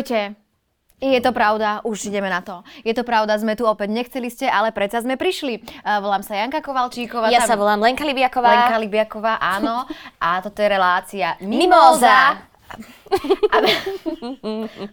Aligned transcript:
Ahojte. 0.00 0.32
Je 1.00 1.20
to 1.20 1.32
pravda, 1.32 1.84
už 1.84 2.08
ideme 2.08 2.32
na 2.32 2.40
to. 2.40 2.64
Je 2.84 2.96
to 2.96 3.04
pravda, 3.04 3.36
sme 3.36 3.52
tu 3.52 3.68
opäť, 3.68 3.92
nechceli 3.92 4.32
ste, 4.32 4.48
ale 4.48 4.72
predsa 4.72 5.04
sme 5.04 5.20
prišli. 5.20 5.60
Uh, 5.84 6.00
volám 6.00 6.24
sa 6.24 6.40
Janka 6.40 6.64
Kovalčíková. 6.64 7.28
Ja 7.28 7.44
sa 7.44 7.56
volám 7.56 7.84
Lenka 7.84 8.04
Libiaková. 8.04 8.48
Lenka 8.48 8.76
Libiaková, 8.80 9.36
áno. 9.36 9.84
A 10.16 10.40
toto 10.40 10.60
je 10.64 10.68
relácia 10.72 11.36
Mimoza. 11.44 12.48
A, 13.50 13.56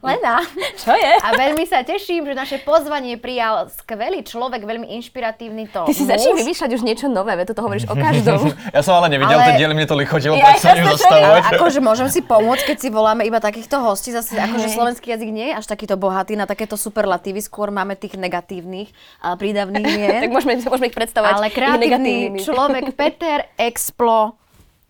Lena. 0.02 0.41
Čo 0.73 0.93
je? 0.98 1.14
A 1.21 1.30
veľmi 1.38 1.64
sa 1.70 1.86
teším, 1.86 2.25
že 2.25 2.34
naše 2.34 2.57
pozvanie 2.66 3.21
prijal 3.21 3.70
skvelý 3.70 4.25
človek, 4.25 4.66
veľmi 4.66 4.89
inšpiratívny 4.98 5.70
to 5.70 5.86
Ty 5.86 5.93
si 5.93 6.04
začni 6.10 6.34
vymýšľať 6.34 6.70
už 6.74 6.82
niečo 6.82 7.05
nové, 7.07 7.38
veď 7.38 7.54
toto 7.54 7.61
hovoríš 7.66 7.86
o 7.89 7.96
každom. 7.96 8.50
Ja 8.75 8.82
som 8.82 8.98
ale 8.98 9.14
nevidel 9.14 9.38
Ale- 9.38 9.54
tie 9.54 9.61
diely, 9.61 9.74
mne 9.78 9.88
to 9.88 9.96
lichotilo, 9.98 10.34
Ja, 10.34 10.57
preto 10.57 10.97
sa 10.97 11.14
ja. 11.14 11.28
Ale 11.29 11.39
akože 11.55 11.79
môžem 11.79 12.10
si 12.10 12.25
pomôcť, 12.25 12.74
keď 12.74 12.78
si 12.82 12.89
voláme 12.89 13.24
iba 13.24 13.38
takýchto 13.38 13.78
hostí. 13.80 14.10
Zase 14.10 14.38
akože 14.38 14.74
slovenský 14.74 15.14
jazyk 15.14 15.30
nie 15.30 15.54
je 15.54 15.57
až 15.57 15.66
takýto 15.69 15.96
bohatý 15.96 16.33
na 16.33 16.50
takéto 16.50 16.74
superlatívy. 16.75 17.39
Skôr 17.41 17.69
máme 17.69 17.94
tých 17.94 18.18
negatívnych 18.18 18.89
a 19.21 19.38
prídavných 19.38 19.86
mien. 19.86 20.19
tak 20.25 20.32
môžeme, 20.33 20.57
môžeme 20.66 20.89
ich 20.89 20.97
predstavovať 20.97 21.33
Ale 21.38 21.47
kreatívny 21.54 22.41
človek 22.41 22.94
Peter 23.00 23.46
Explo 23.57 24.36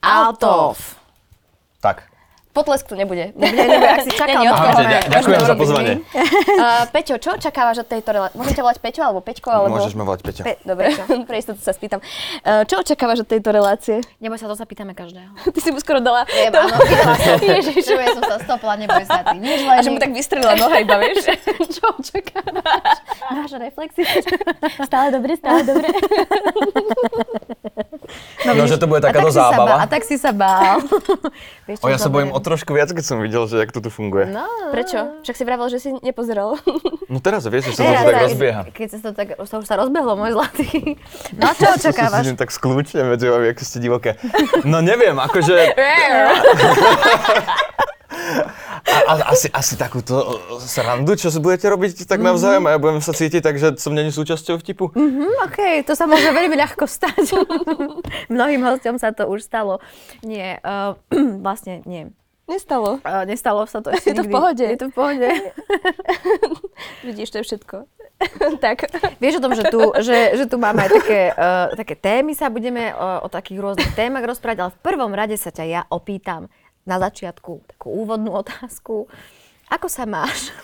Altov. 0.02 0.78
Tak. 0.80 1.07
Potlesk 2.58 2.90
tu 2.90 2.98
nebude. 2.98 3.38
Nebude, 3.38 3.64
nebude, 3.64 3.86
ak 3.88 4.02
si 4.02 4.12
čakal. 4.18 4.42
Nie, 4.42 4.50
nie, 4.82 5.00
ďakujem 5.14 5.42
za 5.46 5.54
pozvanie. 5.54 5.94
Uh, 6.58 6.90
Peťo, 6.90 7.22
čo 7.22 7.38
očakávaš 7.38 7.86
od 7.86 7.88
tejto 7.88 8.10
relácie? 8.10 8.34
Môžete 8.34 8.66
volať 8.66 8.82
Peťo 8.82 9.06
alebo 9.06 9.22
Peťko? 9.22 9.46
Alebo... 9.46 9.78
Môžeš 9.78 9.94
ma 9.94 10.10
volať 10.10 10.26
Peťo. 10.26 10.42
Pe- 10.42 10.58
Dobre, 10.66 10.90
pre 11.30 11.38
istotu 11.38 11.62
sa 11.62 11.70
spýtam. 11.70 12.02
Uh, 12.42 12.66
čo 12.66 12.82
očakávaš 12.82 13.22
od 13.22 13.30
tejto 13.30 13.54
relácie? 13.54 14.02
Neboj 14.18 14.42
sa, 14.42 14.50
to 14.50 14.58
sa 14.58 14.66
pýtame 14.66 14.98
každého. 14.98 15.38
Ty 15.38 15.60
si 15.62 15.70
mu 15.70 15.78
skoro 15.78 16.02
dala... 16.02 16.26
Viem, 16.26 16.50
to- 16.50 16.58
áno. 16.58 16.78
Ježiš. 17.46 17.86
Že 17.86 17.94
ja 17.96 18.10
som 18.12 18.24
sa 18.26 18.38
stopla, 18.42 18.74
neboj 18.76 19.06
sa 19.06 19.22
ty. 19.22 19.38
Nič 19.38 19.62
len 19.62 19.78
A 19.78 19.82
že 19.86 19.90
mu 19.94 20.02
tak 20.02 20.12
vystrelila 20.12 20.58
noha 20.58 20.82
iba, 20.82 20.98
vieš? 20.98 21.30
Čo 21.70 21.94
očakávaš? 21.94 22.98
Máš 23.30 23.52
reflexy? 23.54 24.02
Stále 24.82 25.14
dobre, 25.14 25.38
stále 25.38 25.62
dobre. 25.62 25.88
No, 28.54 28.64
že 28.64 28.78
to 28.78 28.86
bude 28.86 29.00
A 29.00 29.10
tak 29.10 29.18
takáto 29.18 29.32
si 29.32 29.36
sa 29.36 29.44
bál- 29.44 29.52
zábava. 29.52 29.76
A 29.80 29.86
tak 29.86 30.04
si 30.04 30.16
sa 30.16 30.32
bál. 30.32 30.78
Vieš, 31.68 31.78
O, 31.84 31.92
ja 31.92 32.00
sa 32.00 32.08
bojím 32.08 32.32
o 32.32 32.40
trošku 32.40 32.72
viac, 32.72 32.88
keď 32.88 33.04
som 33.04 33.20
videl, 33.20 33.44
že 33.44 33.60
jak 33.60 33.72
to 33.72 33.84
tu 33.84 33.92
funguje. 33.92 34.32
No, 34.32 34.48
Prečo? 34.72 35.20
Však 35.20 35.36
si 35.36 35.44
vravel, 35.44 35.68
že 35.68 35.80
si 35.80 35.90
nepozeral. 36.00 36.56
No 37.08 37.24
teraz 37.24 37.48
vieš, 37.48 37.72
že 37.72 37.80
sa 37.80 37.88
to 37.88 38.04
tak 38.04 38.20
rozbieha. 38.20 38.62
Keď 38.68 38.88
sa 38.92 38.98
to 39.00 39.10
tak, 39.16 39.28
sa 39.40 39.56
už 39.58 39.64
sa 39.64 39.80
rozbehlo, 39.80 40.20
môj 40.20 40.36
zlatý. 40.36 41.00
No 41.32 41.56
čo 41.56 41.72
očakávaš? 41.80 42.36
tak 42.36 42.52
skľúčne 42.52 43.08
medzi 43.08 43.32
vami, 43.32 43.48
ako 43.48 43.64
ste 43.64 43.80
divoké. 43.80 44.20
No 44.68 44.84
neviem, 44.84 45.16
akože... 45.16 45.72
A, 48.88 48.98
a, 49.08 49.14
asi, 49.36 49.48
asi 49.52 49.74
takúto 49.76 50.16
uh, 50.16 50.62
srandu, 50.64 51.14
čo 51.16 51.30
si 51.30 51.38
budete 51.38 51.68
robiť 51.68 52.08
tak 52.08 52.24
navzájom 52.24 52.66
a 52.68 52.76
ja 52.76 52.80
budem 52.82 53.04
sa 53.04 53.12
cítiť 53.14 53.42
tak, 53.44 53.56
že 53.60 53.76
som 53.78 53.94
není 53.94 54.10
súčasťou 54.10 54.58
vtipu. 54.60 54.92
Hm, 54.96 55.44
OK, 55.48 55.84
to 55.84 55.94
sa 55.94 56.08
môže 56.08 56.28
veľmi 56.32 56.56
ľahko 56.56 56.88
stať. 56.88 57.36
Mnohým 58.34 58.62
hosťom 58.64 58.96
sa 58.98 59.12
to 59.12 59.28
už 59.28 59.44
stalo. 59.46 59.84
Nie, 60.24 60.64
uh, 60.64 60.96
vlastne 61.46 61.84
nie. 61.86 62.10
Nestalo. 62.48 63.04
Uh, 63.04 63.28
nestalo 63.28 63.68
sa 63.68 63.84
to 63.84 63.92
ešte 63.96 64.16
Je 64.16 64.16
to 64.16 64.24
v 64.24 64.32
pohode. 64.32 64.64
Je 64.64 64.80
to 64.80 64.88
v 64.88 64.94
pohode. 64.96 65.30
Vidíš, 67.08 67.36
to 67.36 67.44
je 67.44 67.46
všetko. 67.46 67.76
tak. 68.64 68.90
Vieš 69.22 69.38
o 69.38 69.44
tom, 69.44 69.54
že 69.54 69.68
tu, 69.70 69.80
že, 70.02 70.34
že 70.34 70.46
tu 70.50 70.58
máme 70.58 70.88
aj 70.88 70.92
také, 70.96 71.20
uh, 71.36 71.76
také 71.76 71.94
témy, 72.00 72.34
sa 72.34 72.50
budeme 72.50 72.96
uh, 72.96 73.22
o 73.22 73.28
takých 73.30 73.60
rôznych 73.62 73.94
témach 73.94 74.26
rozprávať, 74.26 74.58
ale 74.64 74.72
v 74.74 74.80
prvom 74.82 75.12
rade 75.14 75.36
sa 75.38 75.52
ťa 75.54 75.66
ja 75.68 75.82
opýtam 75.92 76.50
na 76.88 77.04
začiatku 77.04 77.68
takú 77.68 77.92
úvodnú 77.92 78.32
otázku. 78.32 79.12
Ako 79.68 79.92
sa 79.92 80.08
máš? 80.08 80.56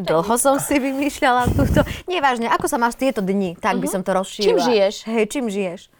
Dlho 0.00 0.34
som 0.40 0.56
si 0.58 0.80
vymýšľala 0.80 1.52
túto. 1.52 1.84
Nevážne, 2.10 2.50
ako 2.50 2.66
sa 2.66 2.80
máš 2.80 2.96
tieto 2.98 3.22
dni? 3.22 3.54
Tak 3.60 3.78
by 3.78 3.86
som 3.86 4.02
to 4.02 4.16
rozšírila. 4.16 4.48
Čím 4.48 4.58
žiješ? 4.58 4.94
Hej, 5.06 5.24
čím 5.30 5.46
žiješ? 5.52 5.92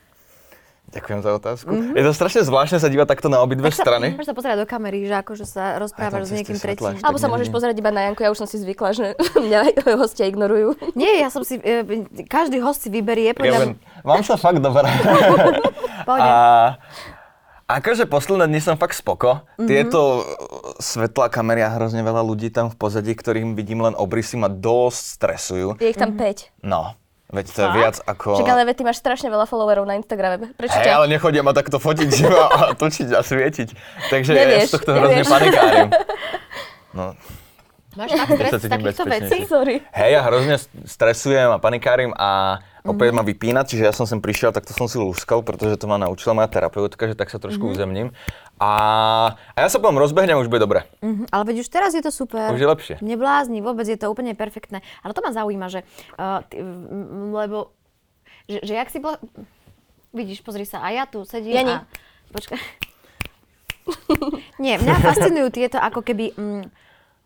Ďakujem 0.95 1.21
za 1.27 1.31
otázku. 1.35 1.71
Je 1.97 2.03
to 2.07 2.13
strašne 2.15 2.47
zvláštne 2.47 2.79
sa 2.79 2.87
dívať 2.87 3.11
takto 3.11 3.27
na 3.27 3.43
obidve 3.43 3.67
Tak 3.67 3.83
strany. 3.83 4.15
môžeš 4.15 4.31
sa 4.31 4.37
pozerať 4.39 4.57
do 4.63 4.67
kamery, 4.71 5.11
že 5.11 5.15
akože 5.19 5.43
sa 5.43 5.75
rozprávaš 5.83 6.31
s 6.31 6.33
niekým 6.39 6.55
tretím. 6.55 6.95
Alebo 7.03 7.19
sa 7.19 7.27
môžeš 7.27 7.51
pozerať 7.51 7.83
iba 7.83 7.91
na 7.91 8.07
Janku, 8.07 8.23
ja 8.23 8.31
už 8.31 8.39
som 8.39 8.47
si 8.47 8.63
zvykla, 8.63 8.95
že 8.95 9.07
mňa 9.49 9.75
hostia 9.99 10.31
ignorujú. 10.31 10.79
Nie, 10.99 11.19
ja 11.19 11.35
som 11.35 11.43
si, 11.43 11.59
e, 11.59 12.07
každý 12.31 12.63
host 12.63 12.87
si 12.87 12.95
vyberie 12.95 13.33
Ja 13.33 13.35
podľa... 13.35 13.59
viem, 13.59 13.73
mám 14.07 14.23
sa 14.23 14.39
fakt. 14.39 14.63
Pohode. 16.05 16.31
A 16.31 16.79
akože 17.65 18.05
posledné 18.05 18.51
dni 18.51 18.61
som 18.61 18.77
fakt 18.77 18.97
spoko. 18.97 19.45
Mhm. 19.57 19.67
Tieto 19.69 20.01
uh, 20.21 20.25
svetlá 20.79 21.33
kamery 21.33 21.65
a 21.65 21.73
hrozne 21.73 22.05
veľa 22.05 22.21
ľudí 22.21 22.53
tam 22.53 22.69
v 22.69 22.77
pozadí, 22.77 23.13
ktorým 23.17 23.57
vidím 23.57 23.85
len 23.85 23.97
obrysy, 23.97 24.37
ma 24.37 24.49
dosť 24.53 25.03
stresujú. 25.21 25.69
Je 25.81 25.89
ich 25.91 25.99
tam 25.99 26.15
5. 26.17 26.65
No, 26.65 26.95
veď 27.33 27.45
to 27.51 27.59
je 27.65 27.69
Fakt? 27.69 27.79
viac 27.79 27.97
ako... 28.05 28.29
Však 28.39 28.51
ale 28.53 28.63
veď 28.69 28.77
ty 28.77 28.83
máš 28.85 28.99
strašne 29.01 29.29
veľa 29.33 29.47
followerov 29.49 29.85
na 29.89 29.97
Instagrame. 29.97 30.53
Prečo 30.55 30.77
Hej, 30.77 30.87
ťa? 30.87 30.93
ale 31.01 31.07
nechodia 31.09 31.43
ma 31.43 31.53
takto 31.57 31.81
fotiť 31.81 32.11
a 32.29 32.77
točiť 32.77 33.09
a 33.17 33.21
svietiť. 33.25 33.69
Takže 34.13 34.31
ja 34.37 34.45
Nevieš, 34.45 34.69
z 34.69 34.73
tohto 34.79 34.91
hrozne 34.93 35.23
panikárim. 35.25 35.89
No, 36.95 37.11
Máš 37.99 38.11
tak 38.11 38.29
stres 38.39 38.53
z 38.59 38.71
takýchto 38.71 39.05
vecí? 39.07 39.37
Sorry. 39.47 39.77
Hej, 39.95 40.11
ja 40.19 40.21
hrozne 40.27 40.57
stresujem 40.87 41.51
a 41.51 41.59
panikárim 41.63 42.11
a 42.15 42.59
opäť 42.85 43.11
Mhm. 43.11 43.17
ma 43.17 43.23
vypína, 43.23 43.61
čiže 43.63 43.83
ja 43.83 43.91
som 43.91 44.05
sem 44.05 44.21
prišiel, 44.21 44.53
tak 44.53 44.63
to 44.63 44.71
som 44.71 44.85
si 44.85 44.95
lúskal, 44.95 45.41
pretože 45.41 45.75
to 45.75 45.85
ma 45.85 45.97
naučila 45.97 46.33
moja 46.35 46.47
terapeutka, 46.47 47.05
že 47.05 47.17
tak 47.17 47.27
sa 47.27 47.37
trošku 47.37 47.65
Mhm. 47.65 47.73
uzemním. 47.73 48.09
A, 48.55 48.71
a 49.51 49.59
ja 49.59 49.69
sa 49.69 49.77
potom 49.77 49.97
rozbehnem, 49.97 50.37
už 50.37 50.47
bude 50.47 50.61
dobre. 50.61 50.85
Mhm, 51.01 51.27
ale 51.29 51.43
veď 51.47 51.57
už 51.61 51.69
teraz 51.69 51.91
je 51.91 52.01
to 52.01 52.09
super. 52.09 52.53
Už 52.53 52.61
je 52.61 52.69
lepšie. 52.69 52.95
Neblázni, 53.01 53.59
vôbec 53.59 53.83
je 53.83 53.97
to 53.97 54.07
úplne 54.07 54.31
perfektné. 54.33 54.85
Ale 55.01 55.11
to 55.11 55.21
ma 55.21 55.33
zaujíma, 55.33 55.67
že... 55.67 55.81
Uh, 56.15 56.45
ty, 56.45 56.61
m, 56.61 57.33
lebo... 57.33 57.73
Že, 58.45 58.59
že 58.63 58.73
jak 58.75 58.89
si 58.89 58.99
bola... 58.99 59.17
Vidíš, 60.13 60.41
pozri 60.41 60.63
sa, 60.63 60.79
a 60.79 60.93
ja 60.93 61.05
tu 61.05 61.25
sedím 61.25 61.57
Jani. 61.59 61.75
a... 61.75 61.89
Počkaj. 62.31 62.61
Nie, 64.63 64.77
mňa 64.77 64.95
fascinujú 65.03 65.49
tieto 65.51 65.77
ako 65.77 66.01
keby... 66.01 66.37
Mm, 66.37 66.69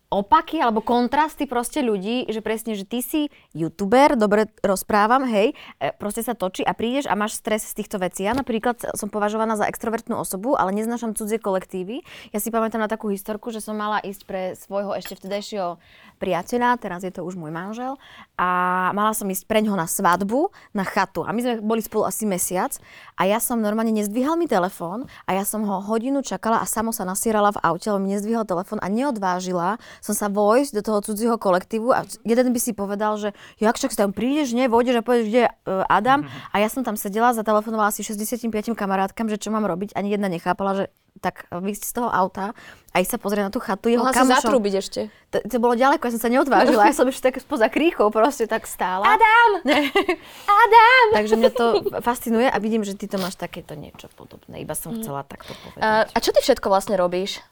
opaky 0.09 0.57
alebo 0.57 0.81
kontrasty 0.81 1.45
proste 1.45 1.85
ľudí, 1.85 2.25
že 2.33 2.41
presne, 2.41 2.73
že 2.73 2.81
ty 2.81 3.05
si 3.05 3.29
youtuber, 3.53 4.17
dobre 4.17 4.49
rozprávam, 4.65 5.21
hej, 5.29 5.53
e, 5.77 5.93
proste 6.01 6.25
sa 6.25 6.33
točí 6.33 6.65
a 6.65 6.73
prídeš 6.73 7.05
a 7.05 7.13
máš 7.13 7.37
stres 7.37 7.61
z 7.69 7.77
týchto 7.77 8.01
vecí. 8.01 8.25
Ja 8.25 8.33
napríklad 8.33 8.97
som 8.97 9.13
považovaná 9.13 9.53
za 9.53 9.69
extrovertnú 9.69 10.17
osobu, 10.17 10.57
ale 10.57 10.73
neznášam 10.73 11.13
cudzie 11.13 11.37
kolektívy. 11.37 12.01
Ja 12.33 12.41
si 12.41 12.49
pamätám 12.49 12.81
na 12.81 12.89
takú 12.89 13.13
historku, 13.13 13.53
že 13.53 13.61
som 13.61 13.77
mala 13.77 14.01
ísť 14.01 14.21
pre 14.25 14.41
svojho 14.57 14.97
ešte 14.97 15.13
vtedajšieho 15.13 15.77
priateľa, 16.17 16.81
teraz 16.81 17.05
je 17.05 17.13
to 17.13 17.21
už 17.21 17.37
môj 17.37 17.53
manžel, 17.53 17.95
a 18.35 18.89
mala 18.97 19.13
som 19.13 19.29
ísť 19.29 19.45
pre 19.45 19.61
ňoho 19.61 19.77
na 19.77 19.85
svadbu, 19.85 20.49
na 20.73 20.83
chatu. 20.83 21.21
A 21.23 21.31
my 21.31 21.39
sme 21.39 21.53
boli 21.61 21.85
spolu 21.85 22.09
asi 22.09 22.25
mesiac 22.25 22.75
a 23.15 23.29
ja 23.29 23.37
som 23.37 23.61
normálne 23.61 23.93
nezdvíhal 23.93 24.35
mi 24.35 24.49
telefón 24.49 25.05
a 25.29 25.37
ja 25.37 25.45
som 25.45 25.63
ho 25.63 25.79
hodinu 25.79 26.19
čakala 26.25 26.59
a 26.59 26.67
samo 26.67 26.91
sa 26.91 27.07
nasierala 27.07 27.55
v 27.55 27.61
aute, 27.61 27.87
lebo 27.87 28.03
mi 28.03 28.17
nezdvihol 28.17 28.43
telefón 28.43 28.83
a 28.83 28.91
neodvážila 28.91 29.79
som 29.99 30.13
sa 30.15 30.27
vojsť 30.31 30.71
do 30.79 30.81
toho 30.81 30.99
cudzieho 31.03 31.35
kolektívu 31.35 31.91
a 31.91 32.03
jeden 32.23 32.51
by 32.51 32.59
si 32.59 32.71
povedal, 32.75 33.19
že 33.19 33.35
jak 33.59 33.75
však 33.75 33.95
tam 33.95 34.11
prídeš, 34.15 34.55
nie, 34.55 34.71
vojdeš 34.71 34.99
a 34.99 35.03
povieš, 35.03 35.25
kde 35.27 35.39
je 35.45 35.49
e, 35.49 35.55
Adam 35.87 36.27
a 36.51 36.55
ja 36.59 36.67
som 36.71 36.83
tam 36.83 36.95
sedela, 36.95 37.35
zatelefonovala 37.35 37.91
si 37.91 38.01
65 38.03 38.49
kamarátkam, 38.73 39.27
že 39.27 39.39
čo 39.39 39.51
mám 39.51 39.67
robiť, 39.67 39.95
ani 39.95 40.15
jedna 40.15 40.31
nechápala, 40.31 40.73
že 40.75 40.85
tak 41.19 41.45
vysť 41.51 41.83
z 41.83 41.93
toho 41.99 42.09
auta 42.09 42.55
a 42.89 42.95
ísť 43.03 43.11
sa 43.15 43.19
pozrieť 43.19 43.43
na 43.49 43.53
tú 43.53 43.59
chatu 43.61 43.91
jeho 43.91 44.01
Mohla 44.01 44.15
kamošom. 44.15 44.39
zatrúbiť 44.39 44.73
ešte. 44.79 45.01
To, 45.35 45.37
to 45.45 45.57
bolo 45.61 45.75
ďaleko, 45.77 46.01
ja 46.09 46.11
som 46.15 46.21
sa 46.23 46.31
neodvážila, 46.31 46.89
ja 46.89 46.95
som 46.95 47.05
ešte 47.05 47.29
tak 47.29 47.43
spoza 47.43 47.67
kríchou 47.69 48.09
proste 48.09 48.49
tak 48.49 48.65
stála. 48.65 49.05
Adam! 49.05 49.49
Ne. 49.67 49.91
Adam! 50.63 51.05
Takže 51.13 51.35
mňa 51.37 51.51
to 51.53 51.65
fascinuje 52.01 52.47
a 52.49 52.57
vidím, 52.57 52.81
že 52.81 52.97
ty 52.97 53.05
to 53.05 53.21
máš 53.21 53.35
takéto 53.37 53.75
niečo 53.77 54.09
podobné. 54.15 54.63
Iba 54.63 54.73
som 54.73 54.95
chcela 54.97 55.21
takto 55.27 55.53
povedať. 55.53 55.81
A, 55.83 56.07
a 56.09 56.17
čo 56.17 56.33
ty 56.33 56.39
všetko 56.41 56.71
vlastne 56.71 56.97
robíš? 56.97 57.43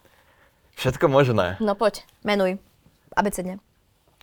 Všetko 0.78 1.10
možné. 1.10 1.58
No 1.58 1.74
poď. 1.74 2.06
Menuj. 2.22 2.62
Abecedne. 3.18 3.58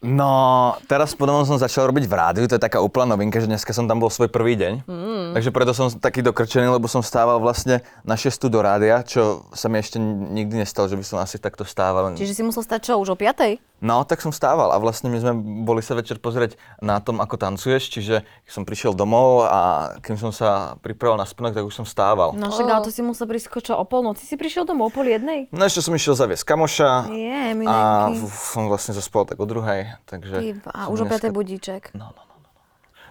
No, 0.04 0.76
teraz 0.84 1.16
potom 1.16 1.40
som 1.48 1.56
začal 1.56 1.88
robiť 1.88 2.04
v 2.04 2.12
rádiu, 2.12 2.44
to 2.44 2.60
je 2.60 2.62
taká 2.62 2.84
úplná 2.84 3.16
novinka, 3.16 3.40
že 3.40 3.48
dneska 3.48 3.72
som 3.72 3.88
tam 3.88 4.04
bol 4.04 4.12
svoj 4.12 4.28
prvý 4.28 4.52
deň. 4.52 4.84
Mm. 4.84 5.32
Takže 5.32 5.48
preto 5.48 5.72
som 5.72 5.88
taký 5.88 6.20
dokrčený, 6.20 6.68
lebo 6.68 6.84
som 6.92 7.00
stával 7.00 7.40
vlastne 7.40 7.80
na 8.04 8.12
6 8.12 8.52
do 8.52 8.60
rádia, 8.60 9.00
čo 9.00 9.48
sa 9.56 9.72
mi 9.72 9.80
ešte 9.80 9.96
nikdy 9.96 10.60
nestalo, 10.60 10.92
že 10.92 11.00
by 11.00 11.04
som 11.08 11.18
asi 11.24 11.40
takto 11.40 11.64
stával. 11.64 12.12
Čiže 12.12 12.36
si 12.36 12.42
musel 12.44 12.60
stať 12.60 12.92
čo, 12.92 13.00
už 13.00 13.14
o 13.14 13.18
5? 13.18 13.56
No, 13.84 14.00
tak 14.00 14.24
som 14.24 14.32
stával 14.32 14.72
a 14.72 14.80
vlastne 14.80 15.12
my 15.12 15.20
sme 15.20 15.32
boli 15.60 15.84
sa 15.84 15.92
večer 15.92 16.16
pozrieť 16.16 16.56
na 16.80 17.04
tom, 17.04 17.20
ako 17.20 17.36
tancuješ, 17.36 17.92
čiže 17.92 18.24
som 18.48 18.64
prišiel 18.64 18.96
domov 18.96 19.44
a 19.44 19.92
kým 20.00 20.16
som 20.16 20.32
sa 20.32 20.80
pripravil 20.80 21.20
na 21.20 21.28
spnok, 21.28 21.52
tak 21.52 21.68
už 21.68 21.84
som 21.84 21.86
stával. 21.88 22.32
No 22.32 22.48
však, 22.48 22.64
ale 22.64 22.80
to 22.80 22.88
si 22.88 23.04
musel 23.04 23.28
prísť 23.28 23.52
čo, 23.60 23.76
o 23.76 23.84
polnoci 23.84 24.24
si 24.24 24.40
prišiel 24.40 24.64
domov, 24.64 24.88
o 24.88 24.92
pol 24.94 25.04
jednej? 25.04 25.52
No 25.52 25.68
ešte 25.68 25.84
som 25.84 25.92
išiel 25.92 26.16
zaviesť 26.16 26.48
kamoša 26.48 27.12
Je, 27.12 27.28
a 27.28 27.52
milenky. 27.52 28.24
v- 28.24 28.32
som 28.32 28.72
vlastne 28.72 28.96
zaspal 28.96 29.28
tak 29.28 29.36
o 29.36 29.44
druhej, 29.44 29.93
takže... 30.04 30.36
A 30.74 30.88
už 30.88 31.00
o 31.00 31.04
5 31.04 31.08
dneska- 31.08 31.32
budíček. 31.32 31.90
No, 31.94 32.04
no, 32.16 32.22
no. 32.28 32.33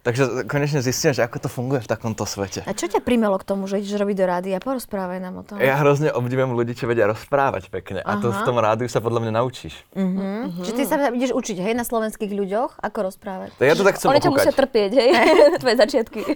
Takže 0.03 0.43
konečne 0.51 0.83
zistím, 0.83 1.15
že 1.15 1.23
ako 1.23 1.47
to 1.47 1.49
funguje 1.49 1.79
v 1.79 1.87
takomto 1.87 2.27
svete. 2.27 2.67
A 2.67 2.75
čo 2.75 2.91
ťa 2.91 2.99
primelo 2.99 3.39
k 3.39 3.47
tomu, 3.47 3.71
že 3.71 3.79
ideš 3.79 3.95
robiť 3.95 4.15
do 4.19 4.25
rádia? 4.27 4.59
Porozprávaj 4.59 5.19
nám 5.23 5.39
o 5.39 5.43
tom. 5.47 5.63
Ja 5.63 5.79
hrozne 5.79 6.11
obdivujem 6.11 6.51
ľudí, 6.51 6.75
čo 6.75 6.91
vedia 6.91 7.07
rozprávať 7.07 7.71
pekne. 7.71 8.03
A 8.03 8.19
to 8.19 8.35
v 8.35 8.41
tom 8.43 8.59
rádiu 8.59 8.91
sa 8.91 8.99
podľa 8.99 9.23
mňa 9.23 9.31
naučíš. 9.39 9.79
Mhm. 9.95 10.59
Čiže 10.59 10.73
ty 10.75 10.83
sa 10.83 10.95
ideš 11.07 11.31
učiť, 11.31 11.55
hej, 11.55 11.71
na 11.71 11.87
slovenských 11.87 12.35
ľuďoch, 12.35 12.83
ako 12.83 12.97
rozprávať. 13.07 13.55
Tak 13.55 13.63
ja 13.63 13.75
to 13.79 13.83
tak 13.87 13.95
chcem 13.95 14.11
Oni 14.11 14.19
ťa 14.19 14.31
musia 14.35 14.51
trpieť, 14.51 14.91
hej? 14.91 15.09
Tvoje 15.63 15.75
začiatky. 15.79 16.21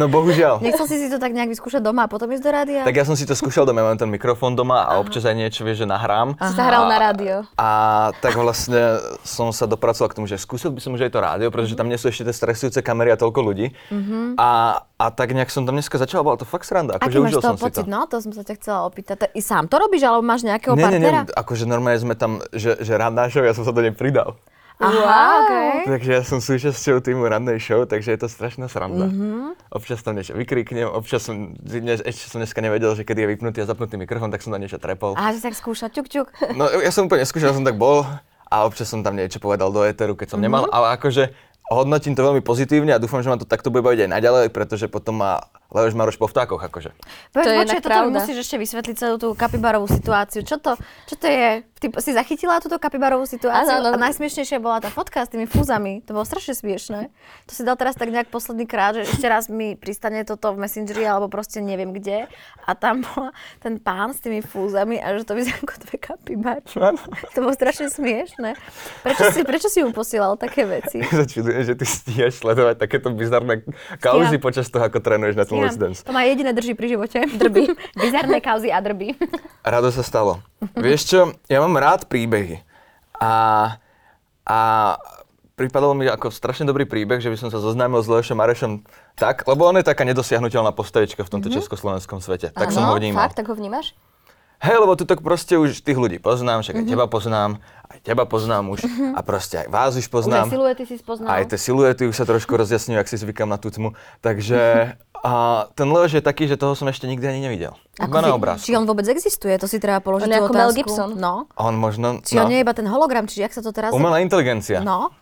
No 0.00 0.06
bohužiaľ. 0.08 0.64
Nechcel 0.64 0.86
si 0.86 0.96
si 0.96 1.08
to 1.12 1.18
tak 1.20 1.34
nejak 1.34 1.50
vyskúšať 1.50 1.82
doma 1.82 2.06
a 2.06 2.08
potom 2.08 2.30
ísť 2.30 2.44
do 2.46 2.50
rádia? 2.52 2.82
Tak 2.86 2.94
ja 2.94 3.04
som 3.04 3.18
si 3.18 3.26
to 3.28 3.34
skúšal 3.36 3.68
doma, 3.68 3.84
ja 3.84 3.86
mám 3.92 3.98
ten 4.00 4.08
mikrofón 4.08 4.56
doma 4.56 4.86
a 4.86 4.96
občas 4.96 5.26
aj 5.28 5.36
niečo, 5.36 5.60
vieš, 5.66 5.84
že 5.84 5.86
nahrám. 5.88 6.38
Si 6.38 6.54
sa 6.56 6.64
hral 6.68 6.88
na 6.88 6.96
rádio. 6.96 7.44
A 7.58 7.68
tak 8.22 8.38
vlastne 8.38 9.02
som 9.26 9.52
sa 9.52 9.68
dopracoval 9.68 10.08
k 10.08 10.14
tomu, 10.16 10.26
že 10.30 10.40
skúsil 10.40 10.72
by 10.72 10.80
som 10.80 10.94
už 10.96 11.10
aj 11.10 11.12
to 11.12 11.20
rádio, 11.20 11.48
pretože 11.52 11.76
tam 11.76 11.90
nie 11.90 12.00
sú 12.00 12.08
ešte 12.08 12.28
tie 12.28 12.34
stresujúce 12.34 12.80
kamery 12.90 13.14
a 13.14 13.16
toľko 13.16 13.40
ľudí. 13.40 13.70
A, 14.34 14.48
a 14.98 15.04
tak 15.14 15.30
nejak 15.30 15.48
som 15.48 15.62
tam 15.62 15.78
dneska 15.78 15.94
začal, 15.94 16.26
bola 16.26 16.34
to 16.34 16.44
fakt 16.44 16.66
sranda. 16.66 16.98
Aký 16.98 17.06
Akože 17.06 17.18
máš 17.22 17.30
užil 17.30 17.40
toho 17.40 17.46
som 17.46 17.56
si 17.56 17.64
pocit? 17.70 17.84
to. 17.86 17.90
No, 17.90 18.00
to 18.04 18.16
som 18.18 18.32
sa 18.34 18.42
ťa 18.42 18.54
chcela 18.58 18.80
opýtať. 18.84 19.16
To, 19.22 19.26
I 19.30 19.40
sám 19.40 19.70
to 19.70 19.78
robíš, 19.78 20.02
alebo 20.02 20.26
máš 20.26 20.42
nejakého 20.42 20.74
Nie, 20.74 20.90
nie, 20.90 20.98
nie, 20.98 21.06
partnera? 21.06 21.38
akože 21.38 21.64
normálne 21.64 22.02
sme 22.02 22.18
tam, 22.18 22.42
že, 22.50 22.82
že 22.82 22.92
ranná 22.98 23.30
show, 23.30 23.46
ja 23.46 23.54
som 23.54 23.62
sa 23.62 23.70
do 23.70 23.78
nej 23.78 23.94
pridal. 23.94 24.34
Aha, 24.80 25.44
okej. 25.44 25.92
Takže 25.92 26.10
ja 26.10 26.22
som 26.24 26.40
súčasťou 26.40 27.04
týmu 27.04 27.28
rannej 27.28 27.60
show, 27.60 27.84
takže 27.84 28.16
je 28.16 28.18
to 28.18 28.32
strašná 28.32 28.64
sranda. 28.64 29.12
Mhm. 29.12 29.52
Občas 29.68 30.00
tam 30.00 30.16
niečo 30.16 30.32
vykriknem, 30.32 30.88
občas 30.88 31.20
som, 31.20 31.52
dnes, 31.54 32.00
ešte 32.00 32.32
som 32.32 32.40
dneska 32.40 32.64
nevedel, 32.64 32.96
že 32.96 33.04
kedy 33.04 33.20
je 33.20 33.28
vypnutý 33.28 33.58
a 33.60 33.68
zapnutý 33.68 34.00
mikrofón, 34.00 34.32
tak 34.32 34.40
som 34.40 34.48
tam 34.48 34.58
niečo 34.58 34.80
trepol. 34.80 35.12
Aha, 35.20 35.36
že 35.36 35.44
tak 35.44 35.52
skúša, 35.52 35.92
ťuk, 35.92 36.08
ťuk. 36.08 36.26
No 36.56 36.64
ja 36.80 36.88
som 36.88 37.04
úplne 37.04 37.28
neskúšal, 37.28 37.52
som 37.52 37.60
tak 37.60 37.76
bol 37.76 38.08
a 38.48 38.56
občas 38.64 38.88
som 38.88 39.04
tam 39.04 39.20
niečo 39.20 39.36
povedal 39.36 39.68
do 39.68 39.84
éteru, 39.84 40.16
keď 40.16 40.32
som 40.32 40.40
nemal, 40.40 40.64
ale 40.72 40.96
akože 40.96 41.28
hodnotím 41.70 42.18
to 42.18 42.26
veľmi 42.26 42.42
pozitívne 42.42 42.90
a 42.90 43.02
dúfam, 43.02 43.22
že 43.22 43.30
ma 43.30 43.38
to 43.38 43.46
takto 43.46 43.70
bude 43.70 43.86
baviť 43.86 44.06
aj 44.06 44.10
naďalej, 44.10 44.46
pretože 44.50 44.90
potom 44.90 45.22
má 45.22 45.46
Leoš 45.70 45.94
Maroš 45.94 46.18
po 46.18 46.26
vtákoch, 46.26 46.58
akože. 46.58 46.90
Povedz, 47.30 47.46
To 47.46 47.50
je 47.50 47.56
inak 47.62 47.82
pravda. 47.82 48.10
musíš 48.10 48.42
ešte 48.42 48.58
vysvetliť 48.58 48.96
celú 48.98 49.16
tú 49.16 49.28
kapibarovú 49.38 49.86
situáciu. 49.86 50.42
Čo 50.42 50.58
to, 50.58 50.74
čo 51.06 51.14
to 51.14 51.26
je? 51.30 51.62
Ty 51.80 51.86
si 52.02 52.12
zachytila 52.12 52.60
túto 52.60 52.76
kapibarovú 52.76 53.24
situáciu? 53.24 53.80
Áno, 53.80 53.88
áno. 53.88 53.96
A 53.96 54.02
najsmiešnejšia 54.10 54.60
bola 54.60 54.82
tá 54.82 54.92
fotka 54.92 55.24
s 55.24 55.32
tými 55.32 55.48
fúzami. 55.48 56.04
To 56.04 56.12
bolo 56.12 56.28
strašne 56.28 56.52
smiešné. 56.52 57.08
To 57.48 57.52
si 57.56 57.62
dal 57.64 57.78
teraz 57.78 57.96
tak 57.96 58.12
nejak 58.12 58.28
posledný 58.28 58.68
krát, 58.68 58.98
že 58.98 59.08
ešte 59.08 59.24
raz 59.24 59.48
mi 59.48 59.78
pristane 59.78 60.26
toto 60.26 60.52
v 60.52 60.60
Messengeri 60.60 61.06
alebo 61.08 61.32
proste 61.32 61.62
neviem 61.64 61.94
kde. 61.94 62.28
A 62.66 62.76
tam 62.76 63.00
bola 63.00 63.30
ten 63.62 63.80
pán 63.80 64.12
s 64.12 64.20
tými 64.20 64.44
fúzami 64.44 65.00
a 65.00 65.16
že 65.16 65.24
to 65.24 65.32
vyzerá 65.32 65.56
ako 65.56 65.74
dve 65.80 65.96
kapibačky. 65.96 66.76
To 67.32 67.38
bolo 67.40 67.54
strašne 67.56 67.88
smiešné. 67.88 68.58
Prečo 69.00 69.24
si, 69.32 69.40
prečo 69.46 69.68
si 69.72 69.80
mu 69.80 69.94
posielal 69.94 70.36
také 70.36 70.68
veci? 70.68 71.00
Čudujem, 71.32 71.64
že 71.64 71.74
ty 71.78 71.86
stíhaš 71.88 72.42
sledovať 72.42 72.76
takéto 72.76 73.08
bizarné 73.14 73.64
kauzy 74.04 74.36
počas 74.36 74.68
toho, 74.68 74.84
ako 74.84 75.00
trénuješ 75.00 75.38
na 75.38 75.48
tom 75.48 75.59
Let's 75.66 75.76
Dance. 75.76 76.00
To 76.02 76.12
ma 76.12 76.22
jediné 76.22 76.52
drží 76.52 76.72
pri 76.72 76.86
živote. 76.88 77.18
Drby. 77.26 77.62
Bizarné 78.02 78.40
kauzy 78.40 78.72
a 78.72 78.80
drby. 78.80 79.18
Rado 79.60 79.92
sa 79.92 80.00
stalo. 80.00 80.40
Vieš 80.72 81.00
čo, 81.04 81.20
ja 81.46 81.58
mám 81.60 81.76
rád 81.76 82.08
príbehy. 82.08 82.64
A, 83.16 83.32
a 84.42 84.58
pripadalo 85.54 85.92
mi 85.92 86.08
ako 86.08 86.32
strašne 86.32 86.64
dobrý 86.64 86.88
príbeh, 86.88 87.20
že 87.20 87.28
by 87.28 87.36
som 87.36 87.48
sa 87.52 87.60
zoznámil 87.60 88.00
s 88.00 88.08
Leošom 88.08 88.32
Marešom 88.32 88.80
tak, 89.12 89.44
lebo 89.44 89.68
on 89.68 89.76
je 89.76 89.84
taká 89.84 90.08
nedosiahnutelná 90.08 90.72
postavička 90.72 91.20
v 91.20 91.28
tomto 91.28 91.52
československom 91.52 92.24
svete. 92.24 92.48
Tak 92.56 92.72
som 92.72 92.88
ho 92.88 92.96
vnímal. 92.96 93.28
Fakt, 93.28 93.36
tak 93.36 93.52
ho 93.52 93.54
vnímaš? 93.54 93.92
Hej, 94.60 94.76
lebo 94.76 94.92
tu 94.92 95.08
tak 95.08 95.24
proste 95.24 95.56
už 95.56 95.80
tých 95.80 95.96
ľudí 95.96 96.20
poznám, 96.20 96.60
však 96.60 96.84
aj 96.84 96.86
teba 96.88 97.08
poznám, 97.08 97.64
aj 97.88 97.98
teba 98.04 98.28
poznám 98.28 98.68
už 98.76 98.84
a 99.16 99.20
proste 99.24 99.64
aj 99.64 99.68
vás 99.72 99.96
už 99.96 100.04
Už 100.04 100.08
aj 100.08 100.12
poznám. 100.12 100.46
siluety 100.52 100.84
si 100.84 100.96
spoznal. 101.00 101.32
Aj 101.32 101.44
tie 101.48 101.56
siluety 101.56 102.04
už 102.04 102.12
sa 102.12 102.28
trošku 102.28 102.60
rozjasňujú, 102.60 103.00
ak 103.00 103.08
si 103.08 103.16
zvykám 103.16 103.48
na 103.48 103.56
tú 103.56 103.72
tmu. 103.72 103.96
Takže 104.20 104.60
a 105.20 105.32
ten 105.76 105.88
Leoš 105.88 106.16
je 106.16 106.22
taký, 106.24 106.48
že 106.48 106.56
toho 106.56 106.72
som 106.72 106.88
ešte 106.88 107.04
nikdy 107.04 107.24
ani 107.28 107.40
nevidel. 107.44 107.76
Iba 108.00 108.24
na 108.24 108.32
obrázku. 108.32 108.64
Či 108.64 108.72
on 108.76 108.88
vôbec 108.88 109.04
existuje, 109.04 109.52
to 109.60 109.68
si 109.68 109.76
treba 109.76 110.00
položiť 110.00 110.28
On 110.28 110.32
tú 110.32 110.44
ako 110.48 110.52
Mel 110.56 110.68
otázku. 110.72 110.78
Gibson. 110.80 111.10
No. 111.20 111.44
On 111.60 111.74
možno... 111.76 112.24
Či 112.24 112.40
on 112.40 112.48
nie 112.48 112.60
je 112.60 112.64
iba 112.64 112.72
ten 112.72 112.88
hologram, 112.88 113.28
čiže 113.28 113.44
jak 113.44 113.52
sa 113.52 113.60
to 113.60 113.70
teraz... 113.76 113.92
Umelá 113.92 114.24
inteligencia. 114.24 114.80
No, 114.80 115.12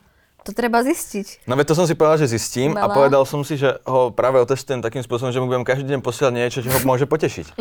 to 0.47 0.55
treba 0.55 0.87
zistiť. 0.87 1.51
No 1.51 1.59
veď 1.59 1.75
to 1.75 1.75
som 1.75 1.87
si 1.91 1.99
povedal, 1.99 2.23
že 2.23 2.31
zistím 2.31 2.79
a 2.79 2.87
Umelá. 2.87 2.95
povedal 2.95 3.23
som 3.27 3.43
si, 3.43 3.59
že 3.59 3.83
ho 3.83 4.15
práve 4.15 4.39
otestujem 4.39 4.79
takým 4.79 5.03
spôsobom, 5.03 5.35
že 5.35 5.43
mu 5.43 5.51
budem 5.51 5.67
každý 5.67 5.91
deň 5.93 6.01
posielať 6.01 6.33
niečo, 6.39 6.59
čo 6.63 6.71
ho 6.71 6.79
môže 6.87 7.05
potešiť. 7.11 7.59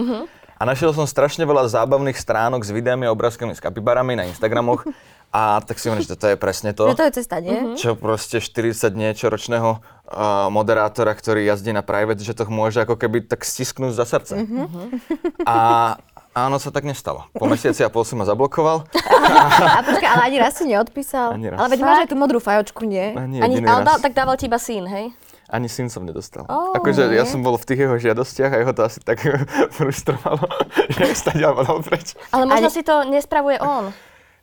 A 0.57 0.65
našiel 0.65 0.89
som 0.93 1.05
strašne 1.05 1.45
veľa 1.45 1.69
zábavných 1.69 2.17
stránok 2.17 2.65
s 2.65 2.73
videami 2.73 3.05
a 3.05 3.13
obrázkami 3.13 3.53
s 3.53 3.61
kapibarami 3.61 4.17
na 4.17 4.25
Instagramoch 4.25 4.85
a 5.31 5.59
tak 5.59 5.75
si 5.77 5.91
hovorím, 5.91 6.07
že 6.07 6.15
toto 6.15 6.25
je 6.31 6.37
presne 6.39 6.71
to. 6.71 6.87
Že 6.87 6.97
to 6.97 7.05
je 7.05 7.13
cesta, 7.19 7.35
nie? 7.43 7.75
čo 7.75 7.99
proste 7.99 8.39
40 8.39 8.95
niečo 8.95 9.27
ročného 9.27 9.83
uh, 9.83 10.47
moderátora, 10.47 11.11
ktorý 11.11 11.43
jazdí 11.43 11.75
na 11.75 11.83
private, 11.83 12.23
že 12.23 12.31
to 12.31 12.47
môže 12.47 12.79
ako 12.79 12.95
keby 12.95 13.27
tak 13.27 13.43
stisknúť 13.43 13.91
za 13.91 14.07
srdce. 14.07 14.47
A 15.43 15.55
áno, 16.31 16.57
sa 16.63 16.71
tak 16.71 16.87
nestalo. 16.87 17.27
Po 17.35 17.43
mesiaci 17.51 17.83
a 17.83 17.91
pol 17.91 18.07
si 18.07 18.15
ma 18.15 18.23
zablokoval. 18.23 18.87
A 19.77 19.83
počkaj, 19.83 20.09
ale 20.09 20.23
ani 20.31 20.37
raz 20.39 20.55
si 20.55 20.63
neodpísal. 20.63 21.35
Ani 21.35 21.51
raz. 21.51 21.59
Ale 21.59 21.75
veď 21.75 21.79
máš 21.83 21.97
aj 22.07 22.09
tú 22.09 22.15
modrú 22.15 22.39
fajočku, 22.39 22.87
nie? 22.87 23.11
Ani 23.11 23.43
Ani, 23.43 23.59
ale 23.67 23.83
dal, 23.83 23.97
tak 23.99 24.15
dával 24.15 24.39
ti 24.39 24.47
iba 24.47 24.57
syn, 24.57 24.87
hej? 24.87 25.11
Ani 25.47 25.71
syn 25.71 25.87
som 25.87 26.03
nedostal. 26.03 26.43
Ó, 26.51 26.75
akože 26.75 27.07
ja 27.07 27.23
nie? 27.23 27.31
som 27.31 27.39
bol 27.39 27.55
v 27.55 27.63
tých 27.63 27.87
jeho 27.87 27.95
žiadostiach 27.95 28.51
a 28.51 28.57
jeho 28.63 28.73
to 28.75 28.83
asi 28.83 28.99
tak 28.99 29.23
frustrovalo, 29.79 30.43
že 30.91 31.15
stať 31.15 31.39
mal 31.39 31.79
preč. 31.83 32.19
Ale 32.35 32.43
možno 32.43 32.67
Ani- 32.67 32.75
si 32.75 32.83
to 32.83 33.07
nespravuje 33.07 33.55
on. 33.63 33.95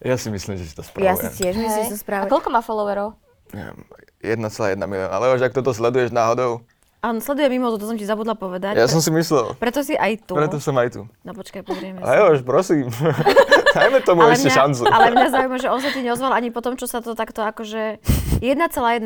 Ja 0.04 0.14
si 0.14 0.28
myslím, 0.28 0.54
že 0.54 0.64
si 0.64 0.72
to 0.72 0.84
Ja 1.00 1.16
spravujem. 1.16 1.16
si 1.24 1.28
tiež 1.34 1.54
myslím, 1.56 1.82
že 1.82 1.90
to 1.90 1.98
Hej. 1.98 2.20
A 2.20 2.28
koľko 2.28 2.48
má 2.48 2.60
followerov? 2.60 3.16
Neviem, 3.50 3.78
1,1 4.20 4.76
milióna. 4.78 5.08
Ale 5.08 5.32
už 5.32 5.40
ak 5.42 5.52
toto 5.52 5.70
sleduješ 5.70 6.10
náhodou, 6.10 6.60
Áno, 7.00 7.20
sleduje 7.20 7.48
mimo 7.50 7.68
to 7.70 7.84
som 7.84 7.92
ti 7.94 8.02
zabudla 8.02 8.32
povedať. 8.32 8.74
ja 8.74 8.84
som 8.84 8.96
si 8.96 9.08
myslel. 9.10 9.52
Preto 9.54 9.80
si 9.80 9.92
aj 9.92 10.24
tu. 10.24 10.32
Preto 10.32 10.56
som 10.56 10.72
aj 10.74 10.88
tu. 10.90 11.04
No 11.20 11.32
počkaj, 11.32 11.60
pozrieme 11.60 12.00
Ale 12.00 12.16
jo, 12.16 12.24
už 12.32 12.40
prosím. 12.42 12.88
Dajme 13.76 14.00
tomu 14.00 14.24
ešte 14.26 14.48
mňa, 14.48 14.56
šancu. 14.56 14.82
ale 14.86 15.06
mňa 15.10 15.28
zaujíma, 15.30 15.56
že 15.58 15.68
on 15.68 15.80
sa 15.80 15.90
ti 15.90 16.00
neozval 16.00 16.32
ani 16.32 16.48
po 16.48 16.60
tom, 16.60 16.74
čo 16.74 16.84
sa 16.84 17.00
to 17.00 17.12
takto 17.12 17.42
akože 17.42 18.00
1,1 18.40 18.56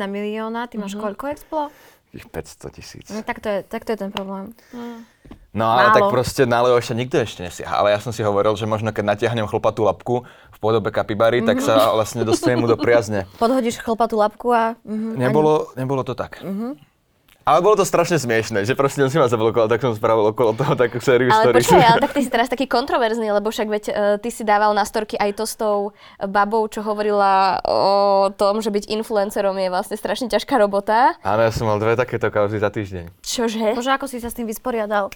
milióna, 0.05 0.67
ty 0.67 0.75
máš 0.75 0.95
Mhm. 0.95 1.01
koľko 1.01 1.23
explo? 1.27 1.61
Ich 2.09 2.23
500 2.23 2.71
tisíc. 2.71 3.05
No, 3.05 3.19
tak, 3.19 3.37
to 3.37 3.47
je, 3.47 3.59
tak 3.63 3.83
to 3.83 3.91
je 3.91 3.99
ten 3.99 4.09
problém. 4.09 4.55
No 5.49 5.65
ale 5.65 5.89
Málo. 5.89 5.95
tak 5.97 6.03
proste 6.13 6.45
na 6.45 6.61
Leoša 6.61 6.93
nikto 6.93 7.17
ešte 7.17 7.41
nesiaha. 7.41 7.81
Ale 7.81 7.89
ja 7.89 7.97
som 7.97 8.13
si 8.13 8.21
hovoril, 8.21 8.53
že 8.53 8.69
možno 8.69 8.93
keď 8.93 9.17
natiahnem 9.17 9.49
chlpatú 9.49 9.81
lapku 9.81 10.21
v 10.25 10.57
podobe 10.61 10.93
kapibary, 10.93 11.41
tak 11.41 11.57
sa 11.57 11.89
vlastne 11.89 12.21
dostanem 12.21 12.61
mu 12.61 12.67
do 12.69 12.77
priazne. 12.77 13.25
Podhodíš 13.41 13.81
chlpatú 13.81 14.13
labku 14.13 14.53
a... 14.53 14.77
Mhm, 14.85 15.17
Nebolo, 15.17 15.73
nebolo 15.73 16.05
to 16.05 16.13
tak. 16.13 16.37
Ale 17.39 17.65
bolo 17.65 17.81
to 17.81 17.85
strašne 17.87 18.21
smiešne, 18.21 18.61
že 18.61 18.77
proste 18.77 19.01
on 19.01 19.09
si 19.09 19.17
ma 19.17 19.25
zablokoval, 19.25 19.65
tak 19.65 19.81
som 19.81 19.97
spravil 19.97 20.21
okolo 20.29 20.53
toho 20.53 20.77
takú 20.77 21.01
sériu 21.01 21.33
Ale 21.33 21.49
stories. 21.49 21.65
počkaj, 21.65 21.81
ale 21.81 21.99
tak 22.05 22.13
ty 22.13 22.21
si 22.21 22.29
teraz 22.29 22.45
taký 22.45 22.69
kontroverzný, 22.69 23.25
lebo 23.25 23.49
však 23.49 23.65
veď 23.65 23.83
uh, 23.89 23.95
ty 24.21 24.29
si 24.29 24.45
dával 24.45 24.77
na 24.77 24.85
storky 24.85 25.17
aj 25.17 25.33
to 25.33 25.49
s 25.49 25.57
tou 25.57 25.89
babou, 26.21 26.69
čo 26.69 26.85
hovorila 26.85 27.57
o 27.65 27.83
tom, 28.29 28.61
že 28.61 28.69
byť 28.69 28.93
influencerom 28.93 29.57
je 29.57 29.69
vlastne 29.73 29.97
strašne 29.97 30.29
ťažká 30.29 30.61
robota. 30.61 31.17
Áno, 31.25 31.41
ja 31.41 31.49
som 31.49 31.65
mal 31.65 31.81
dve 31.81 31.97
takéto 31.97 32.29
kauzy 32.29 32.61
za 32.61 32.69
týždeň. 32.69 33.17
Čože? 33.25 33.73
Bože, 33.73 33.97
ako 33.97 34.05
si 34.05 34.21
sa 34.21 34.29
s 34.29 34.37
tým 34.37 34.45
vysporiadal? 34.45 35.09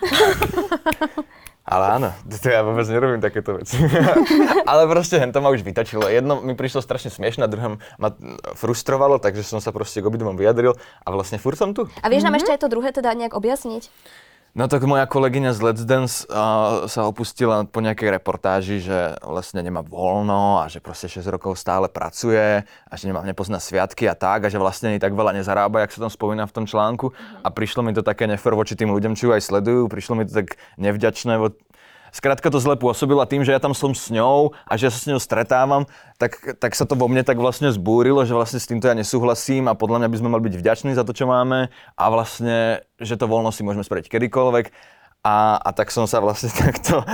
Ale 1.70 1.86
áno, 2.02 2.10
to 2.26 2.50
ja 2.50 2.66
vôbec 2.66 2.82
nerobím 2.90 3.22
takéto 3.22 3.54
veci. 3.54 3.78
Ale 4.70 4.90
proste 4.90 5.22
hen 5.22 5.30
to 5.30 5.38
ma 5.38 5.54
už 5.54 5.62
vytačilo. 5.62 6.02
Jedno 6.10 6.42
mi 6.42 6.58
prišlo 6.58 6.82
strašne 6.82 7.14
smiešne, 7.14 7.46
a 7.46 7.52
druhé 7.52 7.78
ma 7.94 8.10
frustrovalo, 8.58 9.22
takže 9.22 9.46
som 9.46 9.62
sa 9.62 9.70
proste 9.70 10.02
k 10.02 10.08
obidvom 10.10 10.34
vyjadril 10.34 10.74
a 11.06 11.08
vlastne 11.14 11.38
furt 11.38 11.54
som 11.54 11.70
tu. 11.70 11.86
A 12.02 12.10
vieš 12.10 12.26
nám 12.26 12.34
ešte 12.42 12.50
aj 12.50 12.66
to 12.66 12.72
druhé 12.72 12.90
teda 12.90 13.14
nejak 13.14 13.38
objasniť? 13.38 13.86
No 14.50 14.66
tak 14.66 14.82
moja 14.82 15.06
kolegyňa 15.06 15.54
z 15.54 15.60
Let's 15.62 15.86
Dance 15.86 16.26
uh, 16.26 16.90
sa 16.90 17.06
opustila 17.06 17.62
po 17.70 17.78
nejakej 17.78 18.18
reportáži, 18.18 18.82
že 18.82 19.14
vlastne 19.22 19.62
nemá 19.62 19.78
voľno 19.78 20.58
a 20.58 20.66
že 20.66 20.82
proste 20.82 21.06
6 21.06 21.22
rokov 21.30 21.54
stále 21.54 21.86
pracuje 21.86 22.66
a 22.66 22.94
že 22.98 23.06
nemá, 23.06 23.22
nepozná 23.22 23.62
sviatky 23.62 24.10
a 24.10 24.18
tak 24.18 24.42
a 24.42 24.50
že 24.50 24.58
vlastne 24.58 24.90
ani 24.90 24.98
tak 24.98 25.14
veľa 25.14 25.38
nezarába, 25.38 25.86
jak 25.86 25.94
sa 25.94 26.02
tam 26.02 26.10
spomína 26.10 26.50
v 26.50 26.54
tom 26.58 26.66
článku. 26.66 27.14
A 27.46 27.48
prišlo 27.54 27.86
mi 27.86 27.94
to 27.94 28.02
také 28.02 28.26
nefér 28.26 28.58
voči 28.58 28.74
tým 28.74 28.90
ľuďom, 28.90 29.14
čo 29.14 29.30
ju 29.30 29.38
aj 29.38 29.46
sledujú, 29.46 29.86
prišlo 29.86 30.18
mi 30.18 30.26
to 30.26 30.42
tak 30.42 30.58
nevďačné, 30.82 31.38
Skrátka 32.10 32.50
to 32.50 32.58
zle 32.58 32.74
pôsobila 32.74 33.26
tým, 33.26 33.46
že 33.46 33.54
ja 33.54 33.62
tam 33.62 33.74
som 33.74 33.94
s 33.94 34.10
ňou 34.10 34.54
a 34.66 34.72
že 34.74 34.86
ja 34.86 34.92
sa 34.92 35.00
s 35.00 35.08
ňou 35.08 35.22
stretávam, 35.22 35.86
tak, 36.18 36.58
tak 36.58 36.74
sa 36.74 36.84
to 36.84 36.98
vo 36.98 37.06
mne 37.06 37.22
tak 37.22 37.38
vlastne 37.38 37.70
zbúrilo, 37.70 38.22
že 38.26 38.34
vlastne 38.34 38.58
s 38.58 38.66
týmto 38.66 38.90
ja 38.90 38.94
nesúhlasím 38.98 39.70
a 39.70 39.78
podľa 39.78 40.04
mňa 40.04 40.08
by 40.12 40.16
sme 40.18 40.28
mali 40.28 40.42
byť 40.50 40.54
vďační 40.58 40.92
za 40.98 41.06
to, 41.06 41.14
čo 41.14 41.30
máme 41.30 41.70
a 41.70 42.04
vlastne, 42.10 42.82
že 42.98 43.14
to 43.14 43.30
voľno 43.30 43.54
si 43.54 43.62
môžeme 43.62 43.86
spraviť 43.86 44.10
kedykoľvek. 44.10 44.66
A, 45.20 45.60
a 45.60 45.70
tak 45.76 45.92
som 45.92 46.08
sa 46.08 46.16
vlastne 46.24 46.48
takto 46.64 47.04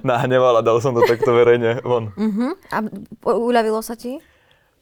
nahneval 0.00 0.60
a 0.60 0.64
dal 0.64 0.80
som 0.80 0.96
to 0.96 1.04
takto 1.04 1.36
verejne 1.36 1.84
von. 1.84 2.08
Uh-huh. 2.16 2.56
A 2.72 2.80
uľavilo 3.28 3.84
sa 3.84 3.94
ti? 4.00 4.16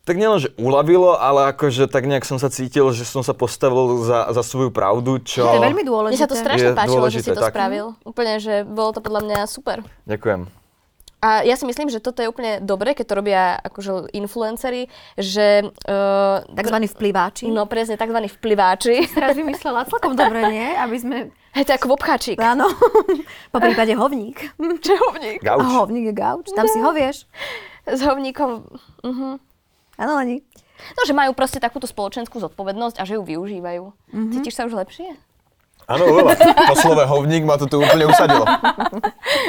Tak 0.08 0.16
nielen, 0.16 0.40
že 0.40 0.48
uľavilo, 0.56 1.20
ale 1.20 1.52
akože 1.52 1.84
tak 1.84 2.08
nejak 2.08 2.24
som 2.24 2.40
sa 2.40 2.48
cítil, 2.48 2.88
že 2.96 3.04
som 3.04 3.20
sa 3.20 3.36
postavil 3.36 4.00
za, 4.08 4.32
za 4.32 4.40
svoju 4.40 4.72
pravdu, 4.72 5.20
čo... 5.20 5.44
To 5.44 5.60
je 5.60 5.68
veľmi 5.68 5.84
dôležité. 5.84 6.16
Mne 6.16 6.24
sa 6.24 6.32
to 6.32 6.38
strašne 6.40 6.72
páčilo, 6.72 7.06
že 7.12 7.20
si 7.20 7.28
dôležité, 7.28 7.36
to 7.36 7.44
tak. 7.44 7.52
spravil. 7.52 7.86
Úplne, 8.08 8.34
že 8.40 8.54
bolo 8.64 8.96
to 8.96 9.04
podľa 9.04 9.20
mňa 9.28 9.38
super. 9.44 9.84
Ďakujem. 10.08 10.48
A 11.20 11.44
ja 11.44 11.60
si 11.60 11.68
myslím, 11.68 11.92
že 11.92 12.00
toto 12.00 12.24
je 12.24 12.30
úplne 12.30 12.62
dobré, 12.64 12.96
keď 12.96 13.04
to 13.04 13.18
robia 13.20 13.42
akože 13.60 14.08
influenceri, 14.16 14.88
že... 15.20 15.68
Uh, 15.84 16.40
Takzvaní 16.56 16.88
vplyváči. 16.88 17.52
No 17.52 17.68
presne, 17.68 18.00
takzvaní 18.00 18.32
vplyváči. 18.32 19.12
Teraz 19.12 19.36
vymyslela 19.36 19.84
celkom 19.92 20.16
dobre, 20.16 20.40
nie? 20.48 20.72
Aby 20.72 20.96
sme... 20.96 21.16
Hej, 21.52 21.68
to 21.68 21.70
je 21.74 21.78
ako 21.84 22.00
obcháčik. 22.00 22.40
Áno. 22.40 22.64
po 23.52 23.58
prípade 23.60 23.92
hovník. 23.92 24.56
Čo 24.56 24.90
je 24.94 25.00
hovník? 25.04 25.38
Gauč. 25.44 25.60
A 25.60 25.84
hovník 25.84 26.04
je 26.08 26.14
gauč. 26.16 26.46
Tam 26.56 26.64
si 26.64 26.80
ho 26.80 26.96
vieš. 26.96 27.28
S 27.84 28.00
hovníkom... 28.00 28.64
Uh-huh. 29.04 29.36
Áno, 29.98 30.14
Leni. 30.16 30.40
No, 30.94 31.02
že 31.02 31.10
majú 31.10 31.34
proste 31.34 31.58
takúto 31.58 31.90
spoločenskú 31.90 32.38
zodpovednosť 32.38 33.02
a 33.02 33.04
že 33.04 33.18
ju 33.18 33.22
využívajú. 33.26 33.82
Mm-hmm. 34.14 34.30
Cítiš 34.30 34.54
sa 34.54 34.62
už 34.64 34.78
lepšie? 34.78 35.18
Áno, 35.88 36.04
veľa. 36.04 36.36
To 36.70 36.74
slovo 36.76 37.02
hovník 37.02 37.48
ma 37.48 37.56
tu, 37.56 37.64
tu 37.66 37.80
úplne 37.82 38.06
usadilo. 38.06 38.44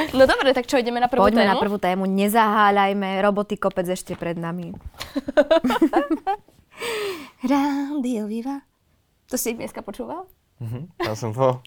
No 0.09 0.25
dobre, 0.25 0.57
tak 0.57 0.65
čo, 0.65 0.81
ideme 0.81 0.97
na 0.97 1.05
prvú 1.05 1.29
Poďme 1.29 1.45
tému? 1.45 1.51
na 1.53 1.61
prvú 1.61 1.77
tému. 1.77 2.03
Nezaháľajme. 2.09 3.21
Roboty 3.21 3.61
kopec 3.61 3.85
ešte 3.85 4.17
pred 4.17 4.35
nami. 4.39 4.73
Rádio 7.51 8.25
Viva. 8.25 8.65
To 9.29 9.37
si 9.37 9.53
dneska 9.53 9.85
počúval? 9.85 10.25
Ja 10.97 11.13
som 11.13 11.31
po... 11.31 11.61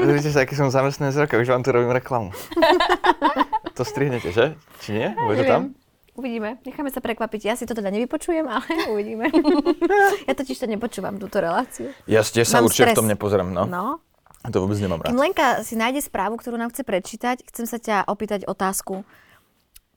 Vidíte 0.00 0.34
sa, 0.34 0.42
aký 0.42 0.56
som 0.58 0.72
zamestnanec 0.72 1.14
roka, 1.14 1.38
už 1.38 1.52
vám 1.52 1.62
tu 1.62 1.70
robím 1.70 1.92
reklamu. 1.92 2.30
To 3.76 3.84
strihnete, 3.84 4.32
že? 4.32 4.56
Či 4.80 4.96
nie? 4.96 5.08
Bude 5.12 5.44
to 5.44 5.52
tam? 5.52 5.62
Uvidíme. 6.16 6.56
Necháme 6.64 6.88
sa 6.88 7.04
prekvapiť. 7.04 7.40
Ja 7.44 7.54
si 7.54 7.68
to 7.68 7.76
teda 7.76 7.92
nevypočujem, 7.92 8.48
ale 8.48 8.64
uvidíme. 8.92 9.28
ja 10.24 10.32
totiž 10.32 10.56
to 10.56 10.66
nepočúvam, 10.66 11.20
túto 11.20 11.38
reláciu. 11.38 11.92
Ja 12.08 12.24
tiež 12.24 12.48
sa 12.48 12.64
Mám 12.64 12.72
určite 12.72 12.96
v 12.96 13.00
tom 13.04 13.08
nepozriem, 13.08 13.52
no. 13.52 13.68
No. 13.68 14.00
To 14.48 14.62
vôbec 14.62 14.78
nemám 14.78 15.02
rád. 15.02 15.10
Kým 15.12 15.20
Lenka 15.20 15.48
si 15.66 15.74
nájde 15.74 16.06
správu, 16.06 16.38
ktorú 16.38 16.56
nám 16.56 16.70
chce 16.70 16.86
prečítať, 16.86 17.42
chcem 17.50 17.66
sa 17.66 17.76
ťa 17.82 18.06
opýtať 18.06 18.46
otázku. 18.46 19.02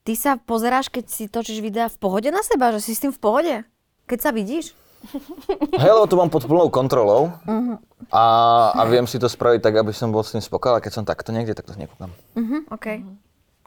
Ty 0.03 0.13
sa 0.17 0.31
pozeráš, 0.41 0.89
keď 0.89 1.05
si 1.05 1.29
točíš 1.29 1.61
videa 1.61 1.85
v 1.85 1.97
pohode 2.01 2.33
na 2.33 2.41
seba? 2.41 2.73
Že 2.73 2.81
si 2.81 2.91
s 2.97 3.03
tým 3.05 3.13
v 3.13 3.21
pohode? 3.21 3.55
Keď 4.09 4.19
sa 4.19 4.31
vidíš? 4.33 4.73
Hej, 5.79 5.91
lebo 5.95 6.09
to 6.09 6.19
mám 6.19 6.27
pod 6.27 6.43
plnou 6.43 6.67
kontrolou 6.67 7.31
a, 8.11 8.25
a 8.75 8.81
viem 8.83 9.07
si 9.07 9.15
to 9.15 9.31
spraviť 9.31 9.63
tak, 9.63 9.79
aby 9.79 9.95
som 9.95 10.11
bol 10.11 10.25
s 10.25 10.35
tým 10.35 10.43
spokojný, 10.43 10.83
keď 10.83 10.91
som 10.91 11.07
takto 11.07 11.31
niekde, 11.31 11.55
tak 11.55 11.71
to 11.71 11.77
nekúkam. 11.79 12.11
Mhm, 12.35 12.67
OK. 12.67 12.88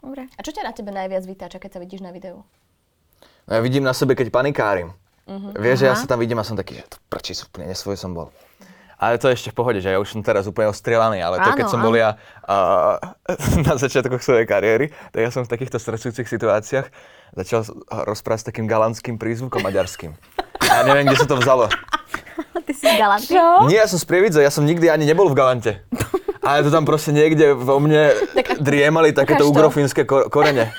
Dobre. 0.03 0.27
A 0.35 0.39
čo 0.43 0.51
ťa 0.51 0.67
na 0.67 0.75
tebe 0.75 0.91
najviac 0.91 1.23
vytáča, 1.23 1.63
keď 1.63 1.71
sa 1.71 1.79
vidíš 1.79 2.03
na 2.03 2.11
videu? 2.11 2.43
No 3.47 3.51
ja 3.55 3.61
vidím 3.63 3.87
na 3.87 3.95
sebe, 3.95 4.19
keď 4.19 4.35
panikárim. 4.35 4.91
Vieš, 5.55 5.77
že 5.79 5.85
ja 5.87 5.95
sa 5.95 6.03
tam 6.03 6.19
vidím 6.19 6.35
a 6.35 6.43
som 6.43 6.59
taký, 6.59 6.83
že 6.83 6.83
to 6.91 6.97
prečí 7.07 7.31
sú 7.31 7.47
úplne 7.47 7.71
nesvoj 7.71 7.95
som 7.95 8.11
bol. 8.11 8.27
Ale 8.99 9.19
to 9.19 9.27
je 9.31 9.35
ešte 9.35 9.51
v 9.51 9.57
pohode, 9.59 9.79
že 9.79 9.91
ja 9.91 9.99
už 9.99 10.15
som 10.15 10.23
teraz 10.23 10.47
úplne 10.47 10.71
ostrielaný, 10.71 11.19
ale 11.19 11.39
to 11.39 11.51
Áno, 11.51 11.59
keď 11.59 11.67
som 11.67 11.79
áno. 11.79 11.91
bol 11.91 11.95
ja 11.95 12.15
uh, 12.47 12.99
na 13.67 13.75
začiatkoch 13.75 14.23
svojej 14.23 14.47
kariéry, 14.47 14.91
tak 15.11 15.23
ja 15.23 15.31
som 15.31 15.43
v 15.43 15.51
takýchto 15.51 15.79
stresujúcich 15.79 16.27
situáciách 16.27 16.87
začal 17.35 17.67
rozprávať 18.07 18.39
s 18.43 18.47
takým 18.47 18.67
galantským 18.67 19.15
prízvukom 19.19 19.59
maďarským. 19.63 20.15
A 20.59 20.83
ja 20.83 20.83
neviem, 20.87 21.07
kde 21.07 21.19
sa 21.19 21.27
to 21.27 21.35
vzalo. 21.35 21.67
Ty 22.67 22.71
si 22.71 22.87
galantný. 22.95 23.35
Nie, 23.67 23.83
ja 23.83 23.87
som 23.91 23.99
z 23.99 24.07
Prievidze, 24.07 24.39
ja 24.39 24.51
som 24.51 24.63
nikdy 24.63 24.87
ani 24.87 25.03
nebol 25.03 25.27
v 25.27 25.35
Galante. 25.35 25.83
Ale 26.43 26.59
to 26.61 26.69
tam 26.69 26.83
proste 26.83 27.15
niekde 27.15 27.55
vo 27.55 27.79
mne 27.79 28.11
driemali 28.59 29.15
takéto 29.15 29.47
ugrofínske 29.47 30.03
ko- 30.03 30.27
korene. 30.27 30.75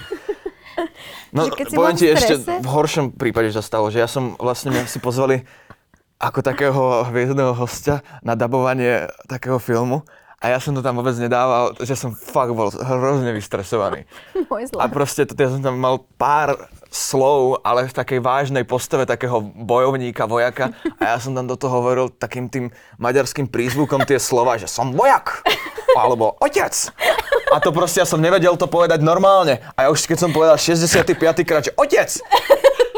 No, 1.35 1.51
poviem 1.51 1.99
ti 1.99 2.07
ešte 2.07 2.39
v 2.39 2.69
horšom 2.69 3.19
prípade, 3.19 3.51
sa 3.51 3.59
stalo, 3.59 3.91
že 3.91 3.99
ja 3.99 4.07
som 4.07 4.39
vlastne 4.39 4.71
mňa 4.71 4.87
si 4.87 5.03
pozvali 5.03 5.43
ako 6.23 6.47
takého 6.47 6.83
hviezdného 7.11 7.59
hostia 7.59 8.07
na 8.23 8.39
dabovanie 8.39 9.11
takého 9.27 9.59
filmu 9.59 10.07
a 10.39 10.55
ja 10.55 10.63
som 10.63 10.77
to 10.77 10.85
tam 10.85 10.95
vôbec 10.95 11.17
nedával, 11.19 11.75
že 11.83 11.99
som 11.99 12.15
fakt 12.15 12.55
bol 12.55 12.71
hrozne 12.71 13.35
vystresovaný. 13.35 14.07
Môj 14.47 14.71
A 14.79 14.87
zlá. 14.87 14.93
proste 14.93 15.27
to, 15.27 15.35
ja 15.35 15.51
som 15.51 15.59
tam 15.59 15.75
mal 15.75 16.07
pár 16.15 16.69
slov, 16.95 17.59
ale 17.67 17.91
v 17.91 17.97
takej 17.99 18.23
vážnej 18.23 18.63
postave 18.63 19.03
takého 19.03 19.43
bojovníka, 19.43 20.31
vojaka. 20.31 20.71
A 21.03 21.15
ja 21.15 21.19
som 21.19 21.35
tam 21.35 21.51
do 21.51 21.59
toho 21.59 21.83
hovoril 21.83 22.07
takým 22.15 22.47
tým 22.47 22.71
maďarským 23.03 23.51
prízvukom 23.51 24.07
tie 24.07 24.23
slova, 24.23 24.55
že 24.55 24.71
som 24.71 24.95
vojak. 24.95 25.43
Alebo 25.99 26.39
otec. 26.39 26.71
A 27.51 27.59
to 27.59 27.75
proste 27.75 27.99
ja 28.03 28.07
som 28.07 28.23
nevedel 28.23 28.55
to 28.55 28.71
povedať 28.71 29.03
normálne. 29.03 29.59
A 29.75 29.87
ja 29.87 29.89
už 29.91 30.07
keď 30.07 30.19
som 30.23 30.31
povedal 30.31 30.55
65. 30.55 31.19
krát, 31.43 31.67
že 31.67 31.75
otec, 31.75 32.11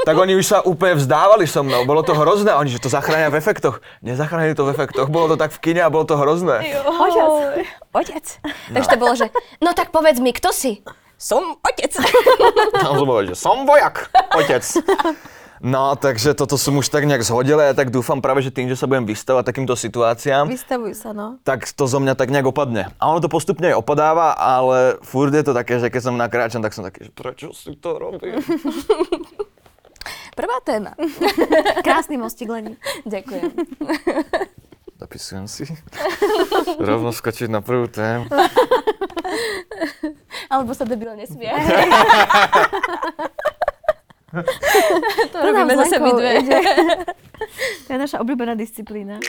tak 0.07 0.15
oni 0.15 0.39
už 0.39 0.47
sa 0.47 0.59
úplne 0.63 0.95
vzdávali 1.01 1.51
so 1.51 1.67
mnou. 1.67 1.83
Bolo 1.83 2.05
to 2.07 2.15
hrozné. 2.15 2.55
Oni, 2.55 2.71
že 2.71 2.79
to 2.79 2.87
zachránia 2.87 3.27
v 3.27 3.43
efektoch. 3.43 3.83
Nezachránili 4.07 4.55
to 4.55 4.63
v 4.63 4.77
efektoch. 4.77 5.11
Bolo 5.11 5.35
to 5.35 5.37
tak 5.41 5.51
v 5.51 5.59
kine 5.59 5.83
a 5.83 5.91
bolo 5.91 6.07
to 6.07 6.15
hrozné. 6.15 6.63
Otec. 6.87 7.27
Otec. 7.91 8.27
Takže 8.71 8.89
to 8.93 8.97
bolo, 9.03 9.13
že 9.19 9.27
no 9.59 9.75
tak 9.75 9.91
povedz 9.91 10.23
mi, 10.23 10.31
kto 10.31 10.55
si? 10.55 10.85
Som 11.17 11.57
otec. 11.65 11.97
Tam 12.85 12.93
som 12.93 13.09
povedal, 13.09 13.33
že 13.33 13.41
som 13.41 13.65
vojak, 13.65 14.13
otec. 14.37 14.61
No, 15.65 15.97
takže 15.97 16.37
toto 16.37 16.61
som 16.61 16.77
už 16.77 16.93
tak 16.93 17.09
nejak 17.09 17.25
zhodil 17.25 17.57
a 17.57 17.73
ja 17.73 17.75
tak 17.75 17.89
dúfam 17.89 18.21
práve, 18.21 18.45
že 18.45 18.53
tým, 18.53 18.69
že 18.69 18.77
sa 18.77 18.85
budem 18.85 19.09
vystavať 19.09 19.41
takýmto 19.41 19.73
situáciám, 19.73 20.53
Vystavuj 20.53 20.93
sa, 20.93 21.17
no. 21.17 21.41
tak 21.49 21.65
to 21.73 21.89
zo 21.89 21.97
mňa 21.97 22.13
tak 22.13 22.29
nejak 22.29 22.53
opadne. 22.53 22.93
A 23.01 23.09
ono 23.09 23.25
to 23.25 23.33
postupne 23.33 23.73
aj 23.73 23.81
opadáva, 23.81 24.37
ale 24.37 25.01
furt 25.01 25.33
je 25.33 25.41
to 25.41 25.57
také, 25.57 25.81
že 25.81 25.89
keď 25.89 26.03
som 26.05 26.21
nakráčam, 26.21 26.61
tak 26.61 26.77
som 26.77 26.85
taký, 26.85 27.09
že 27.09 27.13
prečo 27.17 27.57
si 27.57 27.73
to 27.81 27.97
robím? 27.97 28.37
Prvá 30.39 30.61
téma. 30.61 30.93
Krásny 31.89 32.21
mostík, 32.21 32.53
Leni. 32.53 32.77
Ďakujem. 33.09 33.57
Zapisujem 35.01 35.49
si. 35.49 35.65
Rovno 36.77 37.17
skočiť 37.17 37.49
na 37.49 37.65
prvú 37.65 37.89
tému. 37.89 38.29
Alebo 40.53 40.73
sa 40.75 40.85
debil 40.85 41.15
nesmie. 41.17 41.51
to 45.33 45.37
robíme 45.41 45.73
zase 45.77 45.97
my 45.99 46.11
dve. 46.13 46.33
To 47.87 47.93
je 47.93 47.99
naša 48.01 48.19
obľúbená 48.25 48.57
disciplína. 48.57 49.21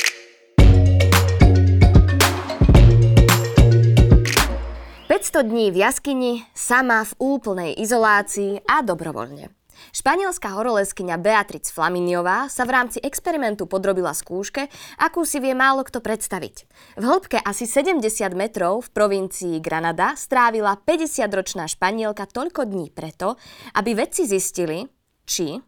Päťsto 5.07 5.43
dní 5.43 5.71
v 5.71 5.77
jaskyni, 5.83 6.33
sama 6.55 7.03
v 7.03 7.11
úplnej 7.19 7.75
izolácii 7.75 8.63
a 8.63 8.79
dobrovoľne. 8.83 9.56
Španielská 9.93 10.57
horoleskyňa 10.57 11.15
Beatriz 11.22 11.69
Flaminiová 11.69 12.50
sa 12.50 12.65
v 12.65 12.74
rámci 12.75 12.98
experimentu 13.03 13.69
podrobila 13.69 14.12
skúške, 14.12 14.67
akú 14.98 15.24
si 15.24 15.38
vie 15.38 15.53
málo 15.53 15.86
kto 15.86 16.01
predstaviť. 16.03 16.55
V 16.98 17.03
hĺbke 17.05 17.38
asi 17.41 17.69
70 17.69 18.03
metrov 18.34 18.86
v 18.86 18.91
provincii 18.91 19.55
Granada 19.62 20.17
strávila 20.17 20.75
50-ročná 20.81 21.69
Španielka 21.69 22.25
toľko 22.25 22.65
dní 22.65 22.89
preto, 22.89 23.38
aby 23.77 23.93
vedci 23.93 24.25
zistili, 24.25 24.89
či 25.27 25.62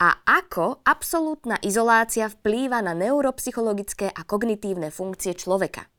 a 0.00 0.24
ako 0.24 0.82
absolútna 0.82 1.60
izolácia 1.60 2.26
vplýva 2.26 2.80
na 2.80 2.96
neuropsychologické 2.96 4.08
a 4.08 4.24
kognitívne 4.24 4.88
funkcie 4.88 5.36
človeka. 5.36 5.91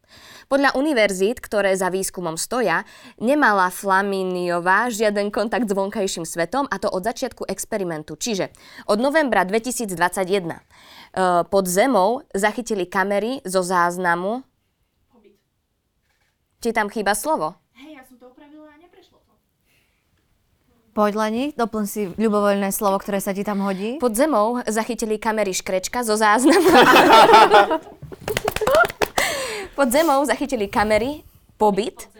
Podľa 0.52 0.78
univerzít, 0.78 1.42
ktoré 1.42 1.74
za 1.74 1.90
výskumom 1.90 2.38
stoja, 2.38 2.86
nemala 3.18 3.74
Flaminiová 3.74 4.92
žiaden 4.92 5.34
kontakt 5.34 5.66
s 5.66 5.74
vonkajším 5.74 6.28
svetom 6.28 6.70
a 6.70 6.78
to 6.78 6.92
od 6.92 7.02
začiatku 7.02 7.48
experimentu. 7.48 8.20
Čiže 8.20 8.54
od 8.86 9.02
novembra 9.02 9.48
2021 9.48 9.98
e, 9.98 10.58
pod 11.48 11.66
zemou 11.66 12.22
zachytili 12.36 12.86
kamery 12.86 13.42
zo 13.48 13.66
záznamu. 13.66 14.46
Ti 16.62 16.72
tam 16.72 16.88
chýba 16.88 17.18
slovo? 17.18 17.58
Poď, 20.94 21.14
Leni, 21.18 21.50
doplň 21.58 21.86
si 21.90 22.06
ľubovoľné 22.22 22.70
slovo, 22.70 23.02
ktoré 23.02 23.18
sa 23.18 23.34
ti 23.34 23.42
tam 23.42 23.66
hodí. 23.66 23.98
Pod 23.98 24.14
zemou 24.14 24.62
zachytili 24.70 25.18
kamery 25.18 25.50
škrečka 25.50 26.06
zo 26.06 26.14
záznamu. 26.14 26.70
Pod 29.74 29.90
zemou 29.90 30.22
zachytili 30.26 30.70
kamery 30.70 31.26
pobyt. 31.58 32.14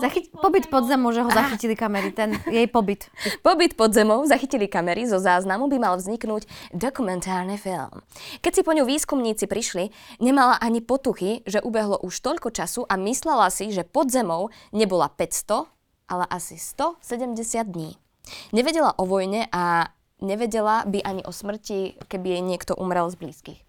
Zachyť, 0.00 0.32
pobyt 0.32 0.64
pod 0.72 0.88
zemou, 0.88 1.12
že 1.12 1.20
ho 1.20 1.28
zachytili 1.28 1.76
kamery, 1.76 2.08
ten 2.16 2.32
jej 2.48 2.64
pobyt. 2.64 3.12
Pobyt 3.46 3.76
pod 3.76 3.92
zemou 3.92 4.24
zachytili 4.24 4.64
kamery, 4.64 5.04
zo 5.04 5.20
záznamu 5.20 5.68
by 5.68 5.76
mal 5.76 5.94
vzniknúť 6.00 6.48
dokumentárny 6.72 7.60
film. 7.60 8.00
Keď 8.40 8.52
si 8.56 8.62
po 8.64 8.72
ňu 8.72 8.88
výskumníci 8.88 9.44
prišli, 9.44 9.92
nemala 10.16 10.56
ani 10.56 10.80
potuchy, 10.80 11.44
že 11.44 11.60
ubehlo 11.60 12.00
už 12.00 12.16
toľko 12.24 12.48
času 12.48 12.88
a 12.88 12.96
myslela 12.96 13.52
si, 13.52 13.68
že 13.76 13.84
pod 13.84 14.08
zemou 14.08 14.48
nebola 14.72 15.12
500, 15.12 15.68
ale 16.08 16.24
asi 16.32 16.56
170 16.56 17.68
dní. 17.68 18.00
Nevedela 18.56 18.96
o 18.96 19.04
vojne 19.04 19.52
a 19.52 19.92
nevedela 20.24 20.88
by 20.88 21.04
ani 21.04 21.22
o 21.28 21.32
smrti, 21.32 22.00
keby 22.08 22.40
jej 22.40 22.42
niekto 22.44 22.72
umrel 22.72 23.04
z 23.12 23.20
blízkych. 23.20 23.60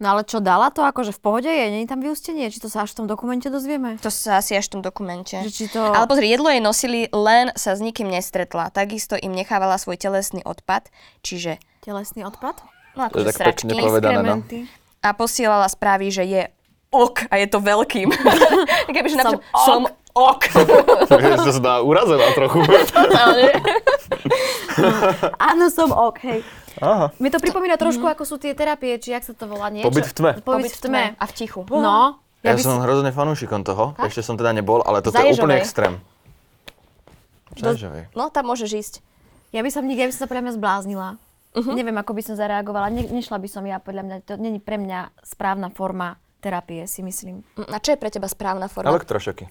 No 0.00 0.16
ale 0.16 0.24
čo, 0.24 0.40
dala 0.40 0.72
to 0.72 0.80
akože 0.80 1.12
v 1.12 1.20
pohode 1.20 1.50
je? 1.52 1.66
Není 1.68 1.84
tam 1.84 2.00
vyústenie? 2.00 2.48
Či 2.48 2.64
to 2.64 2.72
sa 2.72 2.88
až 2.88 2.96
v 2.96 3.04
tom 3.04 3.06
dokumente 3.06 3.52
dozvieme? 3.52 4.00
To 4.00 4.08
sa 4.08 4.40
asi 4.40 4.56
až 4.56 4.72
v 4.72 4.80
tom 4.80 4.82
dokumente. 4.82 5.36
Že 5.44 5.52
či 5.52 5.64
to... 5.68 5.76
Ale 5.76 6.08
pozri, 6.08 6.32
jedlo 6.32 6.48
jej 6.48 6.64
nosili, 6.64 7.00
len 7.12 7.52
sa 7.52 7.76
s 7.76 7.84
nikým 7.84 8.08
nestretla. 8.08 8.72
Takisto 8.72 9.20
im 9.20 9.36
nechávala 9.36 9.76
svoj 9.76 10.00
telesný 10.00 10.40
odpad, 10.40 10.88
čiže 11.20 11.60
Telesný 11.84 12.24
odpad? 12.24 12.56
no, 12.96 13.12
To 13.12 13.20
je 13.20 13.28
akože 13.28 13.28
tak 13.28 13.36
sračky. 13.60 13.76
povedané, 13.76 14.24
no. 14.24 14.40
A 15.04 15.08
posielala 15.12 15.68
správy, 15.68 16.08
že 16.08 16.24
je 16.24 16.42
ok 16.88 17.28
a 17.28 17.36
je 17.36 17.46
to 17.52 17.60
veľkým. 17.60 18.08
Kebyže 18.96 19.20
Som 19.20 19.36
napíšem, 19.36 19.52
som 19.68 19.80
Ok. 20.10 20.42
To 21.10 21.52
sa 21.54 21.62
dá 21.62 21.74
urazená 21.82 22.34
trochu. 22.34 22.66
Áno, 25.50 25.70
som 25.70 25.90
ok, 25.94 26.18
hej. 26.26 26.40
Aha. 26.78 27.10
Mi 27.18 27.34
to 27.34 27.42
pripomína 27.42 27.74
trošku, 27.74 28.06
ako 28.06 28.22
sú 28.22 28.38
tie 28.38 28.54
terapie, 28.54 28.94
či 29.02 29.10
jak 29.10 29.26
sa 29.26 29.34
to 29.34 29.50
volá 29.50 29.66
niečo. 29.74 29.90
Pobyt 29.90 30.06
v 30.06 30.14
tme. 30.14 30.32
Pobyt 30.38 30.74
v 30.78 30.80
tme. 30.86 31.04
A 31.18 31.24
v 31.26 31.32
tichu. 31.34 31.66
No. 31.66 32.22
Ja, 32.40 32.56
by 32.56 32.62
som 32.62 32.80
hrozne 32.80 33.10
fanúšikom 33.10 33.66
toho, 33.66 33.92
ešte 34.00 34.24
som 34.24 34.38
teda 34.38 34.54
nebol, 34.56 34.80
ale 34.86 35.04
toto 35.04 35.18
je 35.18 35.34
úplne 35.34 35.60
extrém. 35.60 36.00
Zaježovej. 37.58 38.14
No, 38.14 38.30
tam 38.30 38.48
môžeš 38.48 38.70
ísť. 38.70 38.94
Ja 39.50 39.66
by 39.66 39.70
som 39.74 39.82
nikdy, 39.84 40.06
ja 40.06 40.08
by 40.08 40.14
som 40.14 40.22
sa 40.24 40.30
podľa 40.30 40.44
mňa 40.46 40.54
zbláznila. 40.56 41.08
Uh-huh. 41.50 41.74
Neviem, 41.74 41.98
ako 41.98 42.14
by 42.14 42.22
som 42.22 42.34
zareagovala. 42.38 42.94
Ne, 42.94 43.10
nešla 43.10 43.42
by 43.42 43.48
som 43.50 43.66
ja, 43.66 43.82
podľa 43.82 44.06
mňa, 44.06 44.16
to 44.22 44.38
není 44.38 44.62
pre 44.62 44.78
mňa 44.78 45.10
správna 45.26 45.74
forma 45.74 46.14
terapie, 46.38 46.86
si 46.86 47.02
myslím. 47.02 47.42
Mm, 47.58 47.74
A 47.74 47.82
čo 47.82 47.92
je 47.92 47.98
pre 47.98 48.08
teba 48.08 48.30
správna 48.30 48.70
forma? 48.70 48.94
Elektrošoky. 48.94 49.50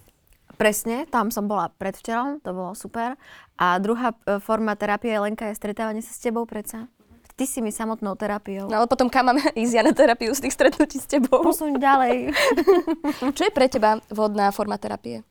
Presne, 0.55 1.07
tam 1.11 1.31
som 1.31 1.47
bola 1.47 1.71
predvčerom, 1.75 2.39
to 2.39 2.55
bolo 2.55 2.71
super. 2.75 3.19
A 3.59 3.75
druhá 3.79 4.15
e, 4.23 4.39
forma 4.39 4.75
terapie, 4.79 5.11
Lenka, 5.19 5.51
je 5.51 5.59
stretávanie 5.59 5.99
sa 5.99 6.15
s 6.15 6.23
tebou 6.23 6.47
predsa. 6.47 6.87
Ty 7.39 7.47
si 7.47 7.63
mi 7.63 7.71
samotnou 7.71 8.19
terapiou. 8.19 8.67
No 8.67 8.83
ale 8.83 8.87
potom 8.91 9.07
kam 9.07 9.31
máme 9.31 9.39
ísť 9.63 9.73
ja 9.79 9.81
na 9.87 9.95
terapiu 9.95 10.35
z 10.35 10.43
tých 10.43 10.59
stretnutí 10.59 10.99
s 10.99 11.07
tebou? 11.07 11.39
Posuň 11.39 11.79
ďalej. 11.79 12.35
Čo 13.39 13.47
je 13.47 13.51
pre 13.55 13.71
teba 13.71 14.03
vhodná 14.11 14.51
forma 14.51 14.75
terapie? 14.75 15.23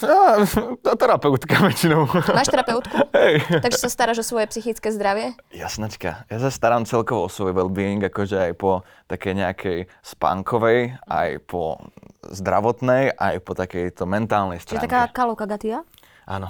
Tá, 0.00 0.40
tá 0.80 0.92
terapeutka 0.96 1.60
väčšinou. 1.60 2.08
Máš 2.08 2.48
terapeutku? 2.48 2.94
Hej. 3.20 3.42
Takže 3.60 3.84
sa 3.84 3.90
staráš 3.92 4.22
o 4.22 4.24
svoje 4.24 4.48
psychické 4.48 4.88
zdravie? 4.94 5.36
Jasnačka. 5.52 6.24
Ja 6.30 6.38
sa 6.40 6.48
starám 6.48 6.88
celkovo 6.88 7.26
o 7.26 7.32
svoj 7.32 7.52
well-being, 7.52 8.00
akože 8.00 8.38
aj 8.38 8.52
po 8.56 8.80
takej 9.10 9.44
nejakej 9.44 9.78
spánkovej, 10.00 10.96
aj 11.04 11.42
po 11.44 11.84
zdravotnej, 12.32 13.12
aj 13.12 13.44
po 13.44 13.52
takejto 13.52 14.08
mentálnej 14.08 14.62
Čiže 14.62 14.78
stránke. 14.78 14.88
taká 14.88 15.00
kalóka 15.12 15.44
gatia? 15.44 15.84
Áno. 16.24 16.48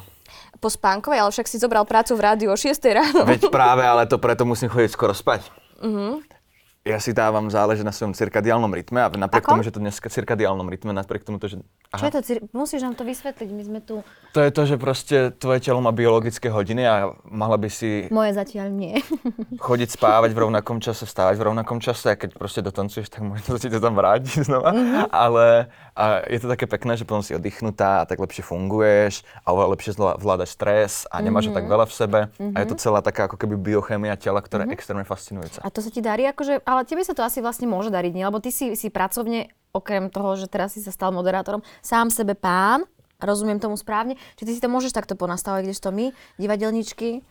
Po 0.60 0.68
spánkovej, 0.68 1.24
ale 1.24 1.30
však 1.32 1.48
si 1.48 1.56
zobral 1.56 1.88
prácu 1.88 2.12
v 2.16 2.20
rádiu 2.20 2.52
o 2.52 2.56
6 2.56 2.76
ráno. 2.92 3.24
Veď 3.24 3.48
práve, 3.48 3.80
ale 3.80 4.04
to 4.04 4.20
preto 4.20 4.44
musím 4.44 4.68
chodiť 4.68 4.90
skoro 4.92 5.16
spať. 5.16 5.48
Mhm. 5.80 6.39
Ja 6.80 6.96
si 6.96 7.12
dávam 7.12 7.44
záležať 7.46 7.84
na 7.84 7.92
svojom 7.92 8.16
cirkadiálnom 8.16 8.72
rytme 8.72 9.04
a 9.04 9.12
napriek 9.12 9.44
Ako? 9.44 9.52
tomu, 9.52 9.60
že 9.60 9.68
to 9.68 9.78
dneska 9.78 10.08
cirkadiálnom 10.08 10.64
rytme, 10.64 10.90
napriek 10.90 11.22
tomu 11.22 11.36
to, 11.36 11.44
že... 11.46 11.60
Čo 11.90 12.02
je 12.02 12.10
to? 12.10 12.20
cir- 12.22 12.42
Musíš 12.52 12.80
nám 12.80 12.96
to 12.96 13.04
vysvetliť, 13.04 13.48
my 13.50 13.62
sme 13.62 13.78
tu... 13.80 14.00
To 14.32 14.40
je 14.40 14.48
to, 14.48 14.62
že 14.64 14.76
proste 14.76 15.16
tvoje 15.34 15.60
telo 15.60 15.76
má 15.78 15.90
biologické 15.90 16.48
hodiny 16.48 16.80
a 16.82 16.94
mala 17.22 17.54
by 17.54 17.68
si 17.68 18.08
Moje 18.08 18.32
zatiaľ 18.32 18.72
nie. 18.72 18.96
chodiť 19.60 19.92
spávať 19.92 20.32
v 20.32 20.40
rovnakom 20.40 20.78
čase, 20.78 21.04
vstávať 21.04 21.36
v 21.36 21.44
rovnakom 21.44 21.78
čase 21.78 22.06
a 22.06 22.16
keď 22.16 22.32
proste 22.32 22.60
dotancuješ, 22.60 23.10
tak 23.10 23.28
možno 23.28 23.60
ti 23.60 23.68
to 23.68 23.76
tam 23.76 23.92
vráti 23.92 24.40
znova. 24.40 24.72
Mhm. 24.72 25.12
Ale 25.12 25.68
a 25.92 26.24
je 26.24 26.38
to 26.38 26.48
také 26.48 26.64
pekné, 26.64 26.96
že 26.96 27.04
potom 27.04 27.20
si 27.20 27.36
oddychnutá 27.36 28.00
a 28.00 28.08
tak 28.08 28.16
lepšie 28.16 28.40
funguješ 28.40 29.20
a 29.38 29.52
oveľa 29.52 29.68
lepšie 29.70 29.92
zvlá- 29.92 30.16
vládaš 30.16 30.56
stres 30.56 31.04
a 31.04 31.20
nemáš 31.20 31.44
ho 31.44 31.52
tak 31.52 31.68
Mhm. 31.68 31.70
veľa 31.70 31.84
v 31.84 31.92
sebe. 31.92 32.20
A 32.50 32.58
je 32.58 32.66
to 32.66 32.76
celá 32.78 32.98
taká 33.00 33.28
ako 33.28 33.36
keby 33.36 33.52
biochémia 33.58 34.16
tela, 34.16 34.40
ktorá 34.40 34.64
je 34.64 34.72
extrémne 34.72 35.04
fascinujúca. 35.04 35.60
A 35.60 35.68
to 35.68 35.84
sa 35.84 35.92
ti 35.92 36.00
darí 36.00 36.24
akože, 36.24 36.64
ale 36.70 36.86
tebe 36.86 37.02
sa 37.02 37.18
to 37.18 37.26
asi 37.26 37.42
vlastne 37.42 37.66
môže 37.66 37.90
dariť, 37.90 38.12
nie? 38.14 38.22
Lebo 38.22 38.38
ty 38.38 38.54
si, 38.54 38.78
si 38.78 38.94
pracovne, 38.94 39.50
okrem 39.74 40.06
toho, 40.06 40.38
že 40.38 40.46
teraz 40.46 40.78
si 40.78 40.80
sa 40.86 40.94
stal 40.94 41.10
moderátorom, 41.10 41.66
sám 41.82 42.14
sebe 42.14 42.38
pán, 42.38 42.86
rozumiem 43.18 43.58
tomu 43.58 43.74
správne, 43.74 44.14
či 44.38 44.46
ty 44.46 44.54
si 44.54 44.62
to 44.62 44.70
môžeš 44.70 44.94
takto 44.94 45.18
ponastavovať, 45.18 45.66
kdežto 45.66 45.90
my, 45.90 46.14
divadelníčky, 46.38 47.26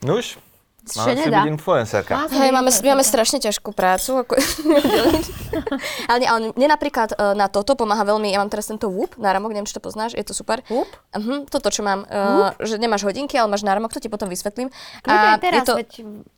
No 0.00 0.16
už, 0.16 0.40
Čo 0.80 1.04
máme 1.04 1.12
si 1.12 1.28
nedá? 1.28 1.44
byť 1.44 1.50
influencerka. 1.52 2.12
Á, 2.16 2.22
Hej, 2.32 2.50
máme, 2.56 2.70
máme 2.72 3.04
strašne 3.04 3.38
ťažkú 3.38 3.76
prácu. 3.76 4.24
Ako... 4.24 4.32
ale, 6.10 6.18
nie, 6.24 6.28
ale 6.28 6.38
mne 6.56 6.68
napríklad 6.72 7.12
e, 7.12 7.36
na 7.36 7.52
toto 7.52 7.76
pomáha 7.76 8.00
veľmi, 8.08 8.32
ja 8.32 8.40
mám 8.40 8.48
teraz 8.48 8.72
tento 8.72 8.88
Whoop, 8.88 9.20
náramok, 9.20 9.52
neviem, 9.52 9.68
či 9.68 9.76
to 9.76 9.84
poznáš, 9.84 10.16
je 10.16 10.24
to 10.24 10.32
super. 10.32 10.64
Whoop? 10.72 10.88
Uh-huh, 11.12 11.44
toto, 11.52 11.68
čo 11.68 11.84
mám, 11.84 12.08
uh, 12.08 12.56
že 12.64 12.80
nemáš 12.80 13.04
hodinky, 13.04 13.36
ale 13.36 13.52
máš 13.52 13.60
náramok, 13.60 13.92
to 13.92 14.00
ti 14.00 14.08
potom 14.08 14.32
vysvetlím. 14.32 14.72
Aj 15.04 15.36
teraz, 15.36 15.62
je 15.62 15.68
to, 15.68 15.74
veď 15.76 15.90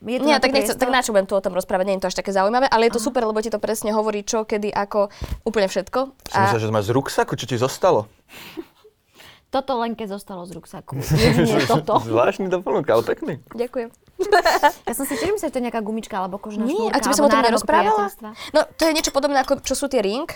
je 0.03 0.19
to 0.19 0.27
nie, 0.27 0.35
tak, 0.43 0.51
nechcem, 0.51 0.75
tak 0.75 0.91
na 0.91 1.01
čo 1.05 1.15
budem 1.15 1.29
tu 1.31 1.39
o 1.39 1.43
tom 1.45 1.55
rozprávať, 1.55 1.85
nie 1.87 1.97
je 2.01 2.03
to 2.03 2.11
až 2.11 2.17
také 2.19 2.35
zaujímavé, 2.35 2.67
ale 2.67 2.91
je 2.91 2.99
to 2.99 3.01
super, 3.01 3.23
lebo 3.23 3.39
ti 3.39 3.53
to 3.53 3.63
presne 3.63 3.95
hovorí, 3.95 4.27
čo, 4.27 4.43
kedy, 4.43 4.75
ako, 4.75 5.13
úplne 5.47 5.71
všetko. 5.71 5.99
Som 6.33 6.41
myslel, 6.51 6.61
že 6.61 6.69
to 6.69 6.75
máš 6.75 6.87
z 6.91 6.93
ruksaku, 6.97 7.33
čo 7.39 7.47
ti 7.47 7.57
zostalo. 7.61 8.11
Toto 9.53 9.77
Lenke 9.77 10.09
zostalo 10.09 10.49
z 10.49 10.57
ruksaku. 10.57 10.97
Jedine 11.13 11.61
toto. 11.71 12.01
Zvláštny 12.01 12.49
doplnok, 12.49 12.89
ale 12.89 13.03
pekný. 13.05 13.35
Ďakujem. 13.53 13.93
Ja 14.87 14.95
som 14.95 15.05
si 15.05 15.15
tiež 15.15 15.35
myslela, 15.35 15.51
že 15.51 15.55
to 15.55 15.59
je 15.59 15.67
nejaká 15.67 15.83
gumička 15.83 16.15
alebo 16.15 16.39
kožná 16.39 16.63
Nie, 16.63 16.73
šnúrka. 16.73 16.95
a 16.95 16.99
ty 16.99 17.07
by 17.07 17.15
som 17.15 17.27
o 17.27 17.31
tom 17.31 17.43
nerozprávala? 17.43 18.07
No, 18.55 18.61
to 18.71 18.83
je 18.87 18.93
niečo 18.93 19.11
podobné, 19.11 19.39
ako 19.41 19.59
čo 19.61 19.75
sú 19.75 19.87
tie 19.87 19.99
ring. 19.99 20.31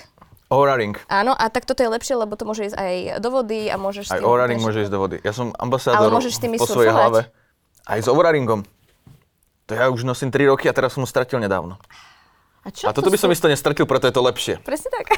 Aura 0.47 0.75
Ring. 0.75 0.95
Áno, 1.07 1.35
a 1.35 1.51
tak 1.51 1.67
toto 1.67 1.83
je 1.83 1.91
lepšie, 1.91 2.15
lebo 2.15 2.35
to 2.35 2.47
môže 2.47 2.71
ísť 2.71 2.77
aj 2.77 2.95
do 3.19 3.29
vody 3.31 3.67
a 3.67 3.75
môžeš 3.75 4.05
s 4.07 4.11
Aj 4.11 4.19
tým 4.19 4.27
Aura 4.27 4.47
Ring 4.47 4.59
môže 4.59 4.83
ísť 4.83 4.91
do 4.91 5.01
vody. 5.01 5.17
Ja 5.21 5.31
som 5.31 5.51
Ale 5.51 5.59
ambasádor 5.61 6.11
môžeš 6.13 6.33
s 6.35 6.41
tými 6.41 6.57
po 6.57 6.67
svojej 6.67 6.91
surfovať? 6.91 7.03
hlave. 7.03 7.21
Aj 7.83 7.99
s 7.99 8.07
Aura 8.07 8.31
Ringom. 8.31 8.61
To 9.67 9.73
ja 9.75 9.87
už 9.87 10.03
nosím 10.03 10.31
3 10.31 10.47
roky 10.47 10.67
a 10.67 10.75
teraz 10.75 10.95
som 10.95 11.03
ho 11.03 11.09
stratil 11.09 11.39
nedávno. 11.39 11.79
A, 12.63 12.71
čo 12.71 12.87
A 12.87 12.95
toto 12.95 13.07
to 13.07 13.15
by 13.15 13.19
som 13.19 13.31
sú? 13.31 13.35
isto 13.35 13.47
nestratil, 13.47 13.87
preto 13.87 14.07
je 14.07 14.15
to 14.15 14.23
lepšie. 14.23 14.55
Presne 14.63 14.91
tak. 14.91 15.15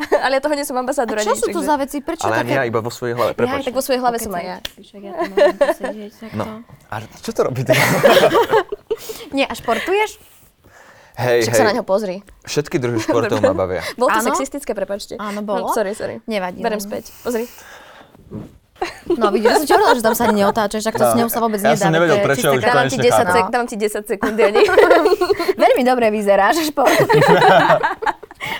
ale 0.24 0.32
ja 0.36 0.42
toho 0.42 0.54
nie 0.54 0.64
som 0.64 0.74
A 0.74 0.80
ambasádor. 0.80 1.18
čo 1.18 1.30
ani 1.30 1.38
sú 1.38 1.48
nič, 1.48 1.54
to 1.54 1.62
za 1.62 1.74
veci? 1.76 1.96
Prečo 2.00 2.24
Ale 2.24 2.42
také... 2.42 2.52
ja 2.52 2.62
iba 2.64 2.80
vo 2.80 2.88
svojej 2.88 3.14
hlave, 3.14 3.30
Ja, 3.30 3.36
prepač. 3.36 3.62
tak 3.64 3.74
vo 3.74 3.82
svojej 3.82 4.00
hlave 4.00 4.16
som 4.16 4.32
aj 4.32 4.44
ja. 4.44 4.56
Ja. 4.94 5.12
No, 6.38 6.44
a 6.88 6.94
čo 7.18 7.30
to 7.30 7.40
robí? 7.42 7.62
Nie, 9.36 9.44
a 9.44 9.52
športuješ? 9.52 10.20
hej, 11.16 11.44
Však 11.44 11.52
hej, 11.52 11.60
sa 11.60 11.68
na 11.68 11.74
ňo 11.74 11.84
pozri. 11.84 12.24
všetky 12.44 12.76
druhy 12.76 12.96
športov 12.98 13.40
ma 13.40 13.52
bavia. 13.52 13.84
Bolo 13.94 14.08
to 14.10 14.20
Áno? 14.20 14.28
sexistické, 14.32 14.72
prepačte. 14.72 15.16
Áno, 15.16 15.40
bolo? 15.40 15.68
No, 15.68 15.74
sorry, 15.74 15.92
sorry. 15.92 16.24
Nevadí. 16.24 16.64
Berem 16.64 16.80
no. 16.80 16.84
späť. 16.84 17.12
Pozri. 17.20 17.44
No 19.12 19.28
vidíš, 19.28 19.44
ja 19.44 19.56
som 19.58 19.66
ti 19.68 19.72
hovorila, 19.76 19.92
že 19.92 20.00
tam 20.00 20.14
sa 20.16 20.22
ani 20.24 20.40
neotáčaš, 20.40 20.80
tak 20.80 20.96
to 20.96 21.04
s 21.04 21.12
ňou 21.12 21.28
sa 21.28 21.44
vôbec 21.44 21.60
Ja 21.60 21.76
nedá. 21.76 21.84
som 21.84 21.92
veď 21.92 21.96
nevedel, 22.00 22.16
to 22.16 22.16
je 22.16 22.24
prečo 22.24 22.46
už 22.48 22.62
Dávam 22.64 22.88
ti, 22.88 22.96
konečne 22.96 23.04
10 23.04 23.12
chápem. 23.12 23.28
sek, 23.28 23.44
dávam 23.52 23.68
ti 23.68 23.76
10 23.76 24.08
sekúnd, 24.08 24.36
Jani. 24.40 24.62
Veľmi 25.60 25.82
dobre 25.84 26.06
vyzeráš, 26.08 26.56
šport. 26.64 26.96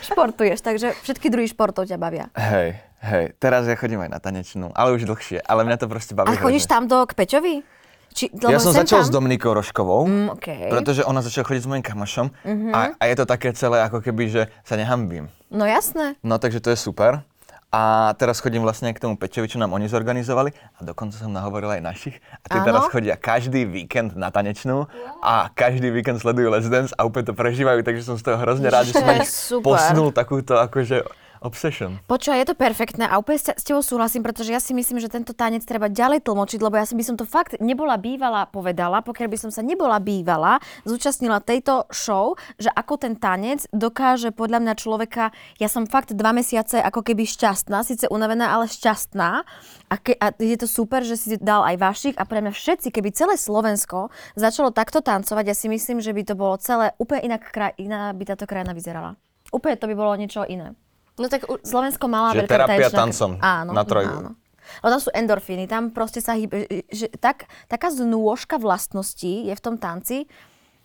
Športuješ, 0.03 0.59
takže 0.61 0.94
všetky 1.00 1.26
druhy 1.29 1.46
športov 1.46 1.85
ťa 1.85 1.96
bavia. 1.96 2.26
Hej, 2.35 2.79
hej, 3.00 3.24
teraz 3.37 3.64
ja 3.64 3.74
chodím 3.74 4.00
aj 4.00 4.11
na 4.11 4.18
tanečnú, 4.18 4.70
ale 4.72 4.94
už 4.94 5.05
dlhšie, 5.05 5.42
ale 5.42 5.62
mňa 5.62 5.76
to 5.76 5.87
proste 5.87 6.12
baví 6.12 6.29
A 6.29 6.37
chodíš 6.37 6.64
tam 6.64 6.87
do 6.87 7.03
Kpeťovi? 7.03 7.62
Či, 8.11 8.26
Ja 8.42 8.59
som 8.59 8.74
začal 8.74 9.03
tam? 9.03 9.07
s 9.07 9.11
Dominikou 9.11 9.55
Roškovou, 9.55 10.03
Mm. 10.03 10.35
Mhm. 10.35 10.66
pretože 10.66 11.07
ona 11.07 11.22
začala 11.22 11.46
chodiť 11.46 11.62
s 11.62 11.68
mojim 11.70 11.85
kamošom 11.85 12.26
a, 12.74 12.98
a 12.98 13.03
je 13.07 13.14
to 13.14 13.24
také 13.24 13.55
celé 13.55 13.79
ako 13.81 14.03
keby, 14.03 14.26
že 14.26 14.42
sa 14.66 14.74
nehambím. 14.74 15.31
No 15.46 15.62
jasné. 15.62 16.18
No 16.22 16.35
takže 16.37 16.59
to 16.59 16.74
je 16.74 16.79
super. 16.79 17.22
A 17.70 18.11
teraz 18.18 18.42
chodím 18.42 18.66
vlastne 18.66 18.90
k 18.90 18.98
tomu 18.98 19.14
Peťovi, 19.14 19.46
čo 19.46 19.62
nám 19.62 19.70
oni 19.70 19.87
zorganizovali 19.87 20.50
a 20.50 20.80
dokonca 20.83 21.14
som 21.14 21.30
nahovoril 21.30 21.70
aj 21.78 21.87
našich. 21.87 22.18
A 22.42 22.50
tí 22.50 22.59
Áno? 22.59 22.66
teraz 22.66 22.83
chodia 22.90 23.14
každý 23.14 23.62
víkend 23.62 24.18
na 24.18 24.35
tanečnú 24.35 24.90
a 25.22 25.46
každý 25.54 25.94
víkend 25.94 26.18
sledujú 26.18 26.50
Let's 26.50 26.66
Dance 26.66 26.90
a 26.98 27.06
úplne 27.06 27.30
to 27.30 27.35
prežívajú, 27.38 27.87
takže 27.87 28.02
som 28.02 28.18
z 28.18 28.26
toho 28.26 28.42
hrozne 28.42 28.66
rád, 28.74 28.90
že 28.90 28.98
som 28.98 29.06
ich 29.14 29.30
super. 29.30 29.70
posunul 29.70 30.11
takúto 30.11 30.59
akože 30.59 31.06
obsession. 31.40 31.98
Počúvaj, 32.07 32.44
je 32.44 32.48
to 32.53 32.57
perfektné 32.57 33.05
a 33.09 33.16
úplne 33.16 33.40
s 33.40 33.64
tebou 33.64 33.81
súhlasím, 33.81 34.20
pretože 34.20 34.53
ja 34.53 34.61
si 34.61 34.76
myslím, 34.76 35.00
že 35.00 35.09
tento 35.09 35.33
tanec 35.33 35.64
treba 35.64 35.88
ďalej 35.88 36.24
tlmočiť, 36.24 36.61
lebo 36.61 36.76
ja 36.76 36.85
si 36.85 36.94
by 36.94 37.05
som 37.05 37.16
to 37.16 37.24
fakt 37.24 37.57
nebola 37.59 37.96
bývala 37.96 38.44
povedala, 38.48 39.00
pokiaľ 39.00 39.29
by 39.33 39.38
som 39.40 39.50
sa 39.50 39.64
nebola 39.64 39.96
bývala, 39.98 40.61
zúčastnila 40.85 41.40
tejto 41.40 41.88
show, 41.88 42.37
že 42.61 42.68
ako 42.72 43.00
ten 43.00 43.16
tanec 43.16 43.64
dokáže 43.72 44.31
podľa 44.37 44.61
mňa 44.62 44.74
človeka, 44.76 45.33
ja 45.57 45.68
som 45.72 45.88
fakt 45.88 46.12
dva 46.12 46.37
mesiace 46.37 46.79
ako 46.79 47.00
keby 47.00 47.24
šťastná, 47.24 47.83
síce 47.83 48.07
unavená, 48.12 48.53
ale 48.53 48.68
šťastná 48.68 49.44
a, 49.88 49.94
ke, 49.96 50.14
a 50.20 50.31
je 50.37 50.57
to 50.61 50.68
super, 50.68 51.00
že 51.00 51.16
si 51.16 51.29
dal 51.40 51.64
aj 51.64 51.76
vašich 51.81 52.16
a 52.20 52.29
pre 52.29 52.44
mňa 52.44 52.53
všetci, 52.53 52.92
keby 52.92 53.16
celé 53.16 53.35
Slovensko 53.40 54.12
začalo 54.37 54.70
takto 54.70 55.00
tancovať, 55.00 55.44
ja 55.48 55.57
si 55.57 55.72
myslím, 55.72 56.05
že 56.05 56.12
by 56.12 56.22
to 56.29 56.35
bolo 56.37 56.61
celé 56.61 56.92
úplne 57.00 57.33
inak, 57.33 57.48
kraj, 57.48 57.72
iná 57.81 58.12
by 58.12 58.24
táto 58.29 58.44
krajina 58.44 58.76
vyzerala. 58.76 59.16
Úplne 59.50 59.76
to 59.81 59.88
by 59.90 59.94
bolo 59.98 60.14
niečo 60.14 60.46
iné. 60.46 60.76
No 61.20 61.28
tak 61.28 61.44
Slovensko 61.61 62.04
malá 62.06 62.33
Že 62.33 62.48
terapia 62.48 62.88
tancom 62.88 63.37
áno, 63.37 63.70
na 63.70 63.85
trojku. 63.85 64.16
Áno. 64.18 64.30
Lebo 64.78 64.88
tam 64.88 65.00
sú 65.00 65.11
endorfíny, 65.11 65.66
tam 65.66 65.90
proste 65.90 66.18
sa 66.18 66.33
hýbe, 66.33 66.64
že 66.87 67.11
tak, 67.12 67.44
taká 67.66 67.90
znôžka 67.90 68.56
vlastností 68.56 69.44
je 69.44 69.52
v 69.52 69.61
tom 69.61 69.76
tanci, 69.76 70.24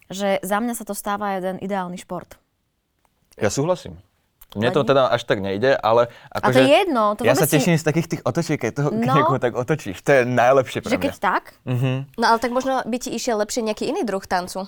že 0.06 0.42
za 0.42 0.58
mňa 0.58 0.74
sa 0.74 0.84
to 0.84 0.92
stáva 0.92 1.34
jeden 1.34 1.56
ideálny 1.58 1.96
šport. 1.96 2.36
Ja 3.36 3.48
súhlasím. 3.48 3.96
Mne 4.52 4.72
to 4.72 4.82
teda 4.82 5.10
až 5.10 5.22
tak 5.22 5.38
nejde, 5.38 5.76
ale 5.76 6.08
A 6.30 6.40
akože... 6.40 6.56
to 6.56 6.60
je 6.62 6.72
jedno, 6.74 7.04
to 7.14 7.22
ja 7.22 7.36
sa 7.36 7.44
si- 7.44 7.60
teším 7.60 7.76
z 7.76 7.84
takých 7.84 8.08
tých 8.08 8.22
otočiek, 8.24 8.56
keď 8.58 8.72
toho 8.74 8.90
No. 8.90 9.04
niekoho 9.04 9.36
tak 9.36 9.52
otočíš. 9.52 10.00
To 10.00 10.12
je 10.14 10.22
najlepšie 10.24 10.80
pre 10.80 10.90
Že 10.90 10.98
mňa. 10.98 11.06
keď 11.06 11.16
tak, 11.20 11.44
No 12.16 12.26
ale 12.26 12.38
tak 12.40 12.50
možno 12.50 12.80
by 12.82 12.98
ti 12.98 13.12
išiel 13.12 13.36
lepšie 13.38 13.62
nejaký 13.62 13.86
iný 13.86 14.02
druh 14.02 14.24
tancu. 14.24 14.64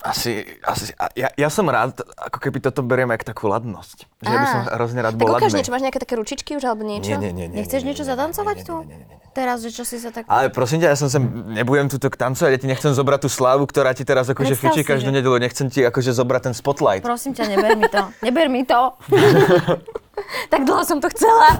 Asi, 0.00 0.42
asi 0.62 0.90
ja, 1.14 1.30
ja 1.32 1.48
som 1.48 1.64
rád, 1.64 2.02
ako 2.18 2.38
keby 2.40 2.58
toto 2.58 2.82
beriem 2.82 3.08
jak 3.10 3.24
takú 3.24 3.46
ladnosť. 3.46 4.04
Že 4.20 4.28
ja 4.28 4.38
by 4.38 4.46
som 4.48 4.60
Á. 4.60 4.68
hrozne 4.74 5.00
rád 5.00 5.12
Tak 5.14 5.20
bol 5.20 5.28
ukáž 5.30 5.42
ladný. 5.48 5.58
niečo, 5.60 5.70
máš 5.70 5.84
nejaké 5.84 6.00
také 6.00 6.14
ručičky 6.16 6.50
už 6.56 6.64
alebo 6.64 6.82
niečo? 6.82 7.14
Nie, 7.14 7.18
nie, 7.20 7.32
nie, 7.32 7.46
nie. 7.46 7.56
nechceš 7.62 7.80
nie, 7.80 7.92
niečo 7.92 8.02
nie, 8.02 8.08
nie, 8.08 8.12
zadancovať 8.12 8.56
nie, 8.58 8.64
tu? 8.64 8.76
nie, 8.82 8.88
nie, 8.90 8.98
nie, 9.00 9.16
nie. 9.16 9.23
Teraz, 9.34 9.66
že 9.66 9.74
čo 9.74 9.82
si 9.82 9.98
sa 9.98 10.14
tak... 10.14 10.30
Ale 10.30 10.48
prosím 10.54 10.78
ťa, 10.78 10.94
ja 10.94 10.98
som 10.98 11.10
sem, 11.10 11.20
nebudem 11.58 11.90
tuto 11.90 12.06
tancovať, 12.06 12.50
ja 12.54 12.58
ti 12.62 12.70
nechcem 12.70 12.94
zobrať 12.94 13.26
tú 13.26 13.28
slávu, 13.28 13.66
ktorá 13.66 13.90
ti 13.90 14.06
teraz 14.06 14.30
akože 14.30 14.54
fičí 14.54 14.86
každú 14.86 15.10
že- 15.10 15.16
nedelu, 15.18 15.42
nechcem 15.42 15.66
ti 15.66 15.82
akože 15.82 16.14
zobrať 16.14 16.50
ten 16.50 16.54
spotlight. 16.54 17.02
Prosím 17.02 17.34
ťa, 17.34 17.50
neber 17.50 17.74
mi 17.74 17.90
to. 17.90 18.02
Neber 18.24 18.46
mi 18.46 18.62
to. 18.62 18.94
tak 20.52 20.62
dlho 20.62 20.86
som 20.86 21.02
to 21.02 21.10
chcela. 21.10 21.58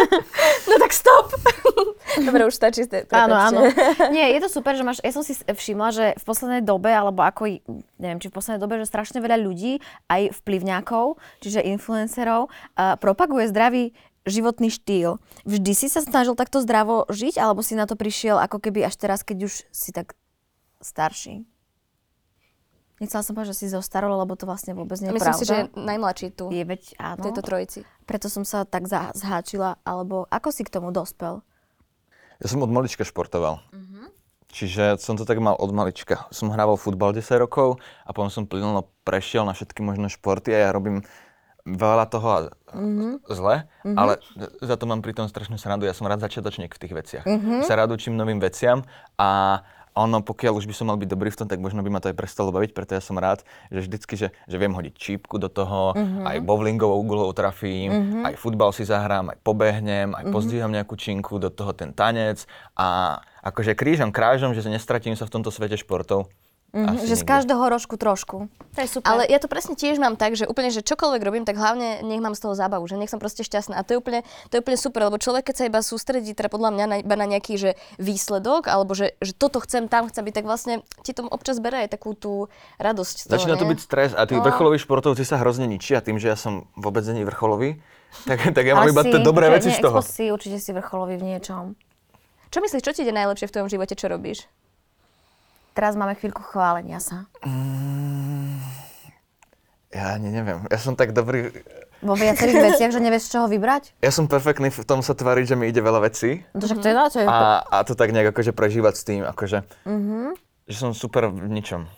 no 0.68 0.74
tak 0.76 0.92
stop. 0.92 1.32
Dobre, 2.20 2.46
už 2.46 2.54
stačí. 2.54 2.84
Ste, 2.84 3.08
Áno, 3.10 3.34
áno. 3.34 3.60
Nie, 4.12 4.36
je 4.36 4.40
to 4.44 4.48
super, 4.52 4.76
že 4.76 4.84
máš, 4.84 5.00
ja 5.00 5.10
som 5.10 5.24
si 5.24 5.34
všimla, 5.34 5.88
že 5.90 6.06
v 6.20 6.24
poslednej 6.24 6.62
dobe, 6.62 6.92
alebo 6.92 7.24
ako, 7.24 7.48
neviem, 7.98 8.20
či 8.20 8.28
v 8.30 8.36
poslednej 8.36 8.60
dobe, 8.60 8.78
že 8.78 8.86
strašne 8.86 9.18
veľa 9.18 9.40
ľudí, 9.40 9.80
aj 10.06 10.36
vplyvňákov, 10.44 11.18
čiže 11.42 11.64
influencerov, 11.64 12.52
uh, 12.52 12.94
propaguje 13.00 13.50
zdravý 13.50 13.96
životný 14.24 14.72
štýl. 14.72 15.20
Vždy 15.44 15.72
si 15.76 15.86
sa 15.92 16.00
snažil 16.00 16.36
takto 16.36 16.60
zdravo 16.60 17.04
žiť, 17.08 17.40
alebo 17.40 17.60
si 17.60 17.76
na 17.76 17.84
to 17.84 17.96
prišiel 17.96 18.40
ako 18.40 18.60
keby 18.60 18.84
až 18.84 18.96
teraz, 18.96 19.20
keď 19.24 19.48
už 19.48 19.54
si 19.68 19.90
tak 19.92 20.16
starší? 20.80 21.44
Nechcela 23.02 23.26
som 23.26 23.34
povedať, 23.34 23.52
že 23.52 23.66
si 23.66 23.66
zostarol, 23.68 24.16
lebo 24.16 24.38
to 24.38 24.46
vlastne 24.46 24.72
vôbec 24.72 24.96
nie 25.02 25.10
je 25.10 25.18
Myslím 25.18 25.34
pravda. 25.34 25.42
si, 25.42 25.50
že 25.50 25.56
je 25.56 25.64
najmladší 25.74 26.28
tu. 26.32 26.46
Je 26.48 26.62
veď 26.62 26.82
áno. 26.96 27.18
v 27.18 27.20
tejto 27.28 27.42
trojici. 27.42 27.78
Preto 28.06 28.30
som 28.30 28.46
sa 28.46 28.62
tak 28.64 28.86
zháčila, 28.88 29.82
alebo 29.82 30.30
ako 30.30 30.48
si 30.54 30.62
k 30.62 30.72
tomu 30.72 30.94
dospel? 30.94 31.42
Ja 32.38 32.46
som 32.46 32.62
od 32.62 32.70
malička 32.70 33.02
športoval. 33.02 33.60
Čiže 34.54 35.02
som 35.02 35.18
to 35.18 35.26
tak 35.26 35.42
mal 35.42 35.58
od 35.58 35.74
malička. 35.74 36.30
Som 36.30 36.54
hrával 36.54 36.78
futbal 36.78 37.10
10 37.10 37.42
rokov 37.42 37.82
a 38.06 38.14
potom 38.14 38.30
som 38.30 38.46
plynulo 38.46 38.86
prešiel 39.02 39.42
na 39.42 39.50
všetky 39.50 39.82
možné 39.82 40.06
športy 40.06 40.54
a 40.54 40.58
ja 40.62 40.70
robím 40.70 41.02
veľa 41.64 42.04
toho 42.12 42.28
a 42.28 42.38
zle, 43.28 43.64
ale 43.96 44.20
za 44.60 44.76
to 44.76 44.84
mám 44.84 45.00
pritom 45.00 45.24
strašnú 45.26 45.56
srandu. 45.56 45.88
Ja 45.88 45.96
som 45.96 46.04
rád 46.04 46.20
začiatočník 46.20 46.76
v 46.76 46.80
tých 46.80 46.92
veciach. 46.92 47.24
Sa 47.64 47.72
rád 47.74 47.96
učím 47.96 48.20
novým 48.20 48.36
veciam 48.36 48.84
a 49.16 49.60
ono, 49.94 50.26
pokiaľ 50.26 50.58
už 50.58 50.66
by 50.66 50.74
som 50.74 50.90
mal 50.90 50.98
byť 50.98 51.06
dobrý 51.06 51.30
v 51.30 51.38
tom, 51.38 51.46
tak 51.46 51.62
možno 51.62 51.78
by 51.78 51.86
ma 51.86 52.02
to 52.02 52.10
aj 52.10 52.18
prestalo 52.18 52.50
baviť, 52.50 52.74
preto 52.74 52.98
ja 52.98 53.02
som 53.02 53.14
rád, 53.14 53.46
že 53.70 53.86
vždycky, 53.86 54.18
že, 54.18 54.34
že 54.50 54.56
viem 54.58 54.74
hodiť 54.74 54.90
čípku 54.98 55.38
do 55.38 55.46
toho, 55.46 55.94
aj 56.26 56.42
bowlingovou 56.42 56.98
guľou 57.06 57.30
trafím, 57.30 57.94
aj 58.26 58.34
futbal 58.34 58.74
si 58.74 58.82
zahrám, 58.82 59.30
aj 59.30 59.38
pobehnem, 59.46 60.10
aj 60.18 60.34
pozdvíham 60.34 60.74
nejakú 60.74 60.98
činku, 60.98 61.38
do 61.38 61.46
toho 61.46 61.70
ten 61.70 61.94
tanec 61.94 62.42
a 62.74 63.22
akože 63.46 63.78
krížom, 63.78 64.10
krážom, 64.10 64.50
že 64.50 64.66
nestratím 64.66 65.14
sa 65.14 65.30
v 65.30 65.38
tomto 65.38 65.54
svete 65.54 65.78
športov. 65.78 66.26
Mhm, 66.74 66.98
Asi 66.98 67.06
že 67.06 67.14
z 67.14 67.22
nikde. 67.22 67.30
každého 67.30 67.64
rožku 67.70 67.94
trošku. 67.94 68.36
To 68.50 68.78
je 68.82 68.88
super. 68.90 69.06
Ale 69.06 69.22
ja 69.30 69.38
to 69.38 69.46
presne 69.46 69.78
tiež 69.78 70.02
mám 70.02 70.18
tak, 70.18 70.34
že 70.34 70.42
úplne, 70.50 70.74
že 70.74 70.82
čokoľvek 70.82 71.22
robím, 71.22 71.46
tak 71.46 71.54
hlavne 71.54 72.02
nech 72.02 72.18
mám 72.18 72.34
z 72.34 72.42
toho 72.42 72.58
zábavu, 72.58 72.82
že 72.90 72.98
nech 72.98 73.06
som 73.06 73.22
proste 73.22 73.46
šťastná. 73.46 73.78
A 73.78 73.86
to 73.86 73.94
je 73.94 73.98
úplne, 74.02 74.26
to 74.50 74.58
je 74.58 74.60
úplne 74.60 74.74
super, 74.74 75.06
lebo 75.06 75.14
človek, 75.14 75.46
keď 75.46 75.54
sa 75.54 75.64
iba 75.70 75.78
sústredí, 75.78 76.34
teda 76.34 76.50
podľa 76.50 76.74
mňa 76.74 76.84
na, 76.90 76.96
iba 76.98 77.14
na 77.14 77.30
nejaký 77.30 77.54
že 77.54 77.70
výsledok, 78.02 78.66
alebo 78.66 78.90
že, 78.98 79.14
že 79.22 79.38
toto 79.38 79.62
chcem, 79.62 79.86
tam 79.86 80.10
chcem 80.10 80.26
byť, 80.26 80.34
tak 80.34 80.46
vlastne 80.50 80.74
ti 81.06 81.14
to 81.14 81.30
občas 81.30 81.62
berie 81.62 81.86
aj 81.86 81.94
takú 81.94 82.18
tú 82.18 82.50
radosť 82.82 83.16
z 83.22 83.24
toho, 83.30 83.34
Začína 83.38 83.54
to 83.54 83.70
byť 83.70 83.78
stres 83.78 84.10
a 84.10 84.26
tí 84.26 84.34
vrcholoví 84.34 84.82
športovci 84.82 85.22
sa 85.22 85.38
hrozne 85.38 85.70
ničia 85.70 86.02
tým, 86.02 86.18
že 86.18 86.26
ja 86.26 86.34
som 86.34 86.66
vôbec 86.74 87.06
není 87.06 87.22
vrcholový. 87.22 87.78
Tak, 88.30 88.54
tak 88.54 88.62
ja 88.62 88.78
mám 88.78 88.86
iba 88.86 89.02
tie 89.02 89.18
dobré 89.18 89.50
veci 89.50 89.74
z 89.74 89.82
toho. 89.82 89.98
si, 89.98 90.30
určite 90.30 90.62
si 90.62 90.70
vrcholový 90.70 91.18
v 91.18 91.34
niečom. 91.34 91.74
Čo 92.46 92.62
myslíš, 92.62 92.86
čo 92.86 92.94
ti 92.94 93.02
ide 93.02 93.10
najlepšie 93.10 93.50
v 93.50 93.54
tvojom 93.58 93.66
živote, 93.66 93.98
čo 93.98 94.06
robíš? 94.06 94.46
Teraz 95.74 95.98
máme 95.98 96.14
chvíľku 96.14 96.38
chválenia 96.46 97.02
sa. 97.02 97.26
Ja 99.90 100.14
ani 100.14 100.30
neviem. 100.30 100.62
Ja 100.70 100.78
som 100.78 100.94
tak 100.94 101.10
dobrý... 101.10 101.50
Vo 101.98 102.14
viacerých 102.14 102.62
veciach, 102.74 102.90
že 102.94 103.00
nevieš, 103.02 103.26
z 103.26 103.38
čoho 103.38 103.46
vybrať? 103.50 103.94
Ja 103.98 104.14
som 104.14 104.30
perfektný 104.30 104.70
v 104.70 104.86
tom 104.86 105.02
sa 105.02 105.18
tváriť, 105.18 105.54
že 105.54 105.56
mi 105.58 105.66
ide 105.66 105.82
veľa 105.82 106.06
vecí. 106.06 106.46
No 106.54 106.62
však 106.62 106.78
to 106.78 106.86
je, 106.86 106.94
to 106.94 107.18
je 107.22 107.26
A, 107.26 107.62
a 107.62 107.76
to 107.82 107.98
tak 107.98 108.14
nejak 108.14 108.30
akože 108.30 108.54
prežívať 108.54 108.94
s 108.94 109.02
tým, 109.02 109.20
akože... 109.26 109.66
Že 110.70 110.76
som 110.78 110.90
super 110.94 111.26
v 111.30 111.50
ničom. 111.50 111.90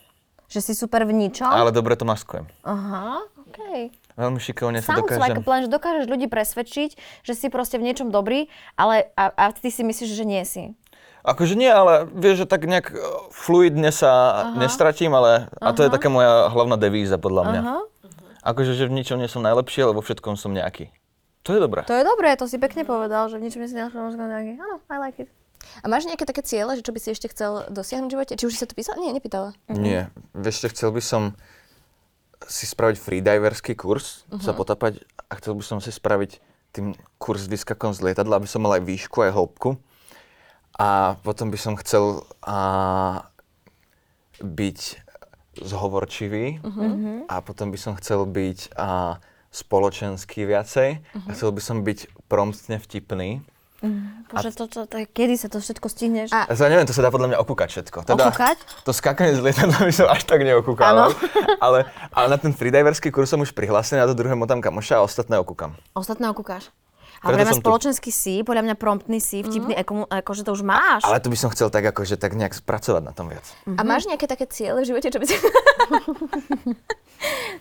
že 0.47 0.62
si 0.62 0.73
super 0.73 1.05
v 1.05 1.12
ničom. 1.12 1.51
Ale 1.51 1.75
dobre 1.75 1.99
to 1.99 2.07
maskujem. 2.07 2.47
Aha, 2.62 3.19
okej. 3.51 3.91
Veľmi 4.17 4.39
šikovne 4.41 4.81
sa 4.81 4.95
Sounds 4.97 5.12
like 5.21 5.37
dokážem... 5.37 5.45
plan, 5.45 5.61
že 5.67 5.69
dokážeš 5.69 6.07
ľudí 6.09 6.27
presvedčiť, 6.31 6.91
že 7.27 7.33
si 7.35 7.47
proste 7.53 7.77
v 7.77 7.91
niečom 7.91 8.09
dobrý, 8.09 8.49
ale 8.79 9.11
a, 9.19 9.29
a 9.29 9.45
ty 9.53 9.69
si 9.69 9.83
myslíš, 9.85 10.11
že 10.15 10.25
nie 10.25 10.41
si. 10.47 10.73
Akože 11.27 11.59
nie, 11.59 11.67
ale 11.67 12.07
vieš, 12.07 12.45
že 12.45 12.47
tak 12.47 12.71
nejak 12.71 12.95
eh, 12.95 12.99
fluidne 13.35 13.91
sa 13.91 14.55
nestratím, 14.55 15.11
ale... 15.19 15.51
A 15.59 15.75
to 15.75 15.83
je 15.83 15.91
taká 15.91 16.07
moja 16.07 16.47
hlavná 16.55 16.79
devíza 16.79 17.19
podľa 17.19 17.43
mňa. 17.51 17.61
Aha. 17.67 17.79
Akože, 18.47 18.79
že 18.79 18.87
v 18.87 18.95
ničom 18.95 19.19
nie 19.19 19.27
som 19.27 19.43
najlepší, 19.43 19.83
ale 19.83 19.99
vo 19.99 20.07
všetkom 20.07 20.39
som 20.39 20.55
nejaký. 20.55 20.95
To 21.43 21.55
je 21.55 21.59
dobré. 21.59 21.83
To 21.87 21.99
je 21.99 22.07
dobré, 22.07 22.39
to 22.39 22.47
si 22.47 22.62
pekne 22.62 22.87
povedal, 22.87 23.27
že 23.27 23.43
v 23.43 23.51
ničom 23.51 23.59
nie 23.59 23.71
si 23.71 23.75
našla 23.75 24.15
nejaký. 24.15 24.55
Áno, 24.59 24.79
I 24.87 24.99
like 25.03 25.19
it. 25.27 25.31
A 25.83 25.91
máš 25.91 26.07
nejaké 26.07 26.23
také 26.23 26.47
ciele, 26.47 26.79
že 26.79 26.83
čo 26.87 26.95
by 26.95 27.01
si 27.03 27.11
ešte 27.11 27.27
chcel 27.31 27.67
dosiahnuť 27.75 28.07
v 28.07 28.15
živote? 28.15 28.33
Či 28.39 28.45
už 28.47 28.53
si 28.55 28.61
sa 28.62 28.71
to 28.71 28.79
písala? 28.79 29.03
Nie, 29.03 29.11
nepýtala. 29.11 29.51
Nie. 29.67 30.15
Vieš, 30.31 30.62
čo, 30.62 30.69
chcel 30.71 30.91
by 30.95 31.03
som 31.03 31.23
si 32.47 32.71
spraviť 32.71 33.03
freediverský 33.03 33.75
kurz, 33.75 34.23
sa 34.39 34.55
potapať 34.55 35.03
a 35.27 35.33
chcel 35.41 35.59
by 35.59 35.65
som 35.67 35.79
si 35.83 35.91
spraviť 35.91 36.39
tým 36.71 36.95
kurz 37.19 37.49
s 37.49 37.51
vyskakom 37.51 37.91
z 37.97 38.12
lietadla, 38.12 38.39
aby 38.39 38.47
som 38.47 38.62
mal 38.62 38.79
aj 38.79 38.85
výšku, 38.85 39.25
aj 39.25 39.33
hĺbku. 39.35 39.81
A 40.77 40.89
potom 41.19 41.49
by 41.49 41.57
som 41.57 41.75
chcel 41.75 42.21
a, 42.43 43.25
byť 44.39 44.79
zhovorčivý 45.57 46.61
a 47.27 47.41
potom 47.41 47.73
by 47.73 47.79
som 47.81 47.97
chcel 47.97 48.25
byť 48.25 48.77
a, 48.77 49.17
spoločenský 49.49 50.45
viacej 50.45 50.89
a 51.01 51.29
chcel 51.33 51.49
by 51.49 51.62
som 51.65 51.81
byť 51.81 51.99
promptne 52.29 52.77
vtipný. 52.77 53.41
Bože, 54.27 54.53
to, 54.53 54.67
to, 54.67 54.85
to, 54.85 55.05
kedy 55.07 55.37
sa 55.37 55.49
to 55.49 55.61
všetko 55.61 55.87
stihneš? 55.87 56.29
A- 56.29 56.49
Ja 56.49 56.69
neviem, 56.69 56.85
to 56.85 56.93
sa 56.93 57.01
dá 57.01 57.09
podľa 57.09 57.33
mňa 57.33 57.39
okúkať 57.41 57.69
všetko. 57.71 57.99
Teda, 58.05 58.29
Okúkať? 58.29 58.57
To 58.83 58.91
skákanie 58.91 59.33
z 59.33 59.41
lietadla 59.41 59.81
by 59.81 59.93
som 59.95 60.09
až 60.09 60.25
tak 60.25 60.43
neokúkal. 60.43 61.12
ale, 61.65 61.89
ale 62.11 62.27
na 62.27 62.37
ten 62.37 62.53
freediverský 62.53 63.09
kurz 63.09 63.31
som 63.31 63.39
už 63.39 63.53
prihlásený, 63.53 64.01
na 64.01 64.09
to 64.09 64.17
druhé 64.17 64.33
motám 64.33 64.61
kamoša 64.61 65.01
a 65.01 65.05
ostatné 65.05 65.37
okúkam. 65.39 65.77
Ostatné 65.93 66.27
okúkáš. 66.27 66.69
A 67.27 67.51
som 67.51 67.59
tu. 67.59 67.67
spoločenský 67.67 68.11
si, 68.15 68.47
podľa 68.47 68.62
mňa 68.71 68.75
promptný 68.79 69.19
si, 69.19 69.43
vtipný, 69.43 69.75
mm. 69.75 70.11
akože 70.23 70.47
to 70.47 70.55
už 70.55 70.62
máš. 70.62 71.03
Ale 71.03 71.19
tu 71.19 71.33
by 71.33 71.39
som 71.39 71.51
chcel 71.51 71.73
tak 71.73 71.83
akože 71.91 72.15
tak 72.21 72.39
nejak 72.39 72.55
spracovať 72.55 73.03
na 73.03 73.11
tom 73.11 73.27
viac. 73.27 73.43
A 73.67 73.83
máš 73.83 74.07
nejaké 74.07 74.31
také 74.31 74.47
ciele 74.47 74.83
v 74.83 74.87
živote, 74.87 75.09
čo 75.11 75.19
by 75.19 75.27
si... 75.27 75.37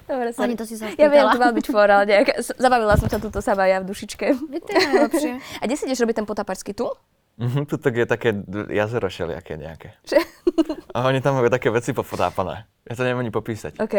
Dobre, 0.10 0.30
sorry. 0.36 0.54
Ani 0.54 0.56
to 0.60 0.67
si 0.67 0.75
sa 0.78 0.91
Ja 0.93 1.10
viem, 1.10 1.25
spýtala. 1.25 1.34
to 1.34 1.39
mal 1.41 1.54
byť 1.56 1.67
for, 1.71 1.88
ale 1.88 2.04
nejak... 2.06 2.28
Zabavila 2.60 2.95
som 2.99 3.10
sa 3.10 3.17
túto 3.17 3.39
sama 3.41 3.65
ja 3.65 3.82
v 3.82 3.89
dušičke. 3.89 4.25
To 4.38 4.69
je 4.69 4.88
najlepšie. 4.91 5.34
A 5.62 5.63
kde 5.65 5.75
si 5.80 5.84
ideš 5.89 6.04
robiť 6.06 6.21
ten 6.21 6.28
potapačský 6.28 6.78
tu? 6.78 6.91
Mhm, 7.36 7.67
tu 7.67 7.75
tak 7.75 7.99
je 7.99 8.06
také 8.08 8.32
jazero 8.71 9.12
šeliaké 9.12 9.60
nejaké. 9.60 9.91
Že? 10.08 10.23
A 10.95 11.04
oni 11.04 11.19
tam 11.19 11.36
majú 11.36 11.51
také 11.51 11.67
veci 11.67 11.91
pofotápané. 11.91 12.63
Ja 12.88 12.95
to 12.95 13.04
neviem 13.04 13.28
ani 13.28 13.34
popísať. 13.34 13.75
OK. 13.84 13.95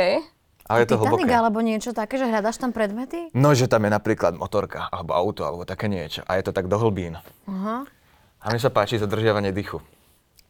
Ale 0.66 0.82
je 0.82 0.88
to 0.90 0.98
Titanic 0.98 1.30
hlboké. 1.30 1.34
alebo 1.34 1.58
niečo 1.62 1.90
také, 1.94 2.18
že 2.18 2.26
hľadaš 2.26 2.58
tam 2.58 2.74
predmety? 2.74 3.30
No, 3.32 3.54
že 3.54 3.70
tam 3.70 3.86
je 3.86 3.90
napríklad 3.94 4.34
motorka, 4.34 4.90
alebo 4.90 5.14
auto, 5.14 5.46
alebo 5.46 5.62
také 5.62 5.86
niečo. 5.86 6.26
A 6.26 6.38
je 6.38 6.46
to 6.46 6.50
tak 6.50 6.66
do 6.66 6.74
hlbín. 6.76 7.14
Aha. 7.46 7.86
A 8.42 8.44
mne 8.50 8.58
sa 8.58 8.70
páči 8.70 8.98
zadržiavanie 8.98 9.54
dýchu. 9.54 9.78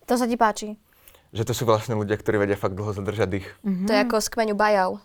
To 0.08 0.14
sa 0.16 0.24
ti 0.24 0.40
páči. 0.40 0.80
Že 1.36 1.42
to 1.48 1.52
sú 1.52 1.62
vlastne 1.68 1.98
ľudia, 1.98 2.16
ktorí 2.16 2.40
vedia 2.40 2.56
fakt 2.56 2.72
dlho 2.72 2.96
zadržať 2.96 3.28
dých. 3.28 3.48
To 3.60 3.92
je 3.92 4.00
ako 4.00 4.24
z 4.24 4.28
kmeňu 4.32 4.54
Bajau. 4.56 5.04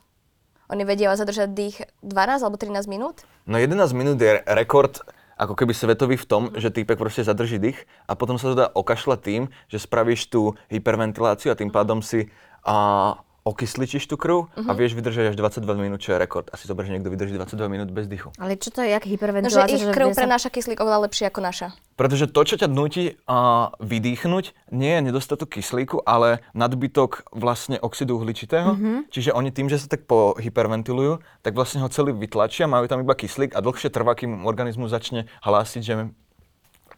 Oni 0.71 0.87
vedia 0.87 1.11
zadržať 1.11 1.51
dých 1.51 1.77
12 1.99 2.47
alebo 2.47 2.55
13 2.55 2.87
minút? 2.87 3.27
No 3.43 3.59
11 3.59 3.91
minút 3.91 4.15
je 4.15 4.39
rekord 4.47 5.03
ako 5.35 5.57
keby 5.57 5.73
svetový 5.73 6.15
v 6.15 6.29
tom, 6.29 6.43
že 6.53 6.69
týpek 6.69 6.95
proste 6.95 7.25
zadrží 7.25 7.57
dých 7.57 7.83
a 8.05 8.13
potom 8.13 8.37
sa 8.37 8.53
to 8.53 8.55
dá 8.55 8.67
okašľať 8.71 9.19
tým, 9.19 9.41
že 9.67 9.81
spravíš 9.81 10.29
tú 10.29 10.53
hyperventiláciu 10.69 11.49
a 11.51 11.57
tým 11.57 11.73
pádom 11.73 11.99
si 11.99 12.29
a, 12.61 13.17
okysličíš 13.43 14.05
tú 14.05 14.15
krv 14.15 14.47
a 14.55 14.71
vieš 14.71 14.93
vydržať 14.93 15.31
až 15.31 15.35
22 15.35 15.65
minút, 15.75 15.97
čo 15.97 16.11
je 16.11 16.17
rekord. 16.17 16.45
Asi 16.47 16.63
zober, 16.63 16.83
že 16.83 16.93
niekto 16.93 17.07
vydrží 17.07 17.33
22 17.33 17.57
minút 17.67 17.89
bez 17.89 18.05
dýchu. 18.05 18.29
Ale 18.35 18.53
čo 18.53 18.69
to 18.69 18.79
je, 18.79 18.89
jak 18.89 19.01
No, 19.01 19.05
že 19.05 19.11
hyperventilácia? 19.11 19.75
ich 19.75 19.85
krv 19.87 20.07
sa- 20.09 20.21
prenáša 20.21 20.47
kyslík 20.47 20.77
oveľa 20.77 20.99
lepšie 21.03 21.25
ako 21.27 21.39
naša. 21.39 21.67
Pretože 21.93 22.25
to, 22.27 22.41
čo 22.43 22.55
ťa 22.55 22.67
nutí 22.67 23.17
a, 23.23 23.37
vydýchnuť, 23.77 24.45
nie 24.71 24.91
je 24.91 25.01
nedostatok 25.03 25.49
kyslíku, 25.51 26.01
ale 26.01 26.45
nadbytok 26.53 27.29
vlastne 27.31 27.77
oxidu 27.77 28.15
uhličitého. 28.15 28.77
Čiže 29.07 29.31
oni 29.31 29.49
tým, 29.49 29.67
že 29.67 29.77
sa 29.77 29.87
tak 29.87 30.05
pohyperventilujú, 30.05 31.13
tak 31.41 31.51
vlastne 31.51 31.81
ho 31.81 31.89
celý 31.89 32.11
vytlačia, 32.11 32.65
majú 32.65 32.85
tam 32.85 32.99
iba 32.99 33.13
kyslík 33.13 33.51
a 33.51 33.59
dlhšie 33.59 33.89
trvá, 33.89 34.13
kým 34.13 34.43
organizmus 34.43 34.89
začne 34.89 35.25
hlásiť, 35.41 35.81
že 35.81 35.93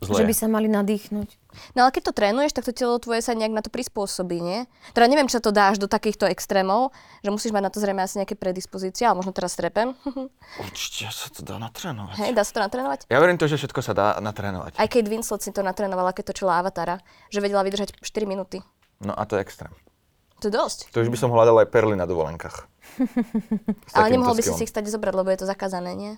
zle. 0.01 0.23
Že 0.23 0.25
by 0.29 0.35
sa 0.35 0.47
mali 0.49 0.67
nadýchnuť. 0.71 1.29
No 1.77 1.85
ale 1.85 1.93
keď 1.93 2.09
to 2.09 2.13
trénuješ, 2.17 2.57
tak 2.57 2.65
to 2.65 2.73
telo 2.73 2.97
tvoje 2.97 3.21
sa 3.21 3.37
nejak 3.37 3.53
na 3.53 3.61
to 3.61 3.69
prispôsobí, 3.69 4.41
nie? 4.41 4.65
Teda 4.97 5.05
neviem, 5.05 5.29
čo 5.29 5.37
to 5.37 5.53
dáš 5.53 5.77
do 5.77 5.85
takýchto 5.85 6.25
extrémov, 6.25 6.89
že 7.21 7.29
musíš 7.29 7.53
mať 7.53 7.63
na 7.67 7.71
to 7.71 7.77
zrejme 7.77 8.01
asi 8.01 8.17
nejaké 8.17 8.33
predispozície, 8.33 9.05
ale 9.05 9.21
možno 9.21 9.35
teraz 9.35 9.53
trepem. 9.53 9.93
Určite 10.65 11.13
sa 11.13 11.29
to 11.29 11.45
dá 11.45 11.61
natrénovať. 11.61 12.15
Hej, 12.17 12.31
dá 12.33 12.41
sa 12.41 12.57
to 12.57 12.61
natrénovať? 12.65 12.99
Ja 13.11 13.21
verím 13.21 13.37
to, 13.37 13.45
že 13.45 13.61
všetko 13.61 13.79
sa 13.85 13.93
dá 13.93 14.07
natrénovať. 14.17 14.81
Aj 14.81 14.89
Kate 14.89 15.09
Winslet 15.09 15.45
si 15.45 15.53
to 15.53 15.61
natrénovala, 15.61 16.15
keď 16.15 16.33
točila 16.33 16.57
Avatara, 16.57 16.97
že 17.29 17.37
vedela 17.37 17.61
vydržať 17.61 18.01
4 18.01 18.25
minúty. 18.25 18.65
No 19.03 19.13
a 19.13 19.27
to 19.29 19.37
je 19.37 19.45
extrém. 19.45 19.73
To 20.43 20.51
je 20.51 20.53
dosť. 20.59 20.91
To 20.91 20.99
už 20.99 21.07
by 21.07 21.15
som 21.15 21.31
hľadal 21.31 21.63
aj 21.63 21.71
perly 21.71 21.95
na 21.95 22.03
dovolenkách. 22.03 22.67
Ale 23.95 24.11
nemohol 24.11 24.35
by 24.35 24.43
si 24.43 24.51
si 24.51 24.63
ich 24.67 24.73
stať 24.75 24.91
zobrať, 24.91 25.15
lebo 25.15 25.31
je 25.31 25.39
to 25.39 25.47
zakázané, 25.47 25.95
nie? 25.95 26.13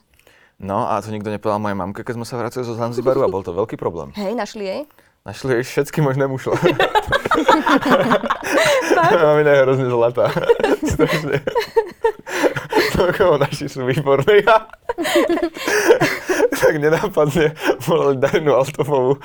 No 0.59 0.87
a 0.87 1.03
to 1.03 1.11
nikto 1.11 1.27
nepovedal 1.27 1.59
mojej 1.59 1.75
mamke, 1.75 2.01
keď 2.07 2.15
sme 2.15 2.25
sa 2.25 2.39
vracali 2.39 2.63
zo 2.63 2.79
Zanzibaru 2.79 3.27
a 3.27 3.31
bol 3.31 3.43
to 3.43 3.51
veľký 3.51 3.75
problém. 3.75 4.15
Hej, 4.15 4.39
našli 4.39 4.63
jej? 4.63 4.81
Našli 5.25 5.59
jej 5.59 5.63
všetky 5.65 5.99
možné 6.05 6.29
mušle. 6.29 6.53
Mamina 9.25 9.51
je 9.51 9.61
hrozne 9.65 9.87
zlatá. 9.89 10.29
Strašne. 10.93 11.41
Celkovo 12.93 13.41
naši 13.41 13.67
sú 13.67 13.83
výborní. 13.89 14.45
tak 16.61 16.73
nenápadne 16.79 17.51
volali 17.83 18.17
Darinu 18.21 18.55
Altofovu 18.55 19.19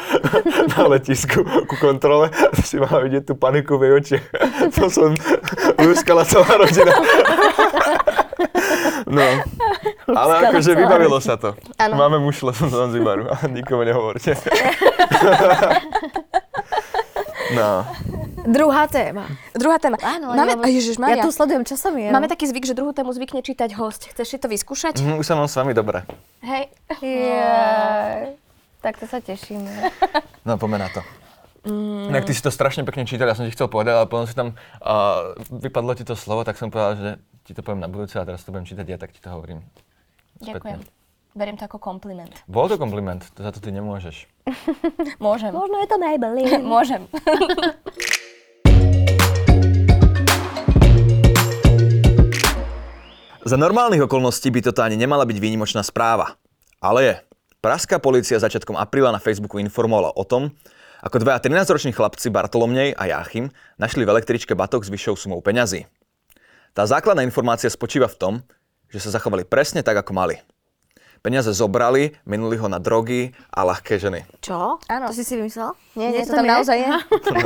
na 0.74 0.88
letisku 0.90 1.44
ku 1.44 1.74
kontrole. 1.78 2.32
A 2.32 2.58
si 2.64 2.80
mala 2.82 3.06
vidieť 3.06 3.30
tú 3.30 3.34
paniku 3.38 3.78
v 3.78 3.82
jej 3.86 3.92
očiach. 4.00 4.24
To 4.80 4.90
som 4.90 5.14
lúskala 5.78 6.26
celá 6.26 6.48
rodina. 6.58 6.96
No, 9.10 9.26
ale 10.14 10.32
akože 10.48 10.72
vybavilo 10.74 11.18
sa 11.18 11.36
to. 11.36 11.54
Áno. 11.76 11.94
Máme 11.96 12.18
mušle 12.18 12.50
z 12.54 12.68
Zanzibaru, 12.68 13.28
ale 13.28 13.44
nikomu 13.50 13.82
nehovorte. 13.84 14.34
No, 17.50 17.82
Druhá 18.46 18.86
téma. 18.86 19.26
Druhá 19.58 19.76
téma. 19.82 19.98
Áno, 20.00 20.32
Máme, 20.32 20.54
lebo 20.54 20.64
Ježiš, 20.70 20.96
Ja 20.96 21.18
Maria. 21.18 21.22
tu 21.26 21.34
sledujem 21.34 21.66
časomieru. 21.66 22.14
Máme 22.14 22.30
taký 22.30 22.46
zvyk, 22.46 22.62
že 22.62 22.78
druhú 22.78 22.94
tému 22.94 23.10
zvykne 23.10 23.42
čítať 23.42 23.74
host. 23.74 24.06
Chceš 24.06 24.26
si 24.26 24.38
to 24.38 24.46
vyskúšať? 24.46 25.02
hm, 25.02 25.18
už 25.18 25.26
sa 25.26 25.34
mám 25.34 25.50
s 25.50 25.58
vami 25.58 25.74
dobre. 25.74 26.06
Hej. 26.40 26.70
Jaj. 27.02 28.38
Tak 28.80 28.96
to 28.96 29.04
sa 29.04 29.18
tešíme. 29.20 29.68
No, 30.46 30.56
poďme 30.56 30.80
na 30.80 30.88
to. 30.88 31.02
Mm. 31.68 32.08
Inak 32.08 32.24
ty 32.24 32.32
si 32.32 32.40
to 32.40 32.48
strašne 32.48 32.88
pekne 32.88 33.04
čítal, 33.04 33.28
ja 33.28 33.36
som 33.36 33.44
ti 33.44 33.52
chcel 33.52 33.68
povedať, 33.68 33.92
ale 33.92 34.08
potom 34.08 34.24
si 34.24 34.32
tam 34.32 34.56
uh, 34.80 35.36
vypadlo 35.52 35.92
ti 35.92 36.08
to 36.08 36.16
slovo, 36.16 36.40
tak 36.40 36.56
som 36.56 36.72
povedal, 36.72 36.96
že 36.96 37.10
ti 37.44 37.52
to 37.52 37.60
poviem 37.60 37.84
na 37.84 37.90
budúce 37.92 38.16
a 38.16 38.24
teraz 38.24 38.40
to 38.40 38.48
budem 38.48 38.64
čítať 38.64 38.86
ja, 38.88 38.96
tak 38.96 39.12
ti 39.12 39.20
to 39.20 39.28
hovorím. 39.28 39.60
Ďakujem. 40.40 40.80
Beriem 41.36 41.54
to 41.60 41.68
ako 41.68 41.78
kompliment. 41.78 42.32
Bol 42.50 42.66
to 42.66 42.74
kompliment, 42.74 43.22
to 43.36 43.44
za 43.44 43.54
to 43.54 43.62
ty 43.62 43.70
nemôžeš. 43.70 44.24
Môžem. 45.22 45.52
Možno 45.54 45.78
je 45.78 45.88
to 45.88 45.96
Maybelline. 46.00 46.64
Môžem. 46.74 47.06
Za 53.40 53.56
normálnych 53.56 54.04
okolností 54.04 54.52
by 54.52 54.60
toto 54.62 54.84
ani 54.84 55.00
nemala 55.00 55.24
byť 55.24 55.38
výnimočná 55.40 55.80
správa. 55.80 56.36
Ale 56.78 57.00
je. 57.02 57.14
Pražská 57.64 57.96
policia 57.98 58.36
začiatkom 58.38 58.76
apríla 58.76 59.10
na 59.10 59.18
Facebooku 59.18 59.58
informovala 59.58 60.12
o 60.12 60.24
tom, 60.28 60.52
ako 61.00 61.24
dvaja 61.24 61.40
13-roční 61.40 61.96
chlapci 61.96 62.28
Bartolomnej 62.28 62.92
a 62.92 63.08
Jáchym 63.08 63.48
našli 63.80 64.04
v 64.04 64.12
električke 64.12 64.52
batok 64.52 64.84
s 64.84 64.92
vyššou 64.92 65.16
sumou 65.16 65.40
peňazí. 65.40 65.88
Tá 66.76 66.86
základná 66.86 67.24
informácia 67.26 67.72
spočíva 67.72 68.06
v 68.06 68.16
tom, 68.20 68.34
že 68.90 68.98
sa 68.98 69.14
zachovali 69.14 69.46
presne 69.46 69.80
tak, 69.86 69.96
ako 70.02 70.12
mali. 70.12 70.36
Peniaze 71.20 71.52
zobrali, 71.52 72.16
minuli 72.24 72.56
ho 72.56 72.64
na 72.64 72.80
drogy 72.80 73.36
a 73.52 73.60
ľahké 73.60 74.00
ženy. 74.00 74.24
Čo? 74.40 74.80
Áno. 74.88 75.04
To 75.04 75.12
si 75.12 75.20
si 75.20 75.36
vymyslela? 75.36 75.76
Nie, 75.92 76.16
nie, 76.16 76.24
Je 76.24 76.32
to 76.32 76.40
tam 76.40 76.48
naozaj 76.48 76.80
je. 76.80 76.88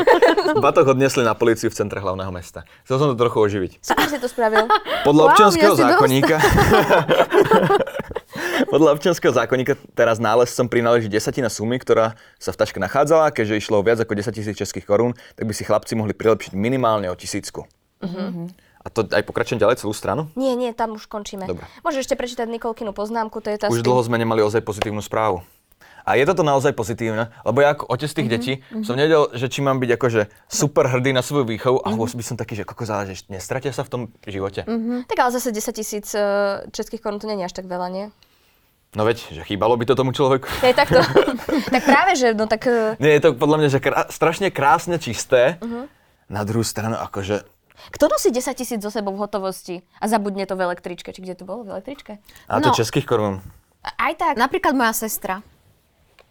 Batok 0.62 0.94
odnesli 0.94 1.26
na 1.26 1.34
políciu 1.34 1.74
v 1.74 1.74
centre 1.74 1.98
hlavného 1.98 2.30
mesta. 2.30 2.62
Chcel 2.86 3.02
som 3.02 3.10
to 3.10 3.18
trochu 3.18 3.34
oživiť. 3.34 3.82
Super 3.82 4.06
si 4.06 4.22
to 4.22 4.30
spravil. 4.30 4.70
Podľa 5.02 5.22
Wow, 5.26 5.30
občianského 5.34 5.74
zákonníka... 5.74 6.38
Podľa 8.70 8.94
občianského 8.94 9.34
zákonníka 9.34 9.74
teraz 9.98 10.22
nálezcom 10.22 10.70
prináleží 10.70 11.10
desatina 11.10 11.50
sumy, 11.50 11.82
ktorá 11.82 12.14
sa 12.38 12.54
v 12.54 12.58
taške 12.62 12.78
nachádzala, 12.78 13.34
keďže 13.34 13.58
išlo 13.58 13.82
o 13.82 13.86
viac 13.86 13.98
ako 13.98 14.14
10 14.14 14.30
tisíc 14.30 14.54
českých 14.54 14.86
korún, 14.86 15.18
tak 15.34 15.50
by 15.50 15.54
si 15.54 15.66
chlapci 15.66 15.98
mohli 15.98 16.14
prilepšiť 16.14 16.54
minimálne 16.54 17.10
o 17.10 17.18
tisícku. 17.18 17.66
A 18.84 18.88
to 18.88 19.00
aj 19.02 19.24
pokračujem 19.24 19.56
ďalej 19.56 19.80
celú 19.80 19.90
stranu? 19.90 20.28
Nie, 20.34 20.52
nie, 20.52 20.68
tam 20.70 20.92
už 20.92 21.08
končíme. 21.08 21.48
Dobre. 21.48 21.64
Môžeš 21.80 22.04
ešte 22.04 22.14
prečítať 22.14 22.44
Nikolkinu 22.46 22.92
poznámku, 22.92 23.40
to 23.40 23.48
je 23.48 23.56
tá 23.56 23.66
Už 23.66 23.80
tým- 23.80 23.88
dlho 23.88 24.04
sme 24.04 24.16
nemali 24.16 24.40
ozaj 24.40 24.60
pozitívnu 24.60 25.00
správu. 25.00 25.40
A 26.04 26.14
je 26.14 26.28
toto 26.28 26.44
naozaj 26.44 26.76
pozitívne, 26.76 27.32
lebo 27.40 27.64
ja 27.64 27.72
ako 27.72 27.88
otec 27.88 28.12
tých 28.12 28.28
detí 28.28 28.52
som 28.84 28.92
nevedel, 28.92 29.32
že 29.32 29.48
či 29.48 29.64
mám 29.64 29.80
byť 29.80 29.90
akože 29.90 30.20
super 30.44 30.84
hrdý 30.84 31.16
na 31.16 31.24
svoju 31.24 31.48
výchovu, 31.48 31.80
alebo 31.80 32.04
by 32.04 32.20
som 32.20 32.36
taký, 32.36 32.52
že 32.54 32.68
koko 32.68 32.84
záleží, 32.84 33.24
nestratia 33.26 33.72
sa 33.72 33.80
v 33.80 33.88
tom 33.88 34.00
živote. 34.20 34.68
Tak 35.02 35.16
ale 35.16 35.30
zase 35.32 35.48
10 35.48 35.64
tisíc 35.72 36.12
eh, 36.12 36.20
českých 36.68 37.00
korún 37.00 37.16
to 37.16 37.24
nie 37.24 37.40
je 37.40 37.48
až 37.48 37.56
tak 37.56 37.64
veľa, 37.64 37.88
nie? 37.88 38.12
No 38.92 39.02
veď, 39.02 39.32
že 39.32 39.42
chýbalo 39.42 39.74
by 39.74 39.88
to 39.88 39.96
tomu 39.96 40.12
človeku. 40.12 40.44
Je 40.60 40.70
takto. 40.70 41.00
tak 41.74 41.82
práve, 41.82 42.14
že 42.14 42.30
no 42.30 42.44
tak... 42.44 42.68
eh, 42.68 43.00
Nie, 43.00 43.16
je 43.16 43.24
to 43.24 43.28
podľa 43.32 43.64
mňa, 43.64 43.68
že 43.72 43.80
krá- 43.80 44.06
strašne 44.06 44.52
krásne 44.52 45.00
čisté. 45.00 45.56
Na 46.24 46.44
druhú 46.44 46.62
stranu, 46.62 47.00
akože... 47.00 47.48
Kto 47.90 48.06
nosí 48.06 48.30
10 48.30 48.54
tisíc 48.54 48.78
zo 48.78 48.88
sebou 48.88 49.12
v 49.12 49.20
hotovosti 49.20 49.76
a 49.98 50.06
zabudne 50.06 50.44
to 50.44 50.54
v 50.54 50.64
električke? 50.64 51.10
Či 51.10 51.20
kde 51.20 51.34
to 51.34 51.44
bolo? 51.44 51.62
V 51.62 51.72
električke? 51.72 52.22
A 52.46 52.58
to 52.58 52.70
No. 52.70 52.74
českých 52.74 53.04
korún. 53.04 53.42
A- 53.80 53.94
Aj 54.00 54.14
tak. 54.14 54.34
Napríklad 54.34 54.72
moja 54.72 54.94
sestra. 54.94 55.42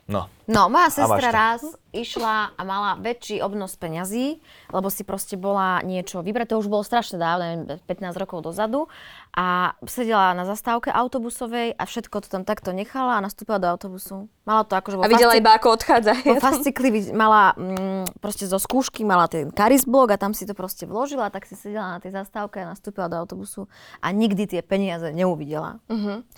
No. 0.04 0.28
No, 0.46 0.68
moja 0.68 0.92
sestra 0.92 1.32
raz 1.32 1.64
išla 1.90 2.52
a 2.52 2.62
mala 2.62 3.00
väčší 3.00 3.40
obnos 3.40 3.80
peňazí, 3.80 4.44
lebo 4.68 4.92
si 4.92 5.00
proste 5.02 5.40
bola 5.40 5.80
niečo 5.80 6.20
vybrať, 6.20 6.52
to 6.52 6.60
už 6.60 6.68
bolo 6.68 6.84
strašne 6.84 7.16
dávno, 7.16 7.44
neviem, 7.46 7.80
15 7.82 8.12
rokov 8.18 8.44
dozadu. 8.44 8.92
A 9.34 9.48
sedela 9.84 10.32
na 10.32 10.44
zastávke 10.44 10.90
autobusovej 10.90 11.74
a 11.74 11.84
všetko 11.84 12.22
to 12.22 12.28
tam 12.30 12.44
takto 12.44 12.70
nechala 12.70 13.18
a 13.18 13.24
nastúpila 13.24 13.58
do 13.58 13.66
autobusu. 13.66 14.30
Mala 14.44 14.62
to 14.62 14.76
akože 14.76 14.94
vo 14.94 15.02
A 15.02 15.08
videla 15.08 15.32
fasci- 15.32 15.40
iba, 15.40 15.52
ako 15.52 15.68
odchádza. 15.72 16.14
vo 16.22 16.38
fascikli 16.38 16.88
mala 17.10 17.52
mm, 17.52 18.20
proste 18.20 18.44
zo 18.44 18.56
skúšky, 18.56 19.02
mala 19.02 19.26
ten 19.26 19.50
karis 19.50 19.84
blok 19.84 20.12
a 20.12 20.18
tam 20.18 20.32
si 20.32 20.44
to 20.44 20.52
proste 20.52 20.84
vložila, 20.84 21.28
tak 21.28 21.44
si 21.44 21.56
sedela 21.56 21.94
na 21.94 22.00
tej 22.00 22.14
zastávke 22.14 22.60
a 22.60 22.70
nastúpila 22.70 23.08
do 23.08 23.18
autobusu 23.18 23.66
a 23.98 24.12
nikdy 24.12 24.46
tie 24.46 24.62
peniaze 24.62 25.10
neuvidela. 25.10 25.82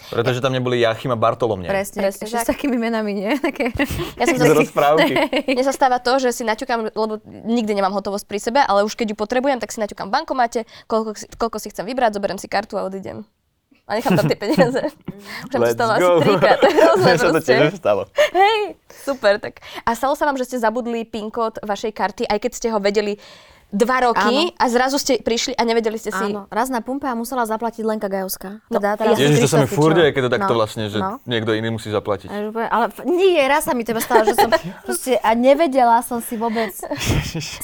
Pretože 0.07 0.39
tam 0.39 0.53
neboli 0.53 0.79
Jachim 0.79 1.09
a 1.09 1.17
Bartolomne. 1.17 1.65
Presne, 1.65 1.99
Presne 2.01 2.23
ešte 2.23 2.31
s 2.31 2.39
tak. 2.39 2.55
takými 2.55 2.77
menami, 2.77 3.11
nie? 3.13 3.31
Také... 3.43 3.75
Ja 4.15 4.23
som 4.25 4.37
Z 4.37 4.41
sa 4.41 4.55
rozprávky. 4.55 5.13
Mne 5.51 5.63
sa 5.63 5.73
stáva 5.73 5.97
to, 5.97 6.15
že 6.15 6.31
si 6.31 6.41
naťukám, 6.41 6.87
lebo 6.87 7.19
nikdy 7.25 7.73
nemám 7.73 7.91
hotovosť 7.91 8.23
pri 8.23 8.39
sebe, 8.39 8.59
ale 8.61 8.81
už 8.81 8.93
keď 8.93 9.11
ju 9.11 9.17
potrebujem, 9.17 9.57
tak 9.57 9.67
si 9.67 9.77
naťukám 9.77 10.07
v 10.07 10.13
bankomate, 10.13 10.59
koľko, 10.85 11.11
si- 11.13 11.27
koľko 11.27 11.57
si 11.57 11.67
chcem 11.67 11.83
vybrať, 11.83 12.15
zoberiem 12.15 12.37
si 12.37 12.47
kartu 12.47 12.77
a 12.77 12.84
odídem. 12.85 13.25
A 13.85 14.01
nechám 14.01 14.17
tam 14.17 14.25
tie 14.25 14.37
peniaze. 14.37 14.81
Už 15.45 15.51
sa 15.53 15.57
to 15.61 15.67
stalo 15.69 15.91
asi 15.93 16.01
go. 16.01 16.17
trikrát. 16.25 16.59
Hrozné 16.81 17.13
sa 17.21 17.29
to 17.29 17.41
tiež 17.41 17.77
stalo. 17.77 18.09
Hej, 18.33 18.81
super. 18.89 19.37
Tak. 19.37 19.61
A 19.85 19.93
stalo 19.93 20.17
sa 20.17 20.25
vám, 20.25 20.41
že 20.41 20.49
ste 20.49 20.57
zabudli 20.57 21.05
PIN 21.05 21.29
kód 21.29 21.61
vašej 21.61 21.93
karty, 21.93 22.23
aj 22.25 22.39
keď 22.41 22.51
ste 22.57 22.67
ho 22.73 22.81
vedeli 22.81 23.21
dva 23.75 23.97
roky 24.07 24.47
Áno. 24.49 24.55
a 24.55 24.65
zrazu 24.71 24.95
ste 24.95 25.19
prišli 25.19 25.51
a 25.59 25.61
nevedeli 25.67 25.99
ste 25.99 26.15
si... 26.15 26.25
Áno, 26.31 26.47
raz 26.47 26.71
na 26.71 26.79
pumpe 26.79 27.11
a 27.11 27.13
musela 27.13 27.43
zaplatiť 27.43 27.83
Lenka 27.83 28.07
Gajovská. 28.07 28.63
No, 28.71 28.79
Teda 28.79 28.95
teraz 28.95 29.19
Ježiš, 29.19 29.43
to 29.43 29.49
sa 29.51 29.59
mi 29.59 29.67
furt 29.67 29.99
deje, 29.99 30.15
keď 30.15 30.21
to 30.25 30.31
takto 30.31 30.53
No, 30.55 30.61
vlastne, 30.61 30.87
že 30.87 31.01
no. 31.01 31.19
niekto 31.27 31.51
iný 31.51 31.73
musí 31.75 31.91
zaplatiť. 31.91 32.31
Ale 32.55 32.85
nie, 33.09 33.41
raz 33.43 33.67
sa 33.67 33.75
mi 33.75 33.83
to 33.83 33.91
iba 33.91 33.99
stalo, 33.99 34.23
že 34.23 34.37
som 34.37 34.47
proste, 34.87 35.19
a 35.19 35.35
nevedela 35.35 35.99
som 36.05 36.23
si 36.23 36.39
vôbec 36.39 36.71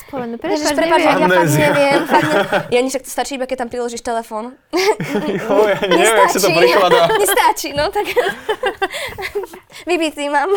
spomenúť. 0.09 0.41
Ježiš, 0.41 0.67
Prečo, 0.67 0.75
prepáč, 0.75 1.01
ja 1.07 1.15
fakt 1.15 1.53
neviem. 1.55 2.01
Fakt 2.09 2.27
ne... 2.27 2.39
Ja 2.75 2.79
však 2.83 3.03
to 3.07 3.11
stačí 3.13 3.39
iba, 3.39 3.45
keď 3.47 3.57
tam 3.63 3.69
priložíš 3.71 4.03
telefón. 4.03 4.51
Jo, 5.31 5.63
ja 5.69 5.79
neviem, 5.87 6.17
jak 6.27 6.33
sa 6.33 6.39
to 6.43 6.49
prikladá. 6.51 7.07
Nestačí, 7.15 7.69
no 7.71 7.87
tak... 7.93 8.09
Vybitý 9.87 10.27
mám. 10.27 10.51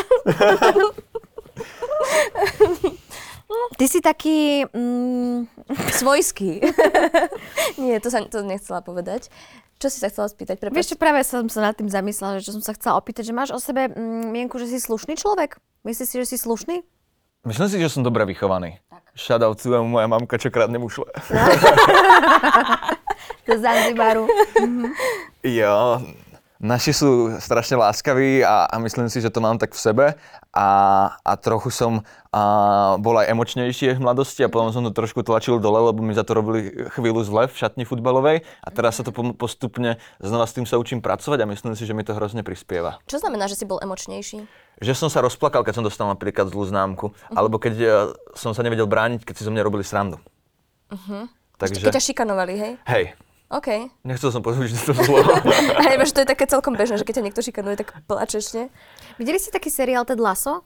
Ty 3.76 3.84
si 3.88 4.00
taký... 4.00 4.64
Mm, 4.70 5.48
Svojský. 5.92 6.62
Nie, 7.82 8.00
to, 8.00 8.08
sa, 8.08 8.24
to 8.26 8.44
nechcela 8.44 8.80
povedať. 8.80 9.28
Čo 9.82 9.90
si 9.90 9.98
sa 9.98 10.08
chcela 10.08 10.30
spýtať? 10.30 10.56
vieš 10.60 10.70
Prepáč. 10.70 10.88
čo, 10.94 10.96
práve 10.96 11.20
som 11.26 11.44
sa 11.50 11.60
nad 11.60 11.76
tým 11.76 11.90
zamyslela, 11.90 12.40
že 12.40 12.48
čo 12.48 12.56
som 12.56 12.64
sa 12.64 12.72
chcela 12.72 12.96
opýtať, 12.96 13.28
že 13.28 13.36
máš 13.36 13.50
o 13.52 13.60
sebe 13.60 13.90
mm, 13.90 14.30
mienku, 14.30 14.56
že 14.56 14.70
si 14.70 14.78
slušný 14.80 15.18
človek? 15.18 15.58
Myslíš 15.84 16.08
si, 16.08 16.16
že 16.22 16.26
si 16.30 16.36
slušný? 16.40 16.80
Myslím 17.44 17.68
si, 17.68 17.76
že 17.76 17.92
som 17.92 18.00
dobre 18.00 18.24
vychovaný. 18.24 18.80
Shoutoutujem 19.14 19.84
moja 19.84 20.08
mamka, 20.08 20.40
čo 20.40 20.48
kradne 20.48 20.80
mušle. 20.80 21.06
Z 23.46 23.60
Zanzibaru. 23.60 24.26
Jo, 25.44 26.00
naši 26.64 26.96
sú 26.96 27.36
strašne 27.44 27.76
láskaví 27.76 28.40
a, 28.40 28.64
a 28.64 28.80
myslím 28.80 29.12
si, 29.12 29.20
že 29.20 29.28
to 29.28 29.44
mám 29.44 29.60
tak 29.60 29.76
v 29.76 29.80
sebe 29.84 30.06
a, 30.56 30.68
a 31.20 31.32
trochu 31.36 31.68
som 31.68 32.00
a, 32.32 32.96
bol 32.96 33.20
aj 33.20 33.28
emočnejší 33.28 33.92
v 33.92 34.00
mladosti 34.00 34.40
a 34.40 34.48
potom 34.48 34.72
som 34.72 34.80
to 34.88 34.96
trošku 34.96 35.20
tlačil 35.20 35.60
dole, 35.60 35.92
lebo 35.92 36.00
mi 36.00 36.16
za 36.16 36.24
to 36.24 36.32
robili 36.32 36.72
chvíľu 36.96 37.20
zle 37.20 37.44
v 37.52 37.54
šatni 37.54 37.84
futbalovej 37.84 38.48
a 38.64 38.68
teraz 38.72 38.96
sa 38.96 39.04
to 39.04 39.12
postupne 39.36 40.00
znova 40.24 40.48
s 40.48 40.56
tým 40.56 40.64
sa 40.64 40.80
učím 40.80 41.04
pracovať 41.04 41.44
a 41.44 41.50
myslím 41.52 41.76
si, 41.76 41.84
že 41.84 41.92
mi 41.92 42.00
to 42.00 42.16
hrozne 42.16 42.40
prispieva. 42.40 42.96
Čo 43.04 43.20
znamená, 43.20 43.44
že 43.44 43.60
si 43.60 43.68
bol 43.68 43.76
emočnejší? 43.84 44.48
Že 44.80 44.92
som 44.96 45.08
sa 45.12 45.20
rozplakal, 45.20 45.62
keď 45.62 45.78
som 45.78 45.84
dostal 45.84 46.08
napríklad 46.08 46.48
zlú 46.48 46.64
známku, 46.64 47.12
alebo 47.30 47.62
keď 47.62 47.74
e, 47.78 47.86
som 48.34 48.56
sa 48.56 48.64
nevedel 48.64 48.90
brániť, 48.90 49.22
keď 49.22 49.34
si 49.38 49.46
zo 49.46 49.52
mňa 49.54 49.62
robili 49.62 49.86
srandu. 49.86 50.18
Takže, 51.54 51.86
Keď 51.86 51.94
ťa 51.94 52.06
šikanovali, 52.10 52.54
hej? 52.58 52.72
hej, 52.82 53.04
OK. 53.52 53.68
nechcel 54.02 54.32
som 54.32 54.40
že 54.40 54.78
to 54.88 54.92
zlo. 54.96 55.20
A 55.76 55.92
iba, 55.96 56.04
že 56.08 56.16
to 56.16 56.22
je 56.24 56.28
také 56.28 56.48
celkom 56.48 56.74
bežné, 56.74 56.96
že 56.96 57.04
keď 57.04 57.20
ťa 57.20 57.24
niekto 57.28 57.42
šikanuje, 57.44 57.76
tak 57.76 57.92
plačeš, 58.08 58.44
nie? 58.56 58.66
Videli 59.20 59.36
ste 59.36 59.52
taký 59.52 59.68
seriál 59.68 60.08
Ted 60.08 60.18
Lasso? 60.18 60.64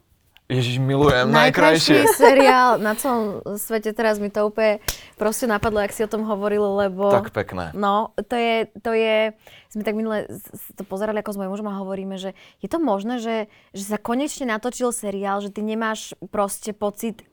Ježiš, 0.48 0.80
milujem, 0.80 1.28
Najkrajší 1.28 2.08
najkrajšie. 2.08 2.16
seriál 2.16 2.80
na 2.80 2.96
celom 2.96 3.44
svete, 3.60 3.92
teraz 3.92 4.16
mi 4.16 4.32
to 4.32 4.48
úplne 4.48 4.80
proste 5.20 5.44
napadlo, 5.44 5.84
ak 5.84 5.92
si 5.92 6.00
o 6.00 6.08
tom 6.08 6.24
hovoril, 6.24 6.64
lebo... 6.88 7.12
Tak 7.12 7.36
pekné. 7.36 7.76
No, 7.76 8.16
to 8.16 8.32
je, 8.32 8.72
to 8.80 8.96
je, 8.96 9.36
sme 9.68 9.84
tak 9.84 9.92
minule 9.92 10.24
to 10.72 10.88
pozerali 10.88 11.20
ako 11.20 11.36
s 11.36 11.38
mojím 11.44 11.52
mužom 11.52 11.68
a 11.68 11.76
hovoríme, 11.84 12.16
že 12.16 12.32
je 12.64 12.68
to 12.72 12.80
možné, 12.80 13.20
že, 13.20 13.52
že 13.76 13.84
sa 13.84 14.00
konečne 14.00 14.48
natočil 14.48 14.88
seriál, 14.88 15.44
že 15.44 15.52
ty 15.52 15.60
nemáš 15.60 16.16
proste 16.32 16.72
pocit 16.72 17.28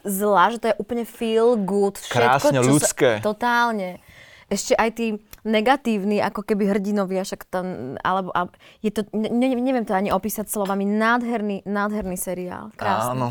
zla, 0.00 0.50
že 0.50 0.58
to 0.64 0.66
je 0.72 0.76
úplne 0.80 1.04
feel 1.04 1.60
good. 1.60 2.00
Všetko, 2.00 2.16
Krásne, 2.16 2.58
čo 2.58 2.72
ľudské. 2.72 3.10
Sa, 3.20 3.22
totálne. 3.22 4.00
Ešte 4.46 4.72
aj 4.72 4.90
tí 4.92 5.06
negatívni, 5.44 6.18
ako 6.18 6.42
keby 6.42 6.68
hrdinovia, 6.68 7.22
však 7.22 7.46
tam, 7.46 7.66
alebo, 7.98 8.30
a, 8.30 8.48
je 8.80 8.90
to, 8.90 9.04
ne, 9.10 9.28
ne- 9.28 9.56
neviem 9.56 9.82
to 9.82 9.92
ani 9.92 10.08
opísať 10.08 10.46
slovami, 10.46 10.84
nádherný, 10.84 11.62
nádherný 11.62 12.16
seriál, 12.16 12.72
krásny. 12.74 13.14
Áno. 13.14 13.28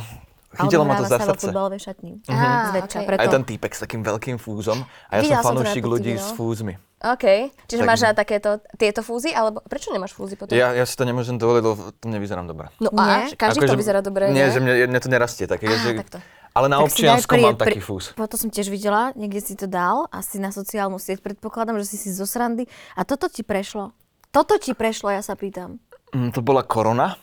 Chytilo 0.53 0.85
ma 0.85 0.93
to 0.93 1.09
za 1.09 1.17
srdce. 1.17 1.49
futbalovej 1.49 1.81
šatni. 1.81 2.21
Á, 2.29 2.69
Zväčša, 2.69 2.97
okej. 3.01 3.07
preto... 3.09 3.21
Aj 3.21 3.27
ten 3.27 3.41
týpek 3.43 3.73
s 3.73 3.79
takým 3.81 4.05
veľkým 4.05 4.37
fúzom. 4.37 4.85
A 5.09 5.17
ja 5.17 5.25
Videla 5.25 5.41
som 5.41 5.57
to 5.57 5.65
fanúšik 5.65 5.81
ľudí 5.81 6.13
s 6.13 6.29
fúzmi. 6.29 6.77
OK. 7.01 7.25
Čiže 7.65 7.81
Tak- 7.81 7.89
máš 7.89 7.99
rád 8.05 8.15
takéto, 8.15 8.49
tieto 8.77 9.01
fúzy, 9.01 9.33
alebo 9.33 9.65
prečo 9.65 9.89
nemáš 9.89 10.13
fúzy 10.13 10.37
potom? 10.37 10.53
Ja, 10.53 10.69
ja 10.71 10.85
si 10.85 10.93
to 10.93 11.03
nemôžem 11.03 11.41
dovoliť, 11.41 11.57
lebo 11.59 11.73
to 11.91 12.05
nevyzerám 12.05 12.45
dobre. 12.45 12.69
No 12.77 12.93
a, 12.93 13.25
Nie? 13.25 13.33
každý 13.33 13.65
to 13.65 13.73
Akože- 13.73 13.81
vyzerá 13.81 13.99
dobre, 13.99 14.29
Nie, 14.29 14.45
ne? 14.45 14.53
že 14.53 14.61
mne, 14.61 14.93
mne 14.93 14.99
to 15.01 15.09
nerastie 15.09 15.49
také. 15.49 15.65
Á, 15.65 15.73
že, 15.73 15.89
takto. 15.99 16.21
Ale 16.53 16.67
na 16.67 16.77
Tak 16.77 16.85
občianskom 16.87 17.35
pri- 17.35 17.43
mám 17.43 17.57
taký 17.57 17.77
pri- 17.77 17.85
fúz. 17.85 18.03
Potom 18.13 18.37
som 18.37 18.47
tiež 18.47 18.67
videla, 18.67 19.09
niekde 19.13 19.41
si 19.41 19.53
to 19.53 19.65
dal, 19.65 20.05
asi 20.09 20.37
na 20.37 20.49
sociálnu 20.49 20.95
sieť, 20.95 21.19
predpokladám, 21.19 21.77
že 21.77 21.89
si 21.89 21.97
si 21.97 22.09
zo 22.09 22.23
srandy. 22.23 22.65
A 22.93 23.01
toto 23.01 23.27
ti 23.27 23.41
prešlo? 23.41 23.91
Toto 24.29 24.55
ti 24.55 24.71
prešlo, 24.71 25.09
ja 25.09 25.19
sa 25.19 25.33
pýtam. 25.33 25.77
Mm, 26.09 26.29
to 26.29 26.39
bola 26.39 26.61
korona, 26.61 27.17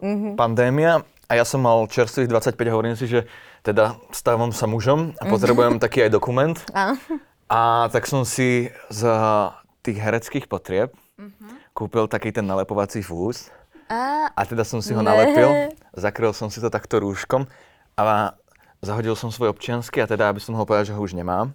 Mhm. 0.00 0.34
pandémia 0.34 1.02
a 1.26 1.32
ja 1.32 1.44
som 1.44 1.60
mal 1.60 1.84
čerstvých 1.84 2.26
25 2.26 2.66
a 2.66 2.72
hovorím 2.72 2.94
si, 2.94 3.04
že 3.04 3.26
teda 3.60 3.94
stávam 4.10 4.48
sa 4.48 4.64
mužom 4.64 5.12
a 5.14 5.26
potrebujem 5.26 5.76
taký 5.76 6.02
aj 6.02 6.10
dokument. 6.10 6.56
Mhm. 6.56 6.74
Áno. 6.80 6.94
A 7.46 7.60
tak 7.88 8.06
som 8.06 8.22
si 8.22 8.70
z 8.88 9.00
tých 9.80 9.98
hereckých 9.98 10.46
potrieb 10.46 10.94
Mhm. 11.16 11.74
kúpil 11.74 12.06
taký 12.06 12.30
ten 12.30 12.44
nalepovací 12.44 13.00
fúz 13.00 13.50
A, 13.86 14.30
a 14.30 14.42
teda 14.42 14.62
som 14.62 14.78
si 14.78 14.94
ho 14.94 15.02
Ne. 15.02 15.10
nalepil, 15.10 15.50
zakryl 15.92 16.30
som 16.30 16.46
si 16.46 16.58
to 16.58 16.70
takto 16.70 16.96
rúškom 16.96 17.42
a 17.92 18.32
zahodil 18.80 19.14
som 19.14 19.28
svoj 19.28 19.52
občiansky 19.52 20.00
a 20.00 20.08
teda, 20.08 20.28
aby 20.28 20.40
som 20.40 20.56
ho 20.56 20.64
povedal, 20.64 20.88
že 20.88 20.94
ho 20.96 21.00
už 21.00 21.12
nemám. 21.12 21.52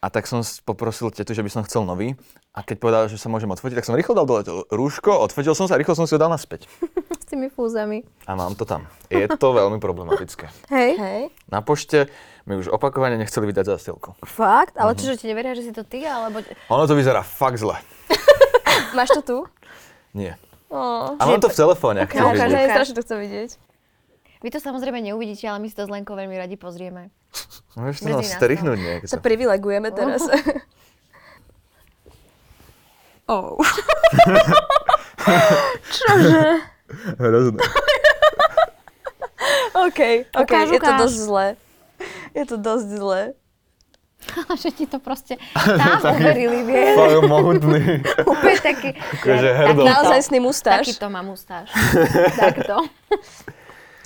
A 0.00 0.08
tak 0.08 0.24
som 0.24 0.40
poprosil 0.64 1.12
tetu, 1.12 1.36
že 1.36 1.44
by 1.44 1.52
som 1.52 1.60
chcel 1.60 1.84
nový. 1.84 2.16
A 2.56 2.64
keď 2.64 2.76
povedal, 2.80 3.02
že 3.04 3.20
sa 3.20 3.28
môžem 3.28 3.52
odfotiť, 3.52 3.76
tak 3.76 3.84
som 3.84 3.92
rýchlo 3.92 4.16
dal 4.16 4.24
dole 4.24 4.40
to 4.40 4.64
rúško, 4.72 5.12
odfotil 5.12 5.52
som 5.52 5.68
sa 5.68 5.76
a 5.76 5.80
rýchlo 5.80 5.92
som 5.92 6.08
si 6.08 6.16
ho 6.16 6.20
dal 6.20 6.32
naspäť. 6.32 6.64
S 7.20 7.28
tými 7.28 7.52
fúzami. 7.52 8.08
A 8.24 8.32
mám 8.32 8.56
to 8.56 8.64
tam. 8.64 8.88
Je 9.12 9.28
to 9.28 9.52
veľmi 9.52 9.76
problematické. 9.76 10.48
Hej. 10.72 10.90
hej. 10.96 11.22
Na 11.52 11.60
pošte 11.60 12.08
mi 12.48 12.56
už 12.56 12.72
opakovane 12.72 13.20
nechceli 13.20 13.52
vydať 13.52 13.76
zásielku. 13.76 14.16
Fakt? 14.24 14.74
Ale 14.80 14.96
Mhm. 14.96 14.98
čiže 14.98 15.14
ti 15.20 15.26
neveria, 15.28 15.52
že 15.52 15.68
si 15.68 15.72
to 15.76 15.84
ty, 15.84 16.02
alebo... 16.08 16.40
Ono 16.72 16.84
to 16.88 16.96
vyzerá 16.96 17.20
fakt 17.20 17.60
zle. 17.60 17.76
Máš 18.96 19.12
to 19.14 19.22
tu? 19.22 19.38
Nie. 20.16 20.40
Oh. 20.72 21.12
A 21.20 21.22
mám 21.28 21.44
to 21.44 21.52
v 21.52 21.54
telefóne, 21.60 22.08
ukáž. 22.08 22.40
Hej, 22.40 22.72
strašne 22.72 22.94
to 22.96 23.04
chcem 23.04 23.18
vidieť. 23.20 23.50
Vy 24.40 24.48
to 24.48 24.56
samozrejme 24.56 25.04
neuvidíte, 25.04 25.44
ale 25.44 25.60
my 25.60 25.68
si 25.68 25.76
to 25.76 25.84
s 25.84 25.90
Lenkou 25.92 26.16
veľmi 26.16 26.32
radi 26.32 26.56
pozrieme. 26.56 27.12
Môžeš 27.76 28.00
to 28.00 28.08
to. 28.08 28.24
strihnúť 28.24 28.78
niekto. 28.80 29.08
Sa 29.12 29.20
privilegujeme 29.20 29.92
teraz. 29.92 30.24
oh. 33.32 33.60
Hrozné. 37.20 37.62
OK, 39.76 40.00
OK, 40.34 40.42
Ukáž, 40.42 40.68
je 40.68 40.80
to 40.80 40.90
ukáž. 40.90 41.00
dosť 41.00 41.16
zlé. 41.16 41.46
Je 42.34 42.44
to 42.44 42.56
dosť 42.56 42.88
zlé. 42.96 43.22
že 44.56 44.68
ti 44.70 44.84
to 44.84 45.00
proste 45.00 45.40
tam 45.56 46.12
uverili, 46.12 46.60
vieš. 46.64 46.96
Fakt 46.96 47.24
mohutný. 47.24 48.04
Úplne 48.20 48.58
taký... 48.60 48.88
Akože 48.92 49.48
hrdol. 49.48 49.80
takýto- 49.80 49.88
Naozajstný 49.88 50.38
mustáž. 50.40 50.84
Takýto 50.84 51.06
má 51.08 51.20
mustáž. 51.24 51.72
Takto. 52.36 52.84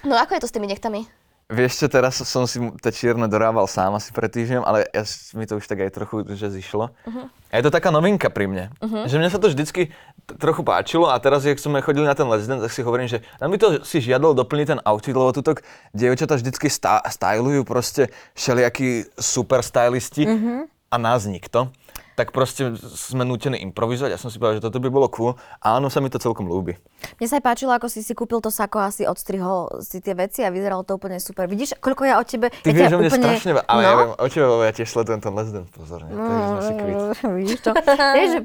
No 0.05 0.15
ako 0.15 0.35
je 0.35 0.41
to 0.41 0.49
s 0.49 0.55
tými 0.55 0.67
nechtami? 0.67 1.09
Vieš 1.45 1.77
čo, 1.77 1.87
teraz 1.87 2.17
som 2.19 2.45
si 2.45 2.57
tie 2.81 2.89
čierne 2.91 3.29
dorával 3.29 3.69
sám 3.69 3.93
asi 3.95 4.09
pred 4.11 4.33
týždňom, 4.33 4.65
ale 4.65 4.89
ja, 4.89 5.05
mi 5.33 5.45
to 5.45 5.57
už 5.57 5.65
tak 5.65 5.77
aj 5.79 5.93
trochu 5.93 6.25
že 6.31 6.49
zišlo. 6.51 6.89
Mhm. 7.05 7.29
A 7.49 7.55
je 7.55 7.63
to 7.63 7.71
taká 7.71 7.89
novinka 7.89 8.27
pri 8.27 8.49
mne. 8.49 8.65
Že 8.81 9.17
mne 9.17 9.29
sa 9.29 9.37
to 9.37 9.47
vždycky 9.47 9.93
t- 10.27 10.35
trochu 10.35 10.61
páčilo 10.61 11.07
a 11.07 11.17
teraz, 11.17 11.45
jak 11.45 11.55
sme 11.55 11.79
chodili 11.79 12.03
na 12.03 12.13
ten 12.13 12.25
Let's 12.25 12.45
Dance, 12.45 12.65
tak 12.65 12.73
si 12.73 12.81
hovorím, 12.81 13.07
že 13.07 13.21
nám 13.39 13.49
by 13.49 13.59
to 13.59 13.69
si 13.83 14.01
žiadalo 14.01 14.33
doplniť 14.35 14.67
ten 14.67 14.81
outfit, 14.83 15.13
lebo 15.13 15.31
tuto 15.31 15.55
dievčatá 15.93 16.35
vždycky 16.35 16.67
stá- 16.67 17.05
stylujú 17.05 17.63
proste 17.63 18.09
všelijakí 18.35 18.89
super 19.15 19.61
stylisti 19.61 20.25
Mhm. 20.25 20.53
a 20.89 20.97
nás 20.97 21.25
nikto. 21.25 21.69
Tak 22.15 22.31
proste 22.31 22.79
sme 22.79 23.27
nútení 23.27 23.59
improvizovať. 23.59 24.15
Ja 24.15 24.21
som 24.23 24.31
si 24.31 24.39
povedal, 24.39 24.63
že 24.63 24.65
toto 24.71 24.79
by 24.79 24.87
bolo 24.87 25.11
cool. 25.11 25.35
A 25.59 25.79
áno, 25.79 25.91
sa 25.91 25.99
mi 25.99 26.07
to 26.07 26.23
celkom 26.23 26.47
ľúbi. 26.47 26.79
Mne 27.19 27.27
sa 27.27 27.43
aj 27.43 27.45
páčilo, 27.45 27.75
ako 27.75 27.91
si 27.91 28.07
si 28.07 28.15
kúpil 28.15 28.39
to 28.39 28.55
sako, 28.55 28.87
asi 28.87 29.03
odstrihol 29.03 29.83
si 29.83 29.99
tie 29.99 30.15
veci 30.15 30.47
a 30.47 30.55
vyzeralo 30.55 30.87
to 30.87 30.95
úplne 30.95 31.19
super. 31.19 31.51
Vidíš, 31.51 31.75
koľko 31.83 32.07
ja 32.07 32.23
od 32.23 32.27
tebe... 32.31 32.55
Ty 32.55 32.71
ja 32.71 32.87
vieš 32.87 32.95
o 32.95 32.99
mne 33.03 33.11
strašne 33.11 33.53
veľa, 33.59 33.67
ale 33.67 33.81
no? 33.83 33.85
ja 33.85 33.95
viem 33.99 34.11
o 34.15 34.27
tebe, 34.31 34.47
ja 34.63 34.73
tiež 34.73 34.89
sledujem 34.95 35.21
ten 35.21 35.33
Let's 35.35 35.51
Dance 35.51 35.71
pozorne, 35.75 36.11
takže 36.15 36.45
sme 36.47 36.61
si. 36.63 36.73
Vidíš 37.43 37.59
to? 37.67 37.71
Vieš, 38.17 38.29
že 38.31 38.39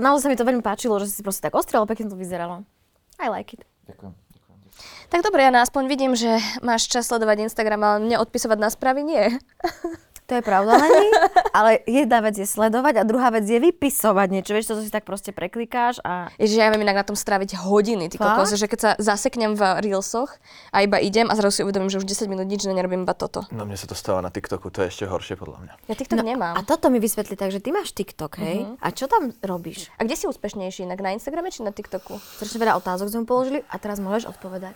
naozaj 0.00 0.22
sa 0.24 0.28
mi 0.32 0.36
to 0.40 0.48
veľmi 0.48 0.64
páčilo, 0.64 0.96
že 0.96 1.12
si 1.12 1.20
proste 1.20 1.44
tak 1.44 1.52
ostrel, 1.52 1.84
pekne 1.84 2.08
to 2.08 2.16
vyzeralo. 2.16 2.64
I 3.20 3.28
like 3.28 3.52
it. 3.52 3.68
Ďakujem. 3.84 4.24
Tak 5.12 5.20
dobre, 5.22 5.46
Jana, 5.46 5.62
aspoň 5.62 5.86
vidím, 5.86 6.12
že 6.18 6.42
máš 6.64 6.90
čas 6.90 7.06
sledovať 7.06 7.46
Instagram, 7.46 7.80
ale 7.84 7.96
mne 8.02 8.16
odpisovať 8.18 8.58
na 8.58 8.66
správy 8.72 9.06
nie. 9.06 9.22
To 10.24 10.40
je 10.40 10.42
pravda, 10.42 10.80
Leni, 10.80 11.08
ale 11.58 11.84
jedna 11.84 12.24
vec 12.24 12.32
je 12.32 12.48
sledovať 12.48 12.96
a 12.96 13.02
druhá 13.04 13.28
vec 13.28 13.44
je 13.44 13.60
vypisovať 13.60 14.28
niečo. 14.32 14.56
Vieš, 14.56 14.72
to 14.72 14.74
si 14.80 14.88
tak 14.88 15.04
proste 15.04 15.36
preklikáš 15.36 16.00
a... 16.00 16.32
Ježiš, 16.40 16.64
ja 16.64 16.72
viem 16.72 16.80
inak 16.80 17.04
na 17.04 17.04
tom 17.04 17.12
stráviť 17.12 17.60
hodiny, 17.60 18.08
ty 18.08 18.16
kokos, 18.16 18.56
že 18.56 18.64
keď 18.64 18.78
sa 18.80 18.90
zaseknem 18.96 19.52
v 19.52 19.84
Reelsoch 19.84 20.40
a 20.72 20.80
iba 20.80 20.96
idem 20.96 21.28
a 21.28 21.36
zrazu 21.36 21.60
si 21.60 21.62
uvedomím, 21.68 21.92
že 21.92 22.00
už 22.00 22.08
10 22.08 22.32
minút 22.32 22.48
nič 22.48 22.64
nerobím 22.64 23.04
iba 23.04 23.12
toto. 23.12 23.44
No 23.52 23.68
mne 23.68 23.76
sa 23.76 23.84
to 23.84 23.92
stáva 23.92 24.24
na 24.24 24.32
TikToku, 24.32 24.72
to 24.72 24.80
je 24.88 24.96
ešte 24.96 25.04
horšie 25.04 25.36
podľa 25.36 25.58
mňa. 25.60 25.72
Ja 25.92 25.94
TikTok 25.94 26.24
nemám. 26.24 26.56
A 26.56 26.64
toto 26.64 26.88
mi 26.88 27.04
vysvetli 27.04 27.36
tak, 27.36 27.52
že 27.52 27.60
ty 27.60 27.68
máš 27.68 27.92
TikTok, 27.92 28.40
hej? 28.40 28.64
A 28.80 28.88
čo 28.96 29.04
tam 29.04 29.28
robíš? 29.44 29.92
A 30.00 30.08
kde 30.08 30.16
si 30.16 30.24
úspešnejší? 30.24 30.88
Inak 30.88 31.04
na 31.04 31.12
Instagrame 31.12 31.52
či 31.52 31.60
na 31.60 31.76
TikToku? 31.76 32.16
Strašne 32.40 32.64
veľa 32.64 32.80
otázok 32.80 33.12
sme 33.12 33.28
položili 33.28 33.60
a 33.68 33.76
teraz 33.76 34.00
môžeš 34.00 34.32
odpovedať. 34.32 34.72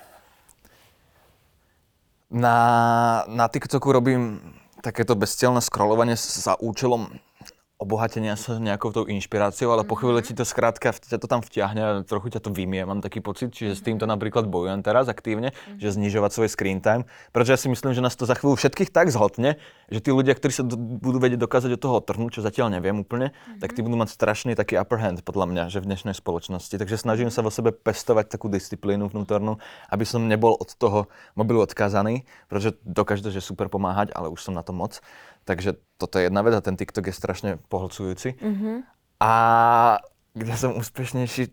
Na, 2.28 3.24
na 3.24 3.48
TikToku 3.48 3.88
robím 3.88 4.36
takéto 4.80 5.18
bezcielne 5.18 5.60
scrollovanie 5.60 6.14
za 6.16 6.54
účelom 6.58 7.18
obohatenia 7.78 8.34
sa 8.34 8.58
nejakou 8.58 8.90
tou 8.90 9.06
inšpiráciou, 9.06 9.70
ale 9.70 9.86
po 9.86 9.94
chvíli 9.94 10.18
ti 10.26 10.34
to 10.34 10.42
skrátka 10.42 10.90
ťa 10.90 11.14
to 11.22 11.30
tam 11.30 11.46
vtiahne 11.46 11.82
a 11.82 11.90
trochu 12.02 12.34
ťa 12.34 12.42
to 12.42 12.50
vymie, 12.50 12.82
mám 12.82 12.98
taký 12.98 13.22
pocit, 13.22 13.54
čiže 13.54 13.78
s 13.78 13.82
týmto 13.86 14.02
napríklad 14.02 14.50
bojujem 14.50 14.82
teraz 14.82 15.06
aktívne, 15.06 15.54
že 15.78 15.94
znižovať 15.94 16.30
svoj 16.34 16.48
screen 16.50 16.82
time, 16.82 17.06
pretože 17.30 17.54
ja 17.54 17.58
si 17.62 17.70
myslím, 17.70 17.94
že 17.94 18.02
nás 18.02 18.18
to 18.18 18.26
za 18.26 18.34
chvíľu 18.34 18.58
všetkých 18.58 18.90
tak 18.90 19.14
zhotne, 19.14 19.62
že 19.94 20.02
tí 20.02 20.10
ľudia, 20.10 20.34
ktorí 20.34 20.50
sa 20.50 20.66
do, 20.66 20.74
budú 20.74 21.22
vedieť 21.22 21.38
dokázať 21.38 21.78
od 21.78 21.80
toho 21.80 21.96
trhnúť, 22.02 22.42
čo 22.42 22.42
zatiaľ 22.42 22.74
neviem 22.74 22.98
úplne, 22.98 23.30
tak 23.62 23.78
tí 23.78 23.86
budú 23.86 23.94
mať 23.94 24.10
strašný 24.10 24.58
taký 24.58 24.74
upper 24.74 24.98
hand 24.98 25.22
podľa 25.22 25.46
mňa, 25.46 25.62
že 25.70 25.78
v 25.78 25.94
dnešnej 25.94 26.18
spoločnosti. 26.18 26.74
Takže 26.74 26.98
snažím 26.98 27.30
sa 27.30 27.46
vo 27.46 27.54
sebe 27.54 27.70
pestovať 27.70 28.26
takú 28.26 28.50
disciplínu 28.50 29.06
vnútornú, 29.06 29.62
aby 29.86 30.02
som 30.02 30.26
nebol 30.26 30.58
od 30.58 30.74
toho 30.74 31.06
mobilu 31.38 31.62
odkázaný, 31.62 32.26
pretože 32.50 32.74
dokáže 32.82 33.22
to, 33.22 33.30
že 33.30 33.38
super 33.38 33.70
pomáhať, 33.70 34.10
ale 34.18 34.34
už 34.34 34.42
som 34.42 34.58
na 34.58 34.66
to 34.66 34.74
moc. 34.74 34.98
Takže 35.48 35.80
toto 35.96 36.20
je 36.20 36.28
jedna 36.28 36.44
vec 36.44 36.52
a 36.52 36.60
ten 36.60 36.76
TikTok 36.76 37.08
je 37.08 37.14
strašne 37.16 37.50
pohlcujúci. 37.68 38.34
A 39.20 39.32
kde 40.34 40.54
som 40.56 40.74
úspešnejší... 40.76 41.52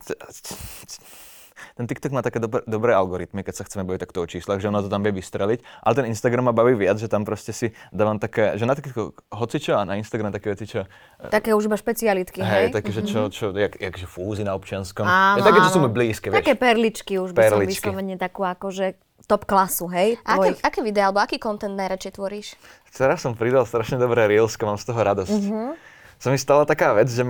Ten 1.76 1.88
TikTok 1.88 2.12
má 2.16 2.24
také 2.24 2.40
dobré, 2.40 2.64
dobré 2.68 2.96
algoritmy, 2.96 3.44
keď 3.44 3.56
sa 3.56 3.64
chceme 3.68 3.84
baviť 3.84 4.08
takto 4.08 4.24
o 4.24 4.28
číslach, 4.28 4.64
že 4.64 4.72
ono 4.72 4.80
to 4.80 4.88
tam 4.88 5.04
vie 5.04 5.12
vystreliť, 5.12 5.60
ale 5.84 5.94
ten 5.96 6.06
Instagram 6.08 6.52
ma 6.52 6.54
baví 6.56 6.76
viac, 6.76 6.96
že 7.00 7.12
tam 7.12 7.28
proste 7.28 7.52
si 7.52 7.72
dávam 7.92 8.16
také, 8.16 8.56
že 8.56 8.64
na 8.64 8.76
TikTok 8.76 9.28
hocičo 9.28 9.76
a 9.76 9.84
na 9.84 10.00
Instagram 10.00 10.32
také 10.32 10.56
veci, 10.56 10.72
čo... 10.72 10.88
Také 11.32 11.52
už 11.52 11.68
iba 11.68 11.76
špecialitky, 11.76 12.40
hej? 12.44 12.72
Hej, 12.72 12.80
také, 12.80 12.96
že 12.96 13.04
čo, 13.04 13.28
čo, 13.28 13.52
jak, 13.52 13.76
jak 13.76 13.96
že 13.96 14.08
fúzy 14.08 14.48
na 14.48 14.56
občianskom. 14.56 15.04
Áno, 15.04 15.40
je 15.40 15.48
také, 15.48 15.60
čo 15.68 15.72
sú 15.76 15.80
mi 15.84 15.92
blízke, 15.92 16.32
vieš. 16.32 16.44
Také 16.44 16.56
perličky 16.56 17.20
už 17.20 17.36
by 17.36 17.40
Perličky. 17.44 17.84
som 17.84 17.92
vyslovene 17.92 18.16
takú 18.16 18.48
akože 18.48 18.96
top 19.28 19.44
klasu, 19.44 19.88
hej? 19.92 20.16
A 20.24 20.40
aké, 20.40 20.56
Tvojich. 20.56 20.60
aké 20.64 20.80
videá 20.80 21.12
alebo 21.12 21.20
aký 21.24 21.40
content 21.40 21.76
najradšej 21.76 22.12
tvoríš? 22.16 22.48
Teraz 22.96 23.20
som 23.20 23.36
pridal 23.36 23.68
strašne 23.68 24.00
dobré 24.00 24.28
reelsko, 24.32 24.64
mám 24.64 24.80
z 24.80 24.86
toho 24.92 25.00
radosť. 25.02 25.44
Mm-hmm. 25.44 25.95
Sa 26.20 26.32
mi 26.32 26.40
stala 26.40 26.64
taká 26.64 26.96
vec, 26.96 27.12
že 27.12 27.24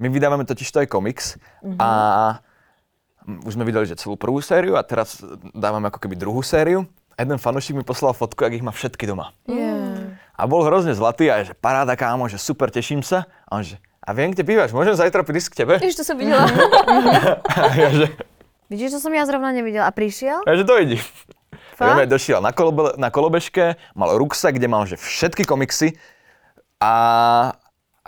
my 0.00 0.06
vydávame 0.08 0.44
totiž 0.48 0.68
to 0.68 0.80
aj 0.82 0.88
komiks 0.88 1.36
mm-hmm. 1.64 1.76
a 1.78 1.88
už 3.46 3.54
sme 3.54 3.68
vydali 3.68 3.86
že 3.86 4.00
celú 4.00 4.16
prvú 4.16 4.40
sériu 4.40 4.74
a 4.74 4.82
teraz 4.82 5.20
dávame 5.52 5.92
ako 5.92 6.00
keby 6.02 6.16
druhú 6.16 6.40
sériu. 6.40 6.88
A 7.14 7.28
jeden 7.28 7.36
fanúšik 7.36 7.76
mi 7.76 7.84
poslal 7.84 8.16
fotku, 8.16 8.48
ak 8.48 8.56
ich 8.56 8.64
má 8.64 8.72
všetky 8.72 9.04
doma. 9.04 9.36
Yeah. 9.44 10.16
A 10.40 10.48
bol 10.48 10.64
hrozne 10.64 10.96
zlatý 10.96 11.28
a 11.28 11.44
je, 11.44 11.52
že 11.52 11.54
paráda 11.54 11.92
kámo, 11.92 12.24
že 12.32 12.40
super, 12.40 12.72
teším 12.72 13.04
sa. 13.04 13.28
A 13.44 13.60
on 13.60 13.62
že, 13.62 13.76
a 14.00 14.16
viem, 14.16 14.32
kde 14.32 14.40
bývaš, 14.40 14.72
môžem 14.72 14.96
zajtra 14.96 15.20
prísť 15.20 15.52
k 15.52 15.54
tebe? 15.62 15.74
Ježiš, 15.84 16.00
to 16.00 16.04
som 16.08 16.16
videla. 16.16 16.48
A 17.60 17.76
ja 17.76 17.92
že, 17.92 18.06
Vidíš, 18.70 18.96
to 18.96 19.00
som 19.02 19.10
ja 19.10 19.26
zrovna 19.26 19.50
nevidela. 19.50 19.90
A 19.90 19.92
prišiel? 19.92 20.46
a 20.46 20.54
že 20.54 20.62
dojdi. 20.62 21.02
Fakt? 21.74 21.98
Ja 21.98 22.06
došiel 22.06 22.38
na, 22.38 22.54
kolobe, 22.54 22.94
na 22.94 23.10
kolobežke, 23.10 23.74
mal 23.98 24.14
ruksak, 24.14 24.54
kde 24.54 24.68
mal 24.70 24.86
že 24.86 24.94
všetky 24.94 25.42
komiksy 25.42 25.98
a, 26.78 26.94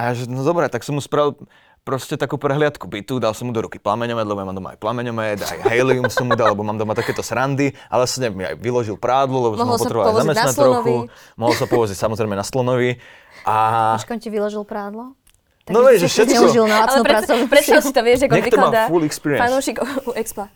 a 0.03 0.11
ja 0.11 0.19
že, 0.19 0.27
no 0.27 0.43
dobré, 0.43 0.67
tak 0.67 0.83
som 0.83 0.99
mu 0.99 1.03
spravil 1.03 1.39
proste 1.87 2.19
takú 2.19 2.35
prehliadku 2.35 2.91
bytu, 2.91 3.23
dal 3.23 3.39
som 3.39 3.47
mu 3.47 3.55
do 3.55 3.63
ruky 3.63 3.79
plameňomet, 3.79 4.27
lebo 4.27 4.39
ja 4.43 4.47
mám 4.51 4.59
doma 4.59 4.75
aj 4.75 4.79
plameňomet, 4.83 5.39
aj 5.47 5.59
helium 5.71 6.11
som 6.11 6.27
mu 6.27 6.35
dal, 6.35 6.55
lebo 6.55 6.67
mám 6.67 6.75
doma 6.75 6.99
takéto 6.99 7.23
srandy, 7.23 7.71
ale 7.87 8.11
som 8.11 8.27
mi 8.35 8.43
aj 8.43 8.59
vyložil 8.59 8.99
prádlo, 8.99 9.51
lebo 9.51 9.55
som 9.55 9.67
Mohol 9.67 9.79
ho 9.79 9.79
sa 9.79 9.87
potreboval 9.87 10.15
zamestnať 10.27 10.55
trochu. 10.59 10.95
Mohol 11.39 11.55
sa 11.55 11.67
povoziť 11.71 11.99
samozrejme 12.03 12.35
na 12.35 12.43
slonovi. 12.43 12.99
A 13.47 13.55
Počkám, 13.99 14.19
ti 14.19 14.31
vyložil 14.31 14.67
prádlo? 14.67 15.15
Tak 15.63 15.71
No 15.71 15.87
vieš, 15.87 16.11
že 16.11 16.23
všetko. 16.23 16.43
Zneužil 16.43 16.67
na 16.67 16.77
Ale 16.91 17.07
predstav 17.07 17.39
silu. 17.39 17.83
si 17.87 17.91
to, 17.95 18.01
vieš, 18.03 18.19
ako 18.27 18.35
Nech 18.35 18.47
to 18.51 18.59
má 18.59 18.67
vykladá 18.67 18.83
full 18.91 19.05
experience. 19.07 19.43
fanúšikov 19.47 19.87
u 20.07 20.13
Expla. 20.19 20.47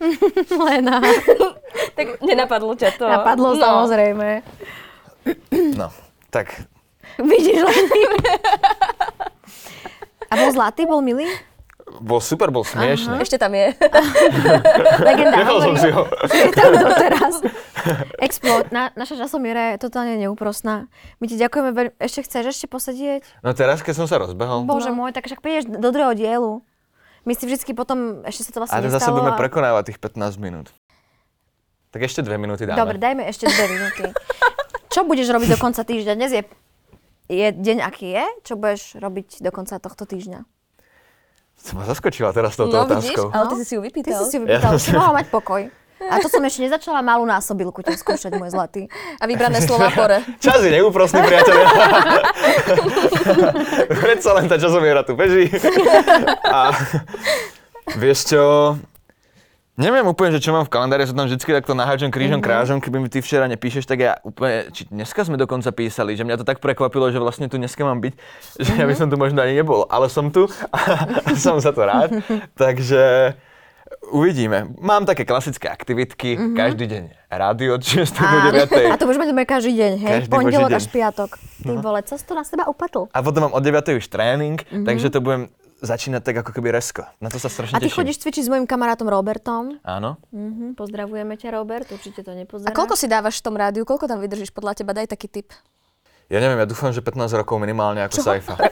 Lena. 0.66 0.98
Tak 1.94 2.06
nenapadlo 2.18 2.74
ťa 2.74 2.90
to. 2.98 3.06
Napadlo 3.06 3.54
no. 3.54 3.62
samozrejme. 3.62 4.42
No, 5.78 5.94
tak 6.34 6.66
Vidíš 7.18 7.60
len. 7.60 7.84
A 10.26 10.34
bol 10.36 10.50
zlatý, 10.52 10.86
bol 10.86 11.02
milý? 11.02 11.26
bol 11.90 12.22
super, 12.22 12.54
bol 12.54 12.62
smiešný. 12.62 13.18
Ešte 13.18 13.34
tam 13.34 13.50
je. 13.50 13.74
Legenda 15.06 15.36
Nechal 15.36 15.58
som 15.58 15.74
si 15.74 15.90
ho. 15.90 16.06
je 16.22 16.48
tam 16.54 16.70
doteraz. 16.72 17.34
Explo, 18.22 18.62
na, 18.70 18.94
naša 18.94 19.18
časomiera 19.18 19.74
je 19.74 19.82
totálne 19.82 20.14
neúprostná. 20.14 20.86
My 21.18 21.26
ti 21.26 21.34
ďakujeme 21.34 21.70
veľmi. 21.74 21.92
Ešte 21.98 22.22
chceš 22.22 22.54
ešte 22.54 22.66
posedieť? 22.70 23.26
No 23.42 23.50
teraz, 23.52 23.82
keď 23.82 23.94
som 23.98 24.06
sa 24.06 24.22
rozbehol, 24.22 24.70
Bože 24.70 24.94
môj, 24.94 25.10
tak 25.10 25.26
však 25.26 25.42
prídeš 25.42 25.66
do 25.66 25.90
druhého 25.90 26.14
dielu. 26.14 26.62
My 27.26 27.34
si 27.34 27.44
vždycky 27.44 27.74
potom, 27.74 28.22
ešte 28.22 28.46
sa 28.46 28.50
to 28.54 28.58
vlastne 28.62 28.78
ale 28.78 28.86
zase 28.86 29.10
nestalo. 29.10 29.14
budeme 29.18 29.34
a- 29.34 29.40
prekonávať 29.40 29.82
tých 29.90 29.98
15 29.98 30.38
minút. 30.38 30.70
Tak 31.90 32.06
ešte 32.06 32.22
dve 32.22 32.38
minúty 32.38 32.70
dáme. 32.70 32.78
Dobre, 32.78 33.02
dajme 33.02 33.26
ešte 33.26 33.50
dve 33.50 33.66
minúty. 33.66 34.14
Čo 34.90 35.02
budeš 35.02 35.26
robiť 35.26 35.48
do 35.50 35.58
konca 35.58 35.82
týždňa? 35.82 36.14
Dnes 36.14 36.30
je, 36.32 36.42
je 37.30 37.46
deň, 37.52 37.78
aký 37.80 38.10
je? 38.10 38.24
Čo 38.42 38.54
budeš 38.54 38.82
robiť 38.96 39.38
do 39.38 39.50
konca 39.50 39.78
tohto 39.78 40.02
týždňa? 40.04 40.42
Si 41.54 41.70
ma 41.72 41.84
zaskočila 41.84 42.30
teraz 42.30 42.56
touto 42.56 42.72
No 42.74 42.88
vidíš, 42.88 43.14
otázkou. 43.14 43.26
ale 43.30 43.44
ty 43.46 43.54
si 43.54 43.64
si 43.64 43.72
ju 43.72 43.80
Ty 43.80 43.86
vypýtal. 43.86 44.18
si 44.18 44.24
si 44.26 44.36
Ja 44.36 44.42
vypýtal, 44.42 44.70
som 44.70 44.80
si 44.80 44.90
mohol 44.92 45.14
mať 45.14 45.26
pokoj. 45.28 45.62
A 46.00 46.16
to 46.16 46.26
som 46.26 46.40
ešte 46.40 46.64
nezačala 46.64 47.04
malú 47.04 47.22
násobilku 47.22 47.84
ťa 47.84 47.92
skúšať, 47.94 48.32
môj 48.34 48.48
zlatý. 48.48 48.88
A 49.20 49.28
vybrané 49.28 49.60
slova 49.60 49.92
pore. 49.92 50.24
Čas 50.40 50.56
je 50.58 50.72
neúprostný, 50.72 51.20
priateľe. 51.20 51.62
Predsa 54.00 54.30
len 54.32 54.48
tá 54.48 54.56
časomiera 54.56 55.04
tu 55.04 55.12
beží. 55.12 55.52
A 56.42 56.72
vieš 57.94 58.32
čo, 58.32 58.42
neviem 59.80 60.04
úplne, 60.04 60.30
že 60.30 60.40
čo 60.40 60.52
mám 60.52 60.62
v 60.62 60.70
kalendári, 60.70 61.02
sa 61.02 61.12
tam 61.12 61.24
vždycky 61.24 61.50
takto 61.50 61.72
naháčam 61.72 62.08
krížom, 62.08 62.38
krážom, 62.38 62.78
keby 62.78 62.96
mi 62.98 63.08
ty 63.08 63.18
včera 63.18 63.44
nepíšeš, 63.46 63.84
tak 63.84 63.98
ja 63.98 64.12
úplne, 64.20 64.68
či 64.68 64.84
dneska 64.86 65.20
sme 65.22 65.34
dokonca 65.34 65.68
písali, 65.70 66.12
že 66.12 66.22
mňa 66.22 66.36
to 66.36 66.44
tak 66.44 66.58
prekvapilo, 66.58 67.08
že 67.08 67.16
vlastne 67.16 67.46
tu 67.46 67.56
dneska 67.56 67.80
mám 67.80 67.98
byť, 67.98 68.14
že 68.60 68.72
ja 68.74 68.84
by 68.84 68.94
som 68.94 69.08
tu 69.08 69.16
možno 69.16 69.40
ani 69.40 69.54
nebol, 69.54 69.88
ale 69.88 70.06
som 70.06 70.28
tu 70.28 70.44
a, 70.68 70.78
a 71.24 71.30
som 71.40 71.56
za 71.56 71.72
to 71.72 71.80
rád. 71.80 72.12
Takže 72.54 73.34
uvidíme. 74.08 74.70
Mám 74.76 75.04
také 75.04 75.24
klasické 75.24 75.66
aktivitky, 75.66 76.38
každý 76.54 76.86
deň 76.86 77.02
rádio 77.26 77.74
od 77.74 77.82
6 77.82 78.10
do 78.10 78.38
9. 78.48 78.90
A 78.90 78.96
to 78.96 79.06
už 79.06 79.16
budeme 79.16 79.42
každý 79.42 79.74
deň, 79.76 79.92
hej? 79.98 80.12
Každý 80.20 80.30
Pondelok 80.30 80.70
až 80.72 80.86
piatok. 80.86 81.30
Ty 81.62 81.74
vole, 81.76 82.02
co 82.02 82.14
si 82.14 82.24
to 82.24 82.34
na 82.34 82.42
seba 82.42 82.66
upatl? 82.66 83.06
A 83.10 83.22
potom 83.22 83.46
mám 83.46 83.54
od 83.54 83.62
9. 83.62 83.96
už 83.96 84.06
tréning, 84.08 84.58
Mhm. 84.58 84.66
mm-hmm. 84.66 84.86
takže 84.86 85.06
to 85.10 85.20
budem 85.20 85.42
začínať 85.80 86.22
tak 86.22 86.36
ako 86.38 86.52
keby 86.52 86.70
resko. 86.70 87.02
Na 87.18 87.26
to 87.26 87.36
sa 87.36 87.46
strašne 87.46 87.74
A 87.74 87.78
ty 87.78 87.86
teším. 87.86 87.96
chodíš 87.98 88.20
cvičiť 88.20 88.42
s 88.42 88.50
mojim 88.50 88.64
kamarátom 88.64 89.04
Robertom. 89.04 89.80
Áno. 89.80 90.20
Mhm, 90.30 90.72
pozdravujeme 90.74 91.34
ťa, 91.34 91.52
Robert, 91.52 91.88
určite 91.88 92.20
to 92.20 92.30
A 92.30 92.36
nepozeráš. 92.36 92.72
koľko 92.72 92.94
si 92.94 93.06
dávaš 93.06 93.36
v 93.36 93.44
tom 93.44 93.54
rádiu? 93.54 93.82
Koľko 93.82 94.06
tam 94.06 94.18
vydržíš 94.18 94.50
podľa 94.50 94.72
teba? 94.74 94.92
Daj 94.92 95.08
taký 95.08 95.26
tip. 95.26 95.50
Ja 96.28 96.38
neviem, 96.38 96.56
ja 96.56 96.64
dúfam, 96.64 96.88
že 96.88 97.00
15 97.00 97.26
rokov 97.34 97.56
minimálne 97.56 98.00
ako 98.02 98.16
Saifa. 98.16 98.54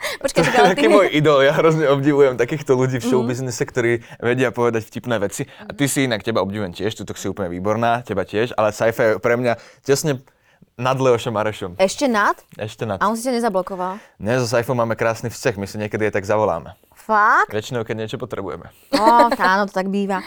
Počkaj, 0.00 0.40
To 0.40 0.48
je 0.48 0.56
ty... 0.56 0.72
taký 0.74 0.86
môj 0.86 1.06
idol, 1.10 1.40
ja 1.40 1.52
hrozne 1.52 1.84
obdivujem 1.86 2.34
takýchto 2.34 2.72
ľudí 2.72 2.96
Mhm. 2.96 3.02
v 3.02 3.06
showbiznise, 3.06 3.62
ktorí 3.62 3.92
vedia 4.18 4.48
povedať 4.50 4.82
vtipné 4.82 5.16
veci. 5.18 5.44
A 5.60 5.70
ty 5.70 5.84
si 5.84 6.04
inak, 6.04 6.20
teba 6.20 6.40
obdivujem 6.40 6.72
tiež, 6.72 6.94
tu 6.94 7.04
si 7.10 7.26
úplne 7.26 7.48
výborná, 7.48 8.00
teba 8.00 8.22
tiež, 8.22 8.52
ale 8.54 8.70
Saifa 8.70 9.02
je 9.02 9.18
pre 9.18 9.34
mňa 9.34 9.52
tesne 9.80 10.24
nad 10.80 10.96
Leošom 10.96 11.36
Marešom. 11.36 11.72
Ešte 11.76 12.08
nad? 12.08 12.40
Ešte 12.56 12.88
nad. 12.88 12.96
A 12.98 13.12
on 13.12 13.14
si 13.14 13.28
ťa 13.28 13.36
nezablokoval. 13.36 14.00
Nie, 14.16 14.40
so 14.40 14.48
Saifom 14.48 14.74
máme 14.74 14.96
krásny 14.96 15.28
vzťah, 15.28 15.54
my 15.60 15.66
si 15.68 15.76
niekedy 15.76 16.08
aj 16.08 16.16
tak 16.16 16.24
zavoláme. 16.24 16.72
Fakt? 16.96 17.52
Väčšinou, 17.52 17.84
keď 17.84 18.08
niečo 18.08 18.16
potrebujeme. 18.16 18.72
No, 18.96 19.28
áno, 19.36 19.68
to 19.68 19.76
tak 19.76 19.92
býva. 19.92 20.24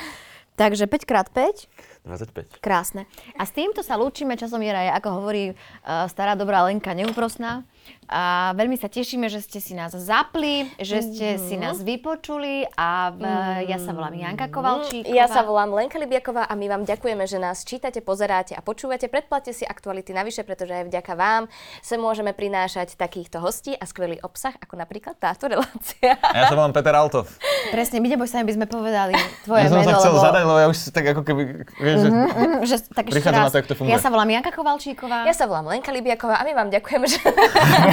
Takže 0.54 0.86
5x5, 0.86 1.66
25. 2.06 2.62
krásne. 2.62 3.10
A 3.42 3.50
s 3.50 3.52
týmto 3.58 3.82
sa 3.82 3.98
lúčime, 3.98 4.38
časomiera 4.38 4.86
je, 4.86 4.92
ako 4.94 5.10
hovorí 5.18 5.44
uh, 5.50 6.06
stará 6.06 6.38
dobrá 6.38 6.62
Lenka, 6.70 6.94
neúprostná. 6.94 7.66
A 8.12 8.52
veľmi 8.58 8.76
sa 8.76 8.92
tešíme, 8.92 9.32
že 9.32 9.40
ste 9.44 9.60
si 9.64 9.74
nás 9.74 9.96
zapli, 9.96 10.68
že 10.80 11.00
ste 11.04 11.40
si 11.40 11.56
nás 11.56 11.80
vypočuli 11.80 12.68
a 12.76 13.14
v, 13.16 13.22
ja 13.68 13.78
sa 13.80 13.96
volám 13.96 14.16
Janka 14.16 14.52
Kovalčíková. 14.52 15.16
Ja 15.16 15.26
sa 15.32 15.44
volám 15.46 15.72
Lenka 15.72 15.96
Libiaková 16.00 16.48
a 16.48 16.54
my 16.54 16.68
vám 16.68 16.84
ďakujeme, 16.84 17.24
že 17.26 17.40
nás 17.40 17.64
čítate, 17.64 18.04
pozeráte 18.04 18.54
a 18.54 18.62
počúvate. 18.62 19.08
Predplatte 19.08 19.56
si 19.56 19.64
aktuality 19.64 20.12
navyše, 20.12 20.44
pretože 20.44 20.76
aj 20.76 20.92
vďaka 20.92 21.14
vám 21.16 21.44
sa 21.80 21.96
môžeme 21.96 22.36
prinášať 22.36 23.00
takýchto 23.00 23.40
hostí 23.40 23.74
a 23.78 23.88
skvelý 23.88 24.20
obsah, 24.22 24.54
ako 24.60 24.76
napríklad 24.76 25.16
táto 25.18 25.48
relácia. 25.52 26.20
A 26.20 26.36
ja 26.44 26.44
sa 26.52 26.56
volám 26.60 26.76
Peter 26.76 26.94
Altov. 26.94 27.30
Presne, 27.72 28.04
my 28.04 28.08
neboj 28.12 28.28
sa, 28.28 28.44
aby 28.44 28.54
sme 28.54 28.68
povedali 28.68 29.16
tvoje 29.48 29.66
Ja 29.66 29.70
som 29.72 29.80
meno, 29.82 29.90
sa 29.90 29.94
chcel 30.00 30.14
lebo... 30.14 30.24
zadať, 30.24 30.44
lebo 30.44 30.60
ja 30.60 30.68
už 30.68 30.78
tak 30.92 31.06
ako 31.16 31.22
keby, 31.24 31.42
vieš, 31.80 31.98
že... 32.04 32.10
Mm, 32.12 32.58
že, 32.68 32.76
tak 32.92 33.06
ešte 33.10 33.30
raz. 33.32 33.48
na 33.48 33.52
to, 33.52 33.58
jak 33.64 33.68
to 33.72 33.76
funguje. 33.80 33.94
Ja 33.96 34.00
sa 34.00 34.10
volám 34.12 34.30
Janka 34.30 34.52
Kovalčíková. 34.52 35.24
Ja 35.26 35.34
sa 35.36 35.46
volám 35.48 35.72
Lenka 35.72 35.92
Libiaková 35.96 36.38
a 36.40 36.44
my 36.44 36.54
vám 36.54 36.70
ďakujeme, 36.70 37.06
že... 37.08 37.20